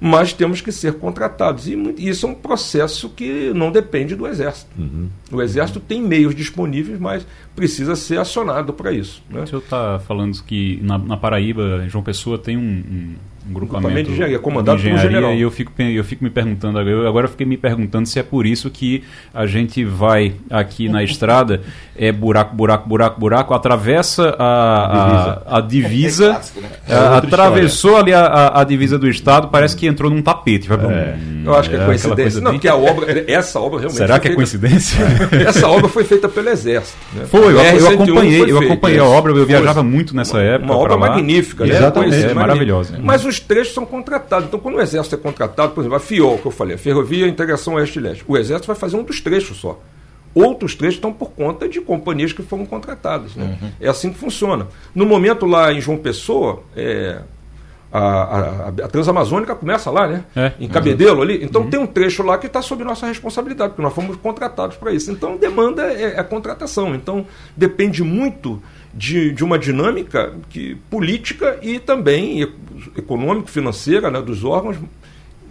mas 0.00 0.32
temos 0.32 0.60
que 0.60 0.72
ser 0.72 0.94
contratados. 0.94 1.68
E 1.68 1.76
isso 1.98 2.26
é 2.26 2.28
um 2.30 2.34
processo 2.34 3.08
que 3.08 3.52
não 3.54 3.70
depende 3.70 4.16
do 4.16 4.26
Exército. 4.26 4.70
Uhum. 4.76 5.08
O 5.30 5.40
Exército 5.40 5.78
tem 5.78 6.02
meios 6.02 6.34
disponíveis, 6.34 6.98
mas 6.98 7.26
precisa 7.54 7.94
ser 7.94 8.18
acionado 8.18 8.72
para 8.72 8.90
isso. 8.92 9.22
Né? 9.30 9.42
O 9.42 9.46
senhor 9.46 9.62
está 9.62 10.00
falando 10.00 10.42
que 10.42 10.80
na, 10.82 10.98
na, 10.98 11.16
Paraíba, 11.16 11.86
João 11.88 12.02
Pessoa 12.02 12.36
tem 12.36 12.56
um, 12.56 12.60
um 12.60 13.14
um 13.48 13.52
grupamento 13.52 14.08
de 14.08 14.12
engenharia, 14.12 14.38
comandado 14.38 14.78
de 14.78 14.86
engenharia, 14.86 15.10
general. 15.10 15.34
E 15.34 15.40
eu 15.40 15.50
fico, 15.50 15.72
eu 15.80 16.04
fico 16.04 16.22
me 16.22 16.30
perguntando, 16.30 16.80
eu 16.80 17.08
agora 17.08 17.26
fiquei 17.26 17.46
me 17.46 17.56
perguntando 17.56 18.06
se 18.06 18.18
é 18.18 18.22
por 18.22 18.46
isso 18.46 18.70
que 18.70 19.02
a 19.34 19.46
gente 19.46 19.84
vai 19.84 20.34
aqui 20.50 20.88
na 20.88 21.02
estrada, 21.02 21.60
é 21.96 22.12
buraco, 22.12 22.54
buraco, 22.54 22.88
buraco, 22.88 23.20
buraco, 23.20 23.54
atravessa 23.54 24.34
a, 24.38 24.44
a, 24.44 25.58
a 25.58 25.60
divisa, 25.60 26.30
a 26.30 26.38
divisa 26.38 26.60
né? 26.60 26.68
é 26.88 26.94
atravessou 26.94 27.96
ali 27.96 28.12
a, 28.12 28.60
a, 28.60 28.64
divisa 28.64 28.98
do 28.98 29.08
Estado, 29.08 29.48
parece 29.48 29.76
que 29.76 29.86
entrou 29.86 30.10
num 30.10 30.22
tapete. 30.22 30.68
É. 30.72 31.16
eu 31.44 31.54
acho 31.54 31.68
que 31.68 31.76
é, 31.76 31.80
é 31.80 31.84
coincidência. 31.84 32.40
Não, 32.40 32.52
porque 32.52 32.68
a 32.68 32.76
obra, 32.76 33.24
essa 33.26 33.58
obra 33.58 33.80
realmente. 33.80 33.98
Será 33.98 34.18
que 34.18 34.28
é 34.28 34.34
coincidência? 34.34 35.04
essa 35.46 35.68
obra 35.68 35.88
foi 35.88 36.04
feita 36.04 36.28
pelo 36.28 36.48
Exército. 36.48 36.96
Né? 37.14 37.24
Foi, 37.26 37.52
eu, 37.52 37.60
eu 37.60 37.88
acompanhei, 37.88 38.50
eu 38.50 38.58
acompanhei 38.58 38.98
a 38.98 39.04
obra, 39.04 39.32
eu 39.32 39.46
viajava 39.46 39.82
muito 39.82 40.14
nessa 40.14 40.38
época. 40.38 40.72
Uma 40.72 40.78
obra 40.80 40.96
magnífica, 40.96 41.64
né? 41.64 41.76
Exatamente, 41.76 42.24
é, 42.24 42.34
maravilhosa. 42.34 42.98
Mas 43.02 43.24
os 43.32 43.40
trechos 43.40 43.74
são 43.74 43.86
contratados. 43.86 44.46
Então, 44.46 44.60
quando 44.60 44.76
o 44.76 44.80
Exército 44.80 45.14
é 45.14 45.18
contratado, 45.18 45.72
por 45.72 45.80
exemplo, 45.80 45.96
a 45.96 46.00
FIOL, 46.00 46.38
que 46.38 46.46
eu 46.46 46.52
falei, 46.52 46.74
a 46.74 46.78
Ferrovia 46.78 47.26
Integração 47.26 47.74
Oeste-Leste, 47.74 48.24
o 48.28 48.36
Exército 48.36 48.66
vai 48.66 48.76
fazer 48.76 48.96
um 48.96 49.02
dos 49.02 49.20
trechos 49.20 49.56
só. 49.56 49.80
Outros 50.34 50.74
trechos 50.74 50.96
estão 50.96 51.12
por 51.12 51.32
conta 51.32 51.68
de 51.68 51.80
companhias 51.80 52.32
que 52.32 52.42
foram 52.42 52.64
contratadas. 52.64 53.34
Né? 53.34 53.58
Uhum. 53.60 53.70
É 53.80 53.88
assim 53.88 54.12
que 54.12 54.18
funciona. 54.18 54.66
No 54.94 55.04
momento 55.04 55.44
lá 55.44 55.72
em 55.72 55.80
João 55.80 55.98
Pessoa, 55.98 56.62
é, 56.74 57.20
a, 57.92 58.00
a, 58.00 58.68
a, 58.68 58.88
Transamazônica 58.88 59.54
começa 59.54 59.90
lá, 59.90 60.08
né? 60.08 60.24
É, 60.34 60.52
em 60.58 60.68
Cabedelo 60.68 61.20
ali. 61.20 61.44
Então 61.44 61.62
uhum. 61.62 61.70
tem 61.70 61.78
um 61.78 61.86
trecho 61.86 62.22
lá 62.22 62.38
que 62.38 62.46
está 62.46 62.62
sob 62.62 62.82
nossa 62.82 63.06
responsabilidade, 63.06 63.70
porque 63.70 63.82
nós 63.82 63.94
fomos 63.94 64.16
contratados 64.16 64.78
para 64.78 64.92
isso. 64.92 65.10
Então 65.10 65.36
demanda 65.36 65.82
é, 65.92 66.18
é 66.18 66.22
contratação. 66.22 66.94
Então 66.94 67.26
depende 67.54 68.02
muito 68.02 68.62
de, 68.94 69.32
de 69.32 69.42
uma 69.42 69.58
dinâmica 69.58 70.32
que, 70.50 70.76
política 70.90 71.58
e 71.62 71.78
também 71.78 72.42
econômico, 72.96 73.48
financeira 73.48 74.10
né, 74.10 74.20
dos 74.20 74.44
órgãos. 74.44 74.76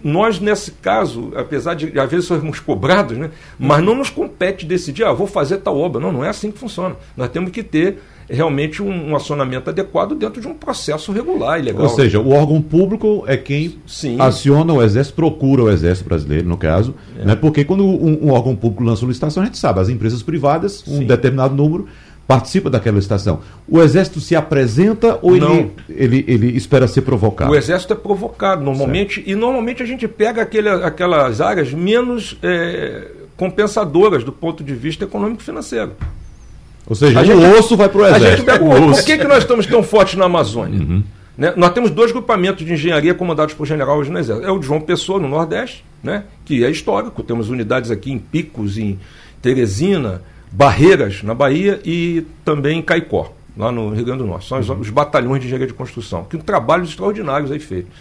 Nós, 0.02 0.40
nesse 0.40 0.72
caso, 0.72 1.32
apesar 1.36 1.74
de 1.74 1.98
às 1.98 2.10
vezes 2.10 2.26
sermos 2.26 2.58
cobrados, 2.58 3.16
né, 3.16 3.30
mas 3.58 3.84
não 3.84 3.94
nos 3.94 4.10
compete 4.10 4.66
decidir, 4.66 5.04
ah, 5.04 5.12
vou 5.12 5.28
fazer 5.28 5.58
tal 5.58 5.78
obra. 5.78 6.00
Não, 6.00 6.12
não 6.12 6.24
é 6.24 6.28
assim 6.28 6.50
que 6.50 6.58
funciona. 6.58 6.96
Nós 7.16 7.28
temos 7.30 7.52
que 7.52 7.62
ter 7.62 7.98
realmente 8.28 8.82
um, 8.82 9.10
um, 9.10 9.16
acionamento 9.16 9.70
adequado 9.70 10.14
dentro 10.14 10.40
de 10.40 10.48
um 10.48 10.54
processo 10.54 11.12
regular 11.12 11.58
e 11.58 11.62
legal. 11.62 11.82
Ou 11.82 11.88
seja, 11.88 12.18
o 12.18 12.30
órgão 12.30 12.60
público 12.60 13.24
é 13.26 13.36
quem 13.36 13.76
Sim. 13.86 14.16
aciona 14.20 14.72
o 14.72 14.82
Exército, 14.82 15.14
procura 15.14 15.64
o 15.64 15.70
Exército 15.70 16.08
brasileiro, 16.08 16.48
no 16.48 16.56
caso, 16.56 16.94
é. 17.18 17.24
né? 17.24 17.36
porque 17.36 17.64
quando 17.64 17.84
um, 17.84 18.26
um, 18.26 18.30
órgão 18.30 18.56
público 18.56 18.82
lança 18.82 19.04
licitação, 19.04 19.42
a 19.42 19.46
gente 19.46 19.58
sabe, 19.58 19.80
as 19.80 19.88
empresas 19.88 20.22
privadas, 20.22 20.82
um 20.86 20.98
Sim. 20.98 21.06
determinado 21.06 21.54
número, 21.54 21.86
participa 22.32 22.70
daquela 22.70 22.96
licitação. 22.96 23.40
O 23.68 23.78
Exército 23.78 24.18
se 24.18 24.34
apresenta 24.34 25.18
ou 25.20 25.36
ele, 25.36 25.70
ele, 25.90 26.24
ele 26.26 26.56
espera 26.56 26.88
ser 26.88 27.02
provocado? 27.02 27.52
O 27.52 27.54
Exército 27.54 27.92
é 27.92 27.96
provocado 27.96 28.64
normalmente, 28.64 29.16
certo. 29.16 29.28
e 29.28 29.34
normalmente 29.34 29.82
a 29.82 29.86
gente 29.86 30.08
pega 30.08 30.40
aquele, 30.40 30.70
aquelas 30.70 31.42
áreas 31.42 31.74
menos 31.74 32.38
é, 32.42 33.06
compensadoras 33.36 34.24
do 34.24 34.32
ponto 34.32 34.64
de 34.64 34.74
vista 34.74 35.04
econômico 35.04 35.42
financeiro. 35.42 35.92
Ou 36.86 36.96
seja, 36.96 37.18
a 37.18 37.22
o 37.22 37.24
gente, 37.26 37.58
osso 37.58 37.76
vai 37.76 37.90
para 37.90 38.00
o 38.00 38.06
exército. 38.06 38.46
Pega, 38.46 38.64
por 38.64 39.04
que, 39.04 39.18
que 39.18 39.24
nós 39.24 39.38
estamos 39.38 39.66
tão 39.66 39.82
fortes 39.82 40.14
na 40.14 40.24
Amazônia? 40.24 40.80
Uhum. 40.80 41.02
Né? 41.36 41.52
Nós 41.54 41.74
temos 41.74 41.90
dois 41.90 42.12
grupamentos 42.12 42.64
de 42.64 42.72
engenharia 42.72 43.12
comandados 43.12 43.52
por 43.52 43.66
general 43.66 43.98
hoje 43.98 44.10
no 44.10 44.18
Exército. 44.18 44.46
É 44.46 44.50
o 44.50 44.58
de 44.58 44.66
João 44.66 44.80
Pessoa, 44.80 45.20
no 45.20 45.28
Nordeste, 45.28 45.84
né? 46.02 46.24
que 46.46 46.64
é 46.64 46.70
histórico. 46.70 47.22
Temos 47.22 47.50
unidades 47.50 47.90
aqui 47.90 48.10
em 48.10 48.18
Picos, 48.18 48.78
em 48.78 48.98
Teresina, 49.42 50.22
Barreiras, 50.52 51.22
na 51.22 51.34
Bahia, 51.34 51.80
e 51.84 52.26
também 52.44 52.78
em 52.78 52.82
Caicó, 52.82 53.32
lá 53.56 53.72
no 53.72 53.90
Rio 53.90 54.04
Grande 54.04 54.22
do 54.22 54.26
Norte. 54.26 54.46
São 54.46 54.58
os, 54.58 54.68
os 54.68 54.90
batalhões 54.90 55.40
de 55.40 55.46
engenharia 55.46 55.66
de 55.66 55.74
construção, 55.74 56.24
que 56.24 56.36
trabalhos 56.38 56.90
extraordinários 56.90 57.50
aí 57.50 57.58
feitos. 57.58 57.92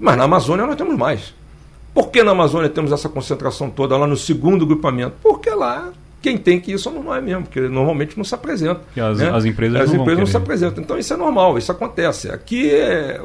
Mas 0.00 0.16
na 0.16 0.24
Amazônia 0.24 0.66
nós 0.66 0.76
temos 0.76 0.96
mais. 0.96 1.34
Por 1.92 2.10
que 2.10 2.22
na 2.22 2.30
Amazônia 2.30 2.68
temos 2.68 2.92
essa 2.92 3.08
concentração 3.08 3.68
toda 3.68 3.96
lá 3.96 4.06
no 4.06 4.16
segundo 4.16 4.64
grupamento? 4.64 5.16
Porque 5.22 5.50
lá 5.50 5.92
quem 6.20 6.36
tem 6.36 6.58
que 6.58 6.72
ir 6.72 6.78
somos 6.78 7.04
nós 7.04 7.22
mesmo, 7.22 7.44
porque 7.44 7.60
normalmente 7.60 8.16
não 8.16 8.24
se 8.24 8.34
apresenta. 8.34 8.80
As, 8.96 9.18
né? 9.18 9.30
as, 9.30 9.44
empresas, 9.44 9.80
as 9.80 9.92
não, 9.92 10.00
empresas 10.00 10.20
não 10.20 10.26
se 10.26 10.36
apresentam. 10.36 10.82
Então 10.82 10.98
isso 10.98 11.12
é 11.12 11.16
normal, 11.16 11.58
isso 11.58 11.70
acontece. 11.70 12.30
Aqui 12.30 12.70
é, 12.70 13.20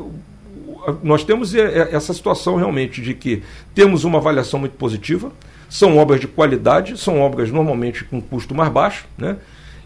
nós 1.02 1.24
temos 1.24 1.56
é, 1.56 1.62
é, 1.62 1.96
essa 1.96 2.14
situação 2.14 2.56
realmente 2.56 3.02
de 3.02 3.14
que 3.14 3.42
temos 3.74 4.04
uma 4.04 4.20
avaliação 4.20 4.60
muito 4.60 4.76
positiva, 4.76 5.32
são 5.74 5.98
obras 5.98 6.22
de 6.22 6.28
qualidade, 6.28 7.00
são 7.00 7.20
obras 7.20 7.50
normalmente 7.50 8.04
com 8.04 8.22
custo 8.22 8.54
mais 8.54 8.72
baixo, 8.72 9.08
né? 9.18 9.38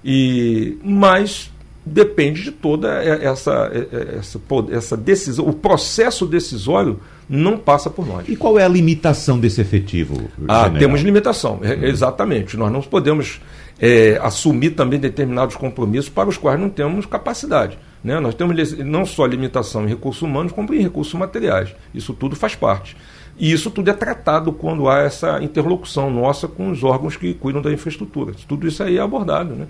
e, 0.03 0.77
mas 0.83 1.49
depende 1.85 2.43
de 2.43 2.51
toda 2.51 3.01
essa, 3.01 3.71
essa, 4.19 4.37
essa 4.69 4.97
decisão, 4.97 5.47
o 5.47 5.53
processo 5.53 6.25
decisório 6.25 6.99
não 7.29 7.57
passa 7.57 7.89
por 7.89 8.05
nós. 8.05 8.27
E 8.27 8.35
qual 8.35 8.59
é 8.59 8.65
a 8.65 8.67
limitação 8.67 9.39
desse 9.39 9.61
efetivo? 9.61 10.29
Ah, 10.45 10.63
general? 10.63 10.77
temos 10.77 11.01
limitação, 11.01 11.61
uhum. 11.63 11.83
exatamente. 11.85 12.57
Nós 12.57 12.69
não 12.69 12.81
podemos 12.81 13.39
é, 13.79 14.19
assumir 14.21 14.71
também 14.71 14.99
determinados 14.99 15.55
compromissos 15.55 16.09
para 16.09 16.27
os 16.27 16.35
quais 16.35 16.59
não 16.59 16.69
temos 16.69 17.05
capacidade. 17.05 17.79
Né? 18.03 18.19
Nós 18.19 18.35
temos 18.35 18.73
não 18.79 19.05
só 19.05 19.25
limitação 19.25 19.85
em 19.85 19.87
recursos 19.87 20.21
humanos, 20.21 20.51
como 20.51 20.73
em 20.73 20.81
recursos 20.81 21.13
materiais. 21.13 21.73
Isso 21.95 22.13
tudo 22.13 22.35
faz 22.35 22.55
parte. 22.55 22.97
E 23.37 23.51
isso 23.51 23.69
tudo 23.69 23.89
é 23.89 23.93
tratado 23.93 24.51
quando 24.51 24.89
há 24.89 25.01
essa 25.01 25.41
interlocução 25.43 26.09
nossa 26.09 26.47
com 26.47 26.71
os 26.71 26.83
órgãos 26.83 27.15
que 27.15 27.33
cuidam 27.35 27.61
da 27.61 27.71
infraestrutura. 27.71 28.33
Tudo 28.47 28.67
isso 28.67 28.81
aí 28.81 28.97
é 28.97 29.01
abordado. 29.01 29.53
Né? 29.53 29.67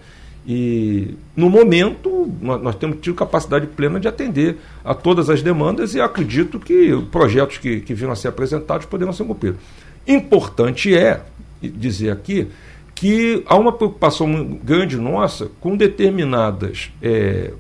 E, 0.48 1.16
no 1.36 1.50
momento, 1.50 2.32
nós 2.42 2.76
temos 2.76 3.00
tido 3.02 3.14
capacidade 3.16 3.68
plena 3.68 4.00
de 4.00 4.08
atender 4.08 4.58
a 4.86 4.94
todas 4.94 5.30
as 5.30 5.42
demandas 5.42 5.94
e 5.94 6.00
acredito 6.00 6.58
que 6.58 6.98
projetos 7.12 7.58
que, 7.58 7.82
que 7.82 7.94
viram 7.94 8.14
a 8.14 8.16
ser 8.16 8.30
apresentados 8.30 8.86
poderão 8.86 9.12
ser 9.12 9.26
cumpridos. 9.26 9.60
Importante 10.08 10.96
é 10.96 11.22
dizer 11.62 12.12
aqui 12.12 12.48
que 12.96 13.44
há 13.46 13.58
uma 13.58 13.74
preocupação 13.74 14.58
grande 14.64 14.96
nossa 14.96 15.52
com 15.60 15.76
determinadas 15.76 16.92
é, 17.02 17.52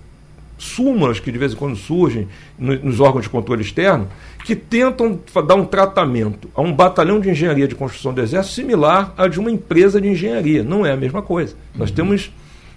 súmulas 0.57 1.19
que 1.19 1.31
de 1.31 1.37
vez 1.37 1.53
em 1.53 1.55
quando 1.55 1.75
surgem 1.75 2.27
nos 2.57 2.99
órgãos 2.99 3.23
de 3.23 3.29
controle 3.29 3.61
externo, 3.61 4.07
que 4.43 4.55
tentam 4.55 5.19
dar 5.45 5.55
um 5.55 5.65
tratamento 5.65 6.49
a 6.55 6.61
um 6.61 6.73
batalhão 6.73 7.19
de 7.19 7.29
engenharia 7.29 7.67
de 7.67 7.75
construção 7.75 8.13
do 8.13 8.21
Exército 8.21 8.55
similar 8.55 9.13
a 9.17 9.27
de 9.27 9.39
uma 9.39 9.51
empresa 9.51 10.01
de 10.01 10.07
engenharia. 10.07 10.63
Não 10.63 10.85
é 10.85 10.91
a 10.91 10.97
mesma 10.97 11.21
coisa. 11.21 11.55
Nós 11.75 11.89
uhum. 11.89 11.95
temos 11.95 12.31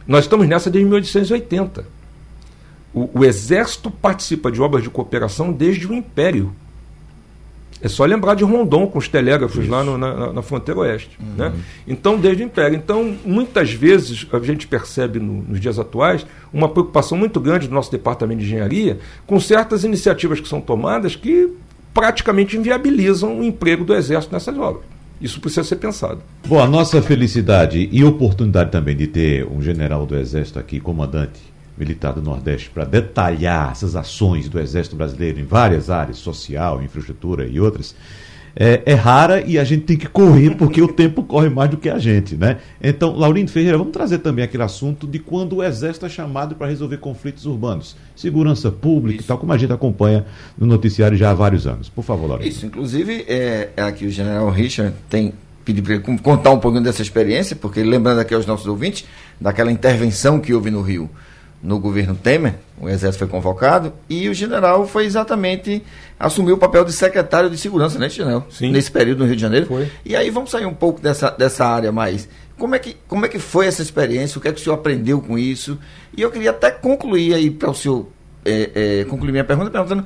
nós 0.06 0.24
estamos 0.24 0.48
nessa 0.48 0.70
desde 0.70 0.88
1880. 0.88 1.84
O, 2.92 3.20
o, 3.20 3.24
Exército 3.24 3.90
participa 3.90 4.50
de 4.50 4.60
obras 4.60 4.82
de 4.82 4.90
cooperação 4.90 5.52
desde 5.52 5.86
o 5.86 5.94
Império. 5.94 6.52
É 7.82 7.88
só 7.88 8.04
lembrar 8.04 8.34
de 8.34 8.44
Rondon 8.44 8.86
com 8.86 8.98
os 8.98 9.08
telégrafos 9.08 9.62
Isso. 9.62 9.70
lá 9.70 9.82
no, 9.82 9.96
na, 9.96 10.32
na, 10.32 10.42
fronteira 10.42 10.80
oeste. 10.80 11.18
Uhum. 11.18 11.34
Né? 11.36 11.52
Então, 11.88 12.18
desde 12.18 12.42
o 12.42 12.46
Império. 12.46 12.76
Então, 12.76 13.16
muitas 13.24 13.72
vezes 13.72 14.26
a 14.32 14.38
gente 14.40 14.66
percebe 14.66 15.18
no, 15.18 15.42
nos 15.42 15.60
dias 15.60 15.78
atuais 15.78 16.26
uma 16.52 16.68
preocupação 16.68 17.16
muito 17.16 17.40
grande 17.40 17.68
do 17.68 17.74
nosso 17.74 17.90
departamento 17.90 18.40
de 18.40 18.46
engenharia 18.46 18.98
com 19.26 19.40
certas 19.40 19.82
iniciativas 19.84 20.40
que 20.40 20.48
são 20.48 20.60
tomadas 20.60 21.16
que 21.16 21.52
praticamente 21.94 22.56
inviabilizam 22.56 23.40
o 23.40 23.42
emprego 23.42 23.84
do 23.84 23.94
Exército 23.94 24.32
nessas 24.34 24.56
obras. 24.58 24.84
Isso 25.20 25.40
precisa 25.40 25.64
ser 25.64 25.76
pensado. 25.76 26.20
Bom, 26.46 26.58
a 26.58 26.66
nossa 26.66 27.02
felicidade 27.02 27.88
e 27.92 28.02
oportunidade 28.04 28.70
também 28.70 28.96
de 28.96 29.06
ter 29.06 29.46
um 29.46 29.60
general 29.60 30.06
do 30.06 30.16
Exército 30.16 30.58
aqui, 30.58 30.80
comandante 30.80 31.40
militar 31.80 32.12
do 32.12 32.20
Nordeste, 32.20 32.68
para 32.68 32.84
detalhar 32.84 33.72
essas 33.72 33.96
ações 33.96 34.48
do 34.50 34.60
Exército 34.60 34.94
Brasileiro 34.94 35.40
em 35.40 35.44
várias 35.44 35.88
áreas, 35.88 36.18
social, 36.18 36.82
infraestrutura 36.82 37.46
e 37.46 37.58
outras, 37.58 37.96
é, 38.54 38.82
é, 38.84 38.94
rara 38.94 39.42
e 39.46 39.58
a 39.58 39.64
gente 39.64 39.84
tem 39.84 39.96
que 39.96 40.08
correr 40.08 40.50
porque 40.56 40.82
o 40.82 40.88
tempo 40.88 41.22
corre 41.22 41.48
mais 41.48 41.70
do 41.70 41.76
que 41.76 41.88
a 41.88 41.98
gente, 41.98 42.36
né? 42.36 42.58
Então, 42.82 43.16
Laurindo 43.16 43.50
Ferreira, 43.50 43.78
vamos 43.78 43.92
trazer 43.92 44.18
também 44.18 44.44
aquele 44.44 44.62
assunto 44.62 45.06
de 45.06 45.18
quando 45.18 45.56
o 45.56 45.64
Exército 45.64 46.04
é 46.04 46.08
chamado 46.08 46.54
para 46.54 46.66
resolver 46.66 46.98
conflitos 46.98 47.46
urbanos, 47.46 47.96
segurança 48.14 48.70
pública 48.70 49.20
Isso. 49.20 49.26
e 49.26 49.28
tal, 49.28 49.38
como 49.38 49.52
a 49.52 49.56
gente 49.56 49.72
acompanha 49.72 50.26
no 50.58 50.66
noticiário 50.66 51.16
já 51.16 51.30
há 51.30 51.34
vários 51.34 51.66
anos. 51.66 51.88
Por 51.88 52.02
favor, 52.02 52.26
Laurindo. 52.28 52.48
Isso, 52.48 52.66
inclusive, 52.66 53.24
é, 53.26 53.70
é 53.76 53.82
aqui 53.82 54.04
o 54.04 54.10
General 54.10 54.50
Richard 54.50 54.94
tem 55.08 55.32
pedido 55.64 55.86
para 55.86 56.18
contar 56.18 56.50
um 56.50 56.58
pouquinho 56.58 56.82
dessa 56.82 57.02
experiência, 57.02 57.54
porque 57.54 57.82
lembrando 57.82 58.18
aqui 58.18 58.34
aos 58.34 58.46
nossos 58.46 58.66
ouvintes, 58.66 59.04
daquela 59.40 59.70
intervenção 59.70 60.40
que 60.40 60.52
houve 60.52 60.70
no 60.70 60.82
Rio 60.82 61.08
no 61.62 61.78
governo 61.78 62.14
Temer, 62.14 62.54
o 62.80 62.88
exército 62.88 63.18
foi 63.18 63.28
convocado, 63.28 63.92
e 64.08 64.28
o 64.28 64.34
general 64.34 64.86
foi 64.86 65.04
exatamente 65.04 65.82
assumir 66.18 66.52
o 66.52 66.58
papel 66.58 66.84
de 66.84 66.92
secretário 66.92 67.50
de 67.50 67.58
segurança, 67.58 67.98
né, 67.98 68.08
general? 68.08 68.46
Sim. 68.50 68.72
Nesse 68.72 68.90
período 68.90 69.20
no 69.20 69.26
Rio 69.26 69.36
de 69.36 69.42
Janeiro. 69.42 69.66
Foi. 69.66 69.90
E 70.04 70.16
aí 70.16 70.30
vamos 70.30 70.50
sair 70.50 70.66
um 70.66 70.74
pouco 70.74 71.00
dessa, 71.00 71.30
dessa 71.30 71.66
área 71.66 71.92
mais. 71.92 72.28
Como 72.58 72.74
é, 72.74 72.78
que, 72.78 72.96
como 73.06 73.24
é 73.24 73.28
que 73.28 73.38
foi 73.38 73.66
essa 73.66 73.82
experiência? 73.82 74.38
O 74.38 74.42
que 74.42 74.48
é 74.48 74.52
que 74.52 74.60
o 74.60 74.62
senhor 74.62 74.74
aprendeu 74.74 75.20
com 75.20 75.38
isso? 75.38 75.78
E 76.16 76.22
eu 76.22 76.30
queria 76.30 76.50
até 76.50 76.70
concluir 76.70 77.34
aí 77.34 77.50
para 77.50 77.70
o 77.70 77.74
senhor 77.74 78.06
é, 78.44 79.00
é, 79.00 79.04
concluir 79.04 79.32
minha 79.32 79.44
pergunta 79.44 79.70
perguntando 79.70 80.04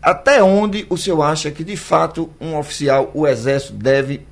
até 0.00 0.42
onde 0.42 0.84
o 0.90 0.96
senhor 0.96 1.22
acha 1.22 1.50
que 1.50 1.62
de 1.62 1.76
fato 1.76 2.28
um 2.40 2.58
oficial, 2.58 3.10
o 3.14 3.26
exército, 3.26 3.74
deve 3.74 4.26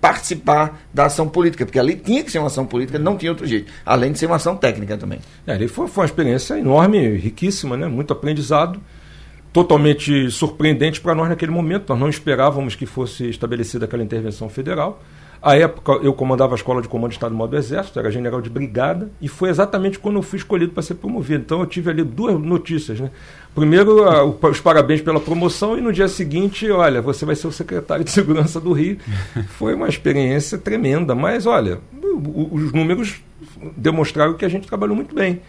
participar 0.00 0.80
da 0.92 1.06
ação 1.06 1.28
política, 1.28 1.66
porque 1.66 1.78
ali 1.78 1.94
tinha 1.94 2.24
que 2.24 2.30
ser 2.30 2.38
uma 2.38 2.46
ação 2.46 2.64
política, 2.64 2.98
não 2.98 3.16
tinha 3.16 3.30
outro 3.30 3.46
jeito, 3.46 3.70
além 3.84 4.12
de 4.12 4.18
ser 4.18 4.26
uma 4.26 4.36
ação 4.36 4.56
técnica 4.56 4.96
também. 4.96 5.18
É, 5.46 5.52
ali 5.52 5.68
foi, 5.68 5.86
foi 5.88 6.02
uma 6.02 6.06
experiência 6.06 6.58
enorme, 6.58 7.16
riquíssima, 7.16 7.76
né? 7.76 7.86
muito 7.86 8.12
aprendizado, 8.12 8.80
totalmente 9.52 10.30
surpreendente 10.30 11.00
para 11.00 11.14
nós 11.14 11.28
naquele 11.28 11.52
momento. 11.52 11.90
Nós 11.90 11.98
não 11.98 12.08
esperávamos 12.08 12.74
que 12.74 12.86
fosse 12.86 13.28
estabelecida 13.28 13.84
aquela 13.84 14.02
intervenção 14.02 14.48
federal. 14.48 15.02
À 15.42 15.56
época, 15.56 15.92
eu 16.02 16.12
comandava 16.12 16.54
a 16.54 16.56
Escola 16.56 16.82
de 16.82 16.88
Comando 16.88 17.10
de 17.10 17.16
Estado-Maior 17.16 17.48
do 17.48 17.56
Exército, 17.56 17.98
era 17.98 18.10
general 18.10 18.42
de 18.42 18.50
brigada, 18.50 19.10
e 19.22 19.26
foi 19.26 19.48
exatamente 19.48 19.98
quando 19.98 20.16
eu 20.16 20.22
fui 20.22 20.38
escolhido 20.38 20.72
para 20.72 20.82
ser 20.82 20.96
promovido. 20.96 21.42
Então, 21.42 21.60
eu 21.60 21.66
tive 21.66 21.90
ali 21.90 22.04
duas 22.04 22.38
notícias. 22.38 23.00
Né? 23.00 23.10
Primeiro, 23.54 24.04
a, 24.04 24.22
os 24.22 24.60
parabéns 24.60 25.00
pela 25.00 25.18
promoção, 25.18 25.78
e 25.78 25.80
no 25.80 25.94
dia 25.94 26.08
seguinte, 26.08 26.70
olha, 26.70 27.00
você 27.00 27.24
vai 27.24 27.34
ser 27.34 27.46
o 27.46 27.52
secretário 27.52 28.04
de 28.04 28.10
Segurança 28.10 28.60
do 28.60 28.72
Rio. 28.72 28.98
Foi 29.48 29.74
uma 29.74 29.88
experiência 29.88 30.58
tremenda, 30.58 31.14
mas 31.14 31.46
olha, 31.46 31.78
os 32.02 32.70
números 32.72 33.22
demonstraram 33.74 34.34
que 34.34 34.44
a 34.44 34.48
gente 34.48 34.68
trabalhou 34.68 34.94
muito 34.94 35.14
bem. 35.14 35.40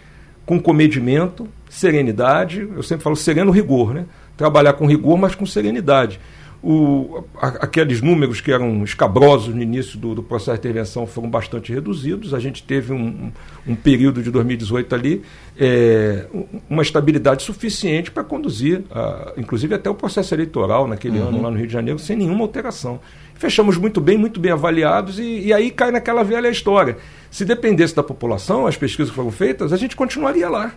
Com 0.45 0.57
comedimento, 0.57 1.49
serenidade, 1.69 2.67
eu 2.75 2.81
sempre 2.81 3.03
falo 3.03 3.15
sereno 3.15 3.51
rigor, 3.51 3.93
né? 3.93 4.05
Trabalhar 4.37 4.73
com 4.73 4.85
rigor, 4.87 5.17
mas 5.17 5.35
com 5.35 5.45
serenidade 5.45 6.17
o, 6.64 7.24
a, 7.38 7.47
aqueles 7.47 8.01
números 8.01 8.39
que 8.39 8.51
eram 8.51 8.84
escabrosos 8.84 9.53
no 9.53 9.62
início 9.62 9.97
do, 9.97 10.14
do, 10.14 10.22
processo 10.22 10.53
de 10.53 10.59
intervenção 10.59 11.07
foram 11.07 11.30
bastante 11.30 11.74
reduzidos. 11.74 12.34
A 12.34 12.39
gente 12.39 12.62
teve 12.62 12.93
um, 12.93 13.32
um 13.68 13.76
período 13.76 14.22
de 14.22 14.30
2018 14.30 14.93
ali, 14.93 15.24
é, 15.57 16.28
uma 16.70 16.84
estabilidade 16.84 17.41
suficiente 17.41 18.12
para 18.12 18.24
conduzir, 18.24 18.84
a, 18.91 19.34
inclusive 19.38 19.74
até 19.74 19.89
o 19.89 19.95
processo 19.95 20.36
eleitoral 20.36 20.88
naquele 20.88 21.20
uhum. 21.20 21.30
ano 21.30 21.41
lá 21.41 21.49
no 21.49 21.57
Rio 21.57 21.68
de 21.68 21.74
Janeiro, 21.74 21.97
sem 21.97 22.16
nenhuma 22.16 22.43
alteração. 22.43 22.99
Fechamos 23.34 23.76
muito 23.76 23.99
bem, 23.99 24.18
muito 24.18 24.39
bem 24.39 24.51
avaliados, 24.51 25.18
e, 25.18 25.47
e 25.47 25.53
aí 25.53 25.72
cai 25.72 25.89
naquela 25.89 26.24
velha 26.24 26.47
história. 26.47 26.97
Se 27.32 27.43
dependesse 27.43 27.95
da 27.95 28.03
população, 28.03 28.68
as 28.68 28.78
pesquisas 28.78 29.09
que 29.09 29.16
foram 29.16 29.32
feitas, 29.32 29.74
a 29.74 29.78
gente 29.78 29.95
continuaria 29.95 30.47
lá. 30.47 30.74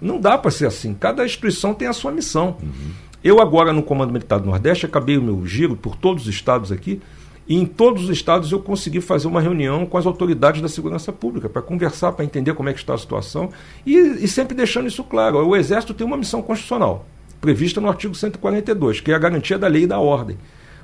Não 0.00 0.18
dá 0.18 0.38
para 0.38 0.50
ser 0.50 0.66
assim. 0.66 0.94
Cada 0.94 1.24
instituição 1.24 1.74
tem 1.74 1.86
a 1.88 1.92
sua 1.92 2.12
missão. 2.12 2.56
Uhum. 2.62 3.07
Eu 3.22 3.40
agora 3.40 3.72
no 3.72 3.82
Comando 3.82 4.12
Militar 4.12 4.38
do 4.38 4.46
Nordeste 4.46 4.86
acabei 4.86 5.18
o 5.18 5.22
meu 5.22 5.44
giro 5.44 5.76
por 5.76 5.96
todos 5.96 6.24
os 6.24 6.28
estados 6.28 6.70
aqui 6.70 7.00
e 7.48 7.56
em 7.56 7.66
todos 7.66 8.04
os 8.04 8.10
estados 8.10 8.52
eu 8.52 8.60
consegui 8.60 9.00
fazer 9.00 9.26
uma 9.26 9.40
reunião 9.40 9.86
com 9.86 9.98
as 9.98 10.06
autoridades 10.06 10.60
da 10.60 10.68
segurança 10.68 11.12
pública 11.12 11.48
para 11.48 11.62
conversar, 11.62 12.12
para 12.12 12.24
entender 12.24 12.54
como 12.54 12.68
é 12.68 12.72
que 12.72 12.78
está 12.78 12.94
a 12.94 12.98
situação 12.98 13.50
e, 13.84 13.96
e 13.96 14.28
sempre 14.28 14.54
deixando 14.54 14.86
isso 14.86 15.02
claro. 15.02 15.38
O 15.38 15.56
Exército 15.56 15.94
tem 15.94 16.06
uma 16.06 16.16
missão 16.16 16.42
constitucional 16.42 17.06
prevista 17.40 17.80
no 17.80 17.88
artigo 17.88 18.14
142, 18.14 19.00
que 19.00 19.12
é 19.12 19.14
a 19.14 19.18
garantia 19.18 19.58
da 19.58 19.68
lei 19.68 19.84
e 19.84 19.86
da 19.86 19.98
ordem. 19.98 20.36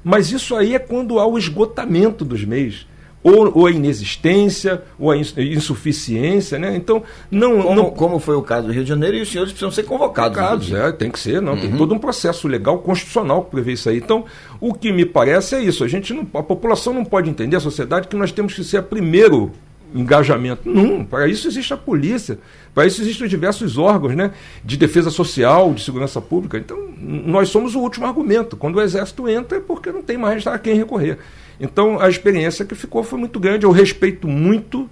Mas 0.02 0.30
isso 0.30 0.54
aí 0.54 0.74
é 0.74 0.78
quando 0.78 1.18
há 1.18 1.26
o 1.26 1.38
esgotamento 1.38 2.24
dos 2.24 2.44
meios 2.44 2.86
ou, 3.24 3.50
ou 3.58 3.66
a 3.66 3.70
inexistência, 3.70 4.82
ou 4.98 5.10
a 5.10 5.16
insuficiência, 5.16 6.58
né? 6.58 6.76
Então, 6.76 7.02
não 7.30 7.62
como, 7.62 7.74
não. 7.74 7.90
Como 7.90 8.18
foi 8.18 8.36
o 8.36 8.42
caso 8.42 8.66
do 8.66 8.72
Rio 8.72 8.82
de 8.82 8.88
Janeiro, 8.90 9.16
e 9.16 9.22
os 9.22 9.30
senhores 9.30 9.50
precisam 9.50 9.70
ser 9.70 9.84
convocados. 9.84 10.36
Convocados, 10.36 10.72
é, 10.72 10.92
tem 10.92 11.10
que 11.10 11.18
ser, 11.18 11.40
não. 11.40 11.54
Uhum. 11.54 11.60
Tem 11.60 11.76
todo 11.76 11.94
um 11.94 11.98
processo 11.98 12.46
legal, 12.46 12.78
constitucional 12.78 13.42
que 13.44 13.50
prevê 13.50 13.72
isso 13.72 13.88
aí. 13.88 13.96
Então, 13.96 14.26
o 14.60 14.74
que 14.74 14.92
me 14.92 15.06
parece 15.06 15.54
é 15.54 15.62
isso. 15.62 15.82
A 15.82 15.88
gente 15.88 16.12
não, 16.12 16.28
a 16.34 16.42
população 16.42 16.92
não 16.92 17.04
pode 17.04 17.30
entender, 17.30 17.56
a 17.56 17.60
sociedade, 17.60 18.08
que 18.08 18.16
nós 18.16 18.30
temos 18.30 18.52
que 18.52 18.62
ser 18.62 18.76
a 18.76 18.82
primeiro 18.82 19.50
engajamento. 19.94 20.68
Não, 20.68 21.04
para 21.04 21.26
isso 21.28 21.46
existe 21.48 21.72
a 21.72 21.76
polícia, 21.76 22.38
para 22.74 22.86
isso 22.86 23.00
existem 23.00 23.28
diversos 23.28 23.78
órgãos 23.78 24.16
né, 24.16 24.32
de 24.64 24.76
defesa 24.76 25.10
social, 25.10 25.72
de 25.72 25.84
segurança 25.84 26.20
pública. 26.20 26.58
Então, 26.58 26.76
nós 26.98 27.48
somos 27.48 27.74
o 27.74 27.80
último 27.80 28.06
argumento. 28.06 28.56
Quando 28.56 28.76
o 28.76 28.80
exército 28.82 29.28
entra 29.28 29.58
é 29.58 29.60
porque 29.60 29.92
não 29.92 30.02
tem 30.02 30.18
mais 30.18 30.46
a 30.46 30.58
quem 30.58 30.74
recorrer. 30.74 31.18
Então 31.60 32.00
a 32.00 32.08
experiência 32.08 32.64
que 32.64 32.74
ficou 32.74 33.02
foi 33.02 33.18
muito 33.18 33.38
grande. 33.38 33.64
Eu 33.64 33.70
respeito 33.70 34.26
muito 34.26 34.88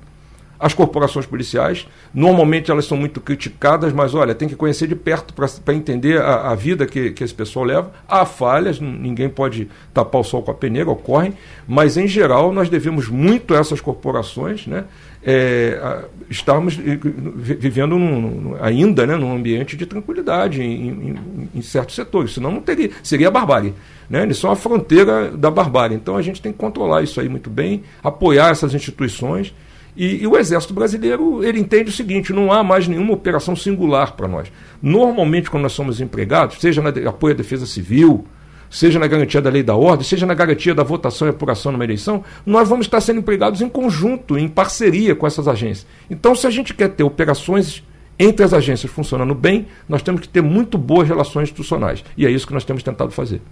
as 0.62 0.72
corporações 0.72 1.26
policiais. 1.26 1.88
Normalmente 2.14 2.70
elas 2.70 2.84
são 2.84 2.96
muito 2.96 3.20
criticadas, 3.20 3.92
mas 3.92 4.14
olha, 4.14 4.32
tem 4.32 4.48
que 4.48 4.54
conhecer 4.54 4.86
de 4.86 4.94
perto 4.94 5.34
para 5.34 5.74
entender 5.74 6.20
a, 6.20 6.50
a, 6.50 6.54
vida 6.54 6.86
que, 6.86 7.10
que 7.10 7.24
esse 7.24 7.34
pessoal 7.34 7.64
leva. 7.64 7.92
Há 8.08 8.24
falhas, 8.24 8.78
ninguém 8.78 9.28
pode 9.28 9.68
tapar 9.92 10.20
o 10.20 10.24
sol 10.24 10.40
com 10.40 10.52
a 10.52 10.54
peneira, 10.54 10.88
ocorrem, 10.88 11.34
mas 11.66 11.96
em 11.96 12.06
geral 12.06 12.52
nós 12.52 12.68
devemos 12.68 13.08
muito 13.08 13.54
a 13.54 13.58
essas 13.58 13.80
corporações, 13.80 14.68
né? 14.68 14.84
É, 15.24 16.04
estarmos 16.28 16.74
vivendo 16.74 17.96
num, 17.96 18.56
ainda 18.60 19.06
né, 19.06 19.16
num 19.16 19.32
ambiente 19.32 19.76
de 19.76 19.86
tranquilidade 19.86 20.60
em, 20.60 20.88
em, 20.88 21.48
em 21.54 21.62
certos 21.62 21.94
setores, 21.94 22.32
senão 22.32 22.50
não 22.50 22.60
teria, 22.60 22.90
seria 23.02 23.28
a 23.28 23.30
barbárie. 23.30 23.72
Né? 24.10 24.22
Eles 24.22 24.38
são 24.38 24.50
a 24.50 24.56
fronteira 24.56 25.30
da 25.30 25.50
barbárie. 25.50 25.96
Então 25.96 26.16
a 26.16 26.22
gente 26.22 26.42
tem 26.42 26.52
que 26.52 26.58
controlar 26.58 27.02
isso 27.02 27.20
aí 27.20 27.28
muito 27.28 27.48
bem, 27.48 27.82
apoiar 28.02 28.50
essas 28.50 28.74
instituições. 28.74 29.54
E, 29.96 30.22
e, 30.22 30.26
o 30.26 30.36
Exército 30.36 30.72
Brasileiro 30.72 31.44
ele 31.44 31.60
entende 31.60 31.90
o 31.90 31.92
seguinte: 31.92 32.32
não 32.32 32.50
há 32.50 32.64
mais 32.64 32.88
nenhuma 32.88 33.12
operação 33.12 33.54
singular 33.54 34.12
para 34.16 34.26
nós. 34.26 34.50
Normalmente, 34.80 35.50
quando 35.50 35.64
nós 35.64 35.72
somos 35.72 36.00
empregados, 36.00 36.56
seja 36.60 36.80
na 36.80 36.88
apoio 37.08 37.34
à 37.34 37.36
defesa 37.36 37.66
civil, 37.66 38.26
seja 38.72 38.98
na 38.98 39.06
garantia 39.06 39.40
da 39.40 39.50
lei 39.50 39.62
da 39.62 39.76
ordem, 39.76 40.04
seja 40.04 40.24
na 40.24 40.32
garantia 40.32 40.74
da 40.74 40.82
votação 40.82 41.28
e 41.28 41.30
apuração 41.30 41.70
numa 41.70 41.84
eleição, 41.84 42.24
nós 42.44 42.68
vamos 42.68 42.86
estar 42.86 43.00
sendo 43.02 43.20
empregados 43.20 43.60
em 43.60 43.68
conjunto, 43.68 44.38
em 44.38 44.48
parceria 44.48 45.14
com 45.14 45.26
essas 45.26 45.46
agências. 45.46 45.86
Então, 46.10 46.34
se 46.34 46.46
a 46.46 46.50
gente 46.50 46.72
quer 46.72 46.88
ter 46.88 47.04
operações 47.04 47.84
entre 48.18 48.44
as 48.44 48.54
agências 48.54 48.90
funcionando 48.90 49.34
bem, 49.34 49.66
nós 49.86 50.02
temos 50.02 50.22
que 50.22 50.28
ter 50.28 50.42
muito 50.42 50.78
boas 50.78 51.06
relações 51.06 51.44
institucionais. 51.44 52.02
E 52.16 52.24
é 52.24 52.30
isso 52.30 52.46
que 52.46 52.54
nós 52.54 52.64
temos 52.64 52.82
tentado 52.82 53.12
fazer. 53.12 53.42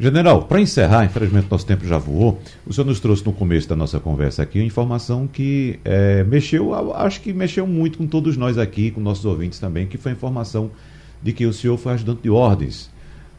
General, 0.00 0.42
para 0.42 0.60
encerrar, 0.60 1.04
infelizmente 1.04 1.46
nosso 1.48 1.66
tempo 1.66 1.86
já 1.86 1.98
voou, 1.98 2.40
o 2.66 2.72
senhor 2.72 2.86
nos 2.86 2.98
trouxe 2.98 3.24
no 3.24 3.32
começo 3.32 3.68
da 3.68 3.76
nossa 3.76 4.00
conversa 4.00 4.42
aqui 4.42 4.58
uma 4.58 4.66
informação 4.66 5.26
que 5.26 5.78
é, 5.84 6.24
mexeu, 6.24 6.74
acho 6.96 7.20
que 7.20 7.32
mexeu 7.32 7.66
muito 7.66 7.98
com 7.98 8.06
todos 8.06 8.36
nós 8.36 8.58
aqui, 8.58 8.90
com 8.90 9.00
nossos 9.00 9.24
ouvintes 9.24 9.60
também, 9.60 9.86
que 9.86 9.96
foi 9.96 10.10
a 10.12 10.14
informação 10.14 10.70
de 11.22 11.32
que 11.32 11.46
o 11.46 11.52
senhor 11.52 11.76
foi 11.76 11.92
ajudante 11.92 12.22
de 12.22 12.30
ordens 12.30 12.93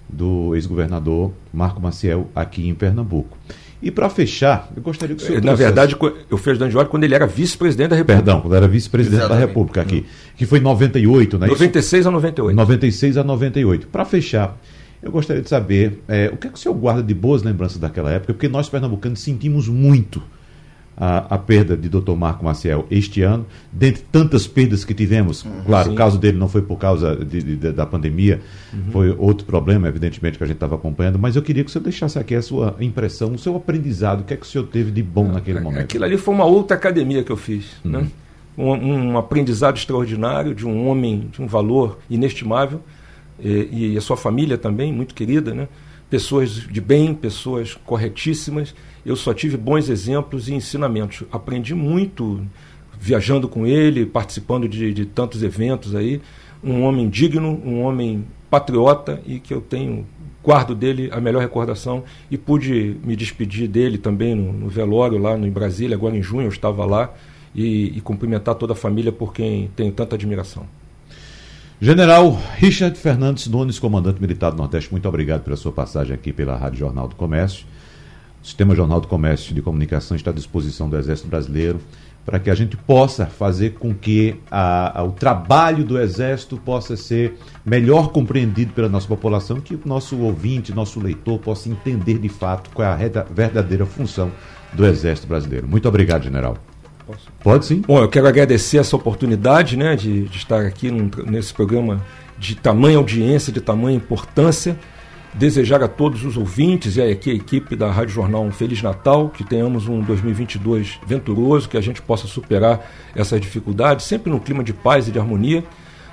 do 0.08 0.56
ex-governador 0.56 1.32
Marco 1.54 1.82
Maciel 1.82 2.30
aqui 2.36 2.68
em 2.68 2.74
Pernambuco. 2.74 3.38
E 3.82 3.92
para 3.92 4.10
fechar, 4.10 4.72
eu 4.76 4.82
gostaria 4.82 5.16
que 5.16 5.22
o 5.22 5.26
senhor. 5.26 5.44
Na 5.44 5.54
verdade, 5.54 5.96
eu 6.30 6.38
de 6.68 6.78
ordem 6.78 6.90
quando 6.90 7.04
ele 7.04 7.14
era 7.14 7.28
vice-presidente 7.28 7.90
da 7.90 7.96
República. 7.96 8.24
Perdão, 8.24 8.42
quando 8.42 8.56
era 8.56 8.68
vice-presidente 8.68 9.28
da 9.28 9.36
República 9.36 9.82
aqui. 9.82 10.06
Que 10.36 10.46
foi 10.46 10.60
em 10.60 10.62
98, 10.62 11.38
né? 11.38 11.48
96 11.48 12.00
isso? 12.00 12.10
a 12.10 12.12
98. 12.12 12.56
96 12.56 13.18
a 13.18 13.24
98. 13.24 13.88
Para 13.88 14.06
fechar, 14.06 14.58
eu 15.04 15.12
gostaria 15.12 15.44
de 15.44 15.50
saber 15.50 16.02
é, 16.08 16.32
o 16.34 16.38
que, 16.38 16.48
é 16.48 16.50
que 16.50 16.58
o 16.58 16.60
senhor 16.60 16.74
guarda 16.74 17.04
de 17.04 17.14
boas 17.14 17.44
lembranças 17.44 17.78
daquela 17.78 18.12
época, 18.12 18.34
porque 18.34 18.48
nós 18.48 18.68
pernambucanos 18.68 19.20
sentimos 19.20 19.68
muito 19.68 20.22
a, 20.98 21.36
a 21.36 21.38
perda 21.38 21.76
de 21.76 21.90
Dr. 21.90 22.14
Marco 22.16 22.44
Maciel 22.44 22.86
este 22.90 23.22
ano, 23.22 23.46
dentre 23.72 24.04
tantas 24.12 24.48
perdas 24.48 24.86
que 24.86 24.94
tivemos. 24.94 25.44
Uhum, 25.44 25.64
claro, 25.66 25.90
sim. 25.90 25.94
o 25.94 25.96
caso 25.96 26.18
dele 26.18 26.38
não 26.38 26.48
foi 26.48 26.62
por 26.62 26.78
causa 26.78 27.16
de, 27.16 27.58
de, 27.58 27.72
da 27.72 27.86
pandemia, 27.86 28.42
uhum. 28.74 28.92
foi 28.92 29.16
outro 29.18 29.46
problema, 29.46 29.88
evidentemente, 29.88 30.38
que 30.38 30.44
a 30.44 30.48
gente 30.48 30.56
estava 30.56 30.76
acompanhando, 30.76 31.20
mas 31.20 31.36
eu 31.36 31.42
queria 31.42 31.64
que 31.64 31.70
o 31.70 31.72
senhor 31.72 31.84
deixasse 31.84 32.18
aqui 32.18 32.36
a 32.36 32.42
sua 32.42 32.76
impressão, 32.80 33.34
o 33.34 33.38
seu 33.38 33.56
aprendizado, 33.56 34.22
o 34.22 34.24
que 34.24 34.34
é 34.34 34.38
que 34.38 34.46
o 34.46 34.50
senhor 34.50 34.66
teve 34.68 34.92
de 34.92 35.04
bom 35.04 35.28
naquele 35.28 35.60
momento. 35.60 35.84
Aquilo 35.84 36.06
ali 36.06 36.18
foi 36.18 36.34
uma 36.34 36.46
outra 36.46 36.78
academia 36.78 37.24
que 37.24 37.32
eu 37.32 37.38
fiz, 37.38 37.66
uhum. 37.84 37.92
né? 37.92 38.08
Um, 38.58 38.72
um, 38.72 39.18
aprendizado 39.18 39.76
extraordinário 39.76 40.56
de 40.56 40.66
um 40.66 40.88
homem 40.88 41.28
de 41.30 41.42
um 41.42 41.46
valor 41.46 42.00
inestimável 42.10 42.80
e, 43.38 43.92
e 43.92 43.98
a 43.98 44.02
sua 44.02 44.16
família 44.16 44.58
também, 44.58 44.94
muito 44.94 45.14
querida, 45.14 45.54
né? 45.54 45.68
Pessoas 46.10 46.52
de 46.52 46.82
bem, 46.82 47.14
pessoas 47.14 47.74
corretíssimas. 47.86 48.74
Eu 49.06 49.16
só 49.16 49.34
tive 49.34 49.58
bons 49.58 49.90
exemplos 49.90 50.48
e 50.48 50.54
ensinamentos. 50.54 51.24
Aprendi 51.32 51.74
muito 51.74 52.46
viajando 53.00 53.48
com 53.48 53.66
ele, 53.66 54.06
participando 54.06 54.68
de, 54.68 54.94
de 54.94 55.06
tantos 55.06 55.44
eventos 55.44 55.96
aí. 55.96 56.22
Um 56.64 56.84
homem 56.84 57.10
digno, 57.10 57.62
um 57.64 57.82
homem 57.82 58.26
patriota 58.50 59.22
e 59.26 59.40
que 59.40 59.54
eu 59.54 59.62
tenho 59.62 60.06
guardo 60.44 60.76
dele 60.76 61.10
a 61.12 61.20
melhor 61.20 61.42
recordação 61.42 62.04
e 62.30 62.38
pude 62.38 62.98
me 63.04 63.16
despedir 63.16 63.68
dele 63.68 63.98
também 63.98 64.36
no, 64.36 64.54
no 64.54 64.70
velório 64.70 65.18
lá 65.18 65.36
no, 65.36 65.48
em 65.48 65.52
Brasília, 65.52 65.96
agora 65.96 66.16
em 66.16 66.22
junho 66.22 66.46
eu 66.46 66.50
estava 66.50 66.86
lá 66.86 67.12
e, 67.54 67.98
e 67.98 68.02
cumprimentar 68.02 68.54
toda 68.54 68.74
a 68.74 68.76
família 68.76 69.12
por 69.12 69.34
quem 69.34 69.72
tenho 69.76 69.92
tanta 69.92 70.16
admiração. 70.16 70.68
General 71.82 72.40
Richard 72.56 72.98
Fernandes 72.98 73.48
Nunes, 73.48 73.78
comandante 73.78 74.22
militar 74.22 74.50
do 74.50 74.58
Nordeste, 74.58 74.90
muito 74.92 75.10
obrigado 75.10 75.44
pela 75.44 75.58
sua 75.58 75.74
passagem 75.74 76.14
aqui 76.14 76.32
pela 76.32 76.56
Rádio 76.56 76.80
Jornal 76.80 77.06
do 77.06 77.16
Comércio. 77.16 77.66
O 78.42 78.46
Sistema 78.46 78.74
Jornal 78.74 79.02
do 79.02 79.10
Comércio 79.10 79.54
de 79.54 79.62
Comunicação 79.62 80.16
está 80.16 80.32
à 80.32 80.34
disposição 80.34 80.90
do 80.90 80.98
Exército 80.98 81.28
Brasileiro 81.28 81.82
para 82.26 82.40
que 82.40 82.50
a 82.50 82.56
gente 82.56 82.78
possa 82.78 83.26
fazer 83.26 83.74
com 83.74 83.94
que 83.94 84.36
a, 84.50 85.02
a, 85.02 85.04
o 85.04 85.12
trabalho 85.12 85.84
do 85.84 86.00
Exército 86.00 86.56
possa 86.58 86.96
ser 86.96 87.38
melhor 87.66 88.10
compreendido 88.10 88.72
pela 88.72 88.88
nossa 88.88 89.08
população, 89.08 89.60
que 89.60 89.76
o 89.76 89.82
nosso 89.86 90.18
ouvinte, 90.20 90.74
nosso 90.74 91.02
leitor 91.02 91.40
possa 91.40 91.68
entender 91.68 92.18
de 92.18 92.30
fato 92.30 92.70
qual 92.74 92.88
é 92.88 92.92
a 92.92 93.24
verdadeira 93.24 93.86
função 93.86 94.32
do 94.72 94.86
Exército 94.86 95.28
Brasileiro. 95.28 95.68
Muito 95.68 95.88
obrigado, 95.90 96.24
General. 96.24 96.58
Posso? 97.06 97.28
Pode 97.44 97.66
sim. 97.66 97.82
Bom, 97.82 98.00
eu 98.00 98.10
quero 98.10 98.28
agradecer 98.28 98.78
essa 98.78 98.96
oportunidade 98.96 99.78
né, 99.78 99.96
de, 99.96 100.24
de 100.24 100.38
estar 100.38 100.62
aqui 100.62 100.90
num, 100.90 101.10
nesse 101.26 101.54
programa 101.54 102.02
de 102.38 102.56
tamanha 102.56 102.98
audiência, 102.98 103.54
de 103.54 103.62
tamanha 103.62 103.96
importância. 103.96 104.78
Desejar 105.34 105.84
a 105.84 105.88
todos 105.88 106.24
os 106.24 106.38
ouvintes 106.38 106.96
e 106.96 107.02
aqui 107.02 107.30
a 107.30 107.34
equipe 107.34 107.76
da 107.76 107.92
Rádio 107.92 108.14
Jornal 108.14 108.44
um 108.46 108.52
Feliz 108.52 108.82
Natal, 108.82 109.28
que 109.28 109.44
tenhamos 109.44 109.86
um 109.86 110.02
2022 110.02 110.98
venturoso, 111.06 111.68
que 111.68 111.76
a 111.76 111.82
gente 111.82 112.02
possa 112.02 112.26
superar 112.26 112.90
essas 113.14 113.42
dificuldades, 113.42 114.06
sempre 114.06 114.32
no 114.32 114.40
clima 114.40 114.64
de 114.64 114.72
paz 114.72 115.10
e 115.10 115.12
de 115.12 115.20
harmonia. 115.20 115.62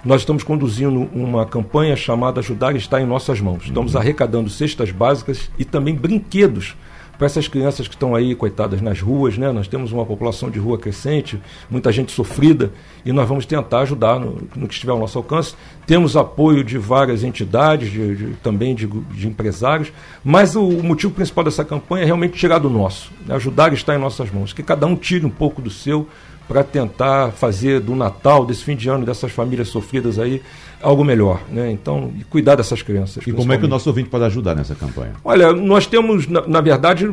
Nós 0.04 0.22
estamos 0.22 0.42
conduzindo 0.42 1.08
uma 1.14 1.46
campanha 1.46 1.94
chamada 1.94 2.40
Ajudar 2.40 2.74
está 2.74 3.00
em 3.00 3.06
Nossas 3.06 3.40
Mãos. 3.40 3.62
Estamos 3.64 3.94
arrecadando 3.94 4.50
cestas 4.50 4.90
básicas 4.90 5.48
e 5.56 5.64
também 5.64 5.94
brinquedos 5.94 6.74
para 7.22 7.26
essas 7.28 7.46
crianças 7.46 7.86
que 7.86 7.94
estão 7.94 8.16
aí, 8.16 8.34
coitadas, 8.34 8.82
nas 8.82 9.00
ruas, 9.00 9.38
né? 9.38 9.52
Nós 9.52 9.68
temos 9.68 9.92
uma 9.92 10.04
população 10.04 10.50
de 10.50 10.58
rua 10.58 10.76
crescente, 10.76 11.40
muita 11.70 11.92
gente 11.92 12.10
sofrida, 12.10 12.72
e 13.06 13.12
nós 13.12 13.28
vamos 13.28 13.46
tentar 13.46 13.82
ajudar 13.82 14.18
no, 14.18 14.42
no 14.56 14.66
que 14.66 14.74
estiver 14.74 14.90
ao 14.90 14.98
nosso 14.98 15.18
alcance. 15.18 15.54
Temos 15.86 16.16
apoio 16.16 16.64
de 16.64 16.76
várias 16.78 17.22
entidades, 17.22 17.92
de, 17.92 18.16
de, 18.16 18.34
também 18.42 18.74
de, 18.74 18.88
de, 18.88 19.28
empresários, 19.28 19.92
mas 20.24 20.56
o, 20.56 20.66
o, 20.66 20.82
motivo 20.82 21.14
principal 21.14 21.44
dessa 21.44 21.64
campanha 21.64 22.02
é 22.02 22.06
realmente 22.06 22.36
tirar 22.36 22.58
do 22.58 22.68
nosso, 22.68 23.12
né? 23.24 23.36
ajudar 23.36 23.72
está 23.72 23.94
em 23.94 23.98
nossas 23.98 24.28
mãos, 24.28 24.52
que 24.52 24.64
cada 24.64 24.84
um 24.84 24.96
tire 24.96 25.24
um 25.24 25.30
pouco 25.30 25.62
do 25.62 25.70
seu 25.70 26.08
para 26.48 26.62
tentar 26.62 27.32
fazer 27.32 27.80
do 27.80 27.94
Natal, 27.94 28.44
desse 28.44 28.64
fim 28.64 28.76
de 28.76 28.88
ano, 28.88 29.04
dessas 29.04 29.32
famílias 29.32 29.68
sofridas 29.68 30.18
aí, 30.18 30.42
algo 30.82 31.04
melhor. 31.04 31.40
Né? 31.48 31.70
Então, 31.70 32.12
cuidar 32.28 32.56
dessas 32.56 32.82
crianças. 32.82 33.26
E 33.26 33.32
como 33.32 33.52
é 33.52 33.58
que 33.58 33.64
o 33.64 33.68
nosso 33.68 33.88
ouvinte 33.88 34.08
pode 34.08 34.24
ajudar 34.24 34.54
nessa 34.54 34.74
campanha? 34.74 35.12
Olha, 35.24 35.52
nós 35.52 35.86
temos, 35.86 36.26
na, 36.26 36.46
na 36.46 36.60
verdade, 36.60 37.08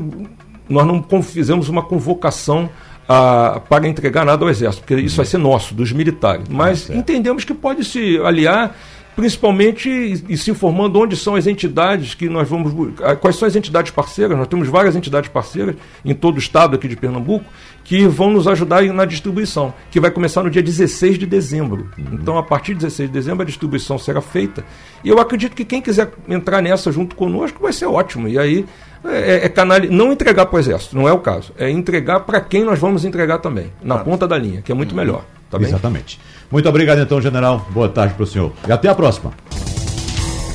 nós 0.67 0.85
não 0.85 1.23
fizemos 1.23 1.69
uma 1.69 1.83
convocação 1.83 2.69
a, 3.07 3.59
para 3.67 3.87
entregar 3.87 4.23
nada 4.23 4.45
ao 4.45 4.49
Exército, 4.49 4.83
porque 4.85 5.01
isso 5.01 5.17
vai 5.17 5.25
ser 5.25 5.39
nosso, 5.39 5.73
dos 5.73 5.91
militares. 5.91 6.47
Mas 6.47 6.89
ah, 6.89 6.95
entendemos 6.95 7.43
que 7.43 7.55
pode 7.55 7.83
se 7.83 8.19
aliar 8.19 8.75
principalmente 9.19 9.89
e, 9.89 10.23
e, 10.29 10.37
se 10.37 10.49
informando 10.49 10.97
onde 10.97 11.13
são 11.17 11.35
as 11.35 11.45
entidades 11.45 12.13
que 12.13 12.29
nós 12.29 12.47
vamos. 12.47 12.73
Quais 13.19 13.35
são 13.35 13.45
as 13.45 13.53
entidades 13.53 13.91
parceiras? 13.91 14.37
Nós 14.37 14.47
temos 14.47 14.69
várias 14.69 14.95
entidades 14.95 15.29
parceiras 15.29 15.75
em 16.05 16.13
todo 16.13 16.37
o 16.37 16.39
estado 16.39 16.77
aqui 16.77 16.87
de 16.87 16.95
Pernambuco 16.95 17.43
que 17.83 18.07
vão 18.07 18.31
nos 18.31 18.47
ajudar 18.47 18.81
na 18.83 19.03
distribuição, 19.03 19.73
que 19.91 19.99
vai 19.99 20.09
começar 20.09 20.41
no 20.41 20.49
dia 20.49 20.63
16 20.63 21.17
de 21.17 21.25
dezembro. 21.25 21.89
Uhum. 21.97 22.05
Então, 22.13 22.37
a 22.37 22.43
partir 22.43 22.73
de 22.73 22.79
16 22.79 23.09
de 23.09 23.13
dezembro, 23.13 23.43
a 23.43 23.45
distribuição 23.45 23.97
será 23.97 24.21
feita. 24.21 24.63
E 25.03 25.09
eu 25.09 25.19
acredito 25.19 25.53
que 25.53 25.65
quem 25.65 25.81
quiser 25.81 26.09
entrar 26.29 26.61
nessa 26.61 26.89
junto 26.89 27.13
conosco 27.13 27.61
vai 27.61 27.73
ser 27.73 27.87
ótimo. 27.87 28.29
E 28.29 28.39
aí 28.39 28.65
é, 29.03 29.45
é 29.45 29.49
canal, 29.49 29.79
não 29.89 30.13
entregar 30.13 30.45
para 30.45 30.55
o 30.55 30.59
Exército, 30.59 30.95
não 30.95 31.09
é 31.09 31.11
o 31.11 31.19
caso. 31.19 31.51
É 31.57 31.69
entregar 31.69 32.21
para 32.21 32.39
quem 32.39 32.63
nós 32.63 32.79
vamos 32.79 33.03
entregar 33.03 33.39
também, 33.39 33.69
na 33.83 33.97
ponta 33.97 34.25
da 34.25 34.37
linha, 34.37 34.61
que 34.61 34.71
é 34.71 34.75
muito 34.75 34.91
uhum. 34.91 34.97
melhor. 34.97 35.25
Tá 35.49 35.57
Exatamente. 35.59 36.19
Muito 36.51 36.67
obrigado, 36.67 36.99
então, 36.99 37.21
general. 37.21 37.65
Boa 37.71 37.89
tarde 37.89 38.13
para 38.13 38.23
o 38.23 38.27
senhor. 38.27 38.51
E 38.67 38.71
até 38.71 38.89
a 38.89 38.95
próxima. 38.95 39.31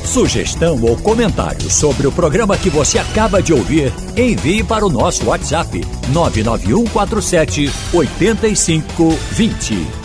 Sugestão 0.05 0.81
ou 0.83 0.97
comentário 0.99 1.71
sobre 1.71 2.07
o 2.07 2.13
programa 2.13 2.57
que 2.57 2.71
você 2.71 2.99
acaba 2.99 3.43
de 3.43 3.53
ouvir, 3.53 3.93
envie 4.17 4.63
para 4.63 4.87
o 4.87 4.91
nosso 4.91 5.27
WhatsApp 5.27 5.85
99147 6.13 7.71
8520. 7.93 10.04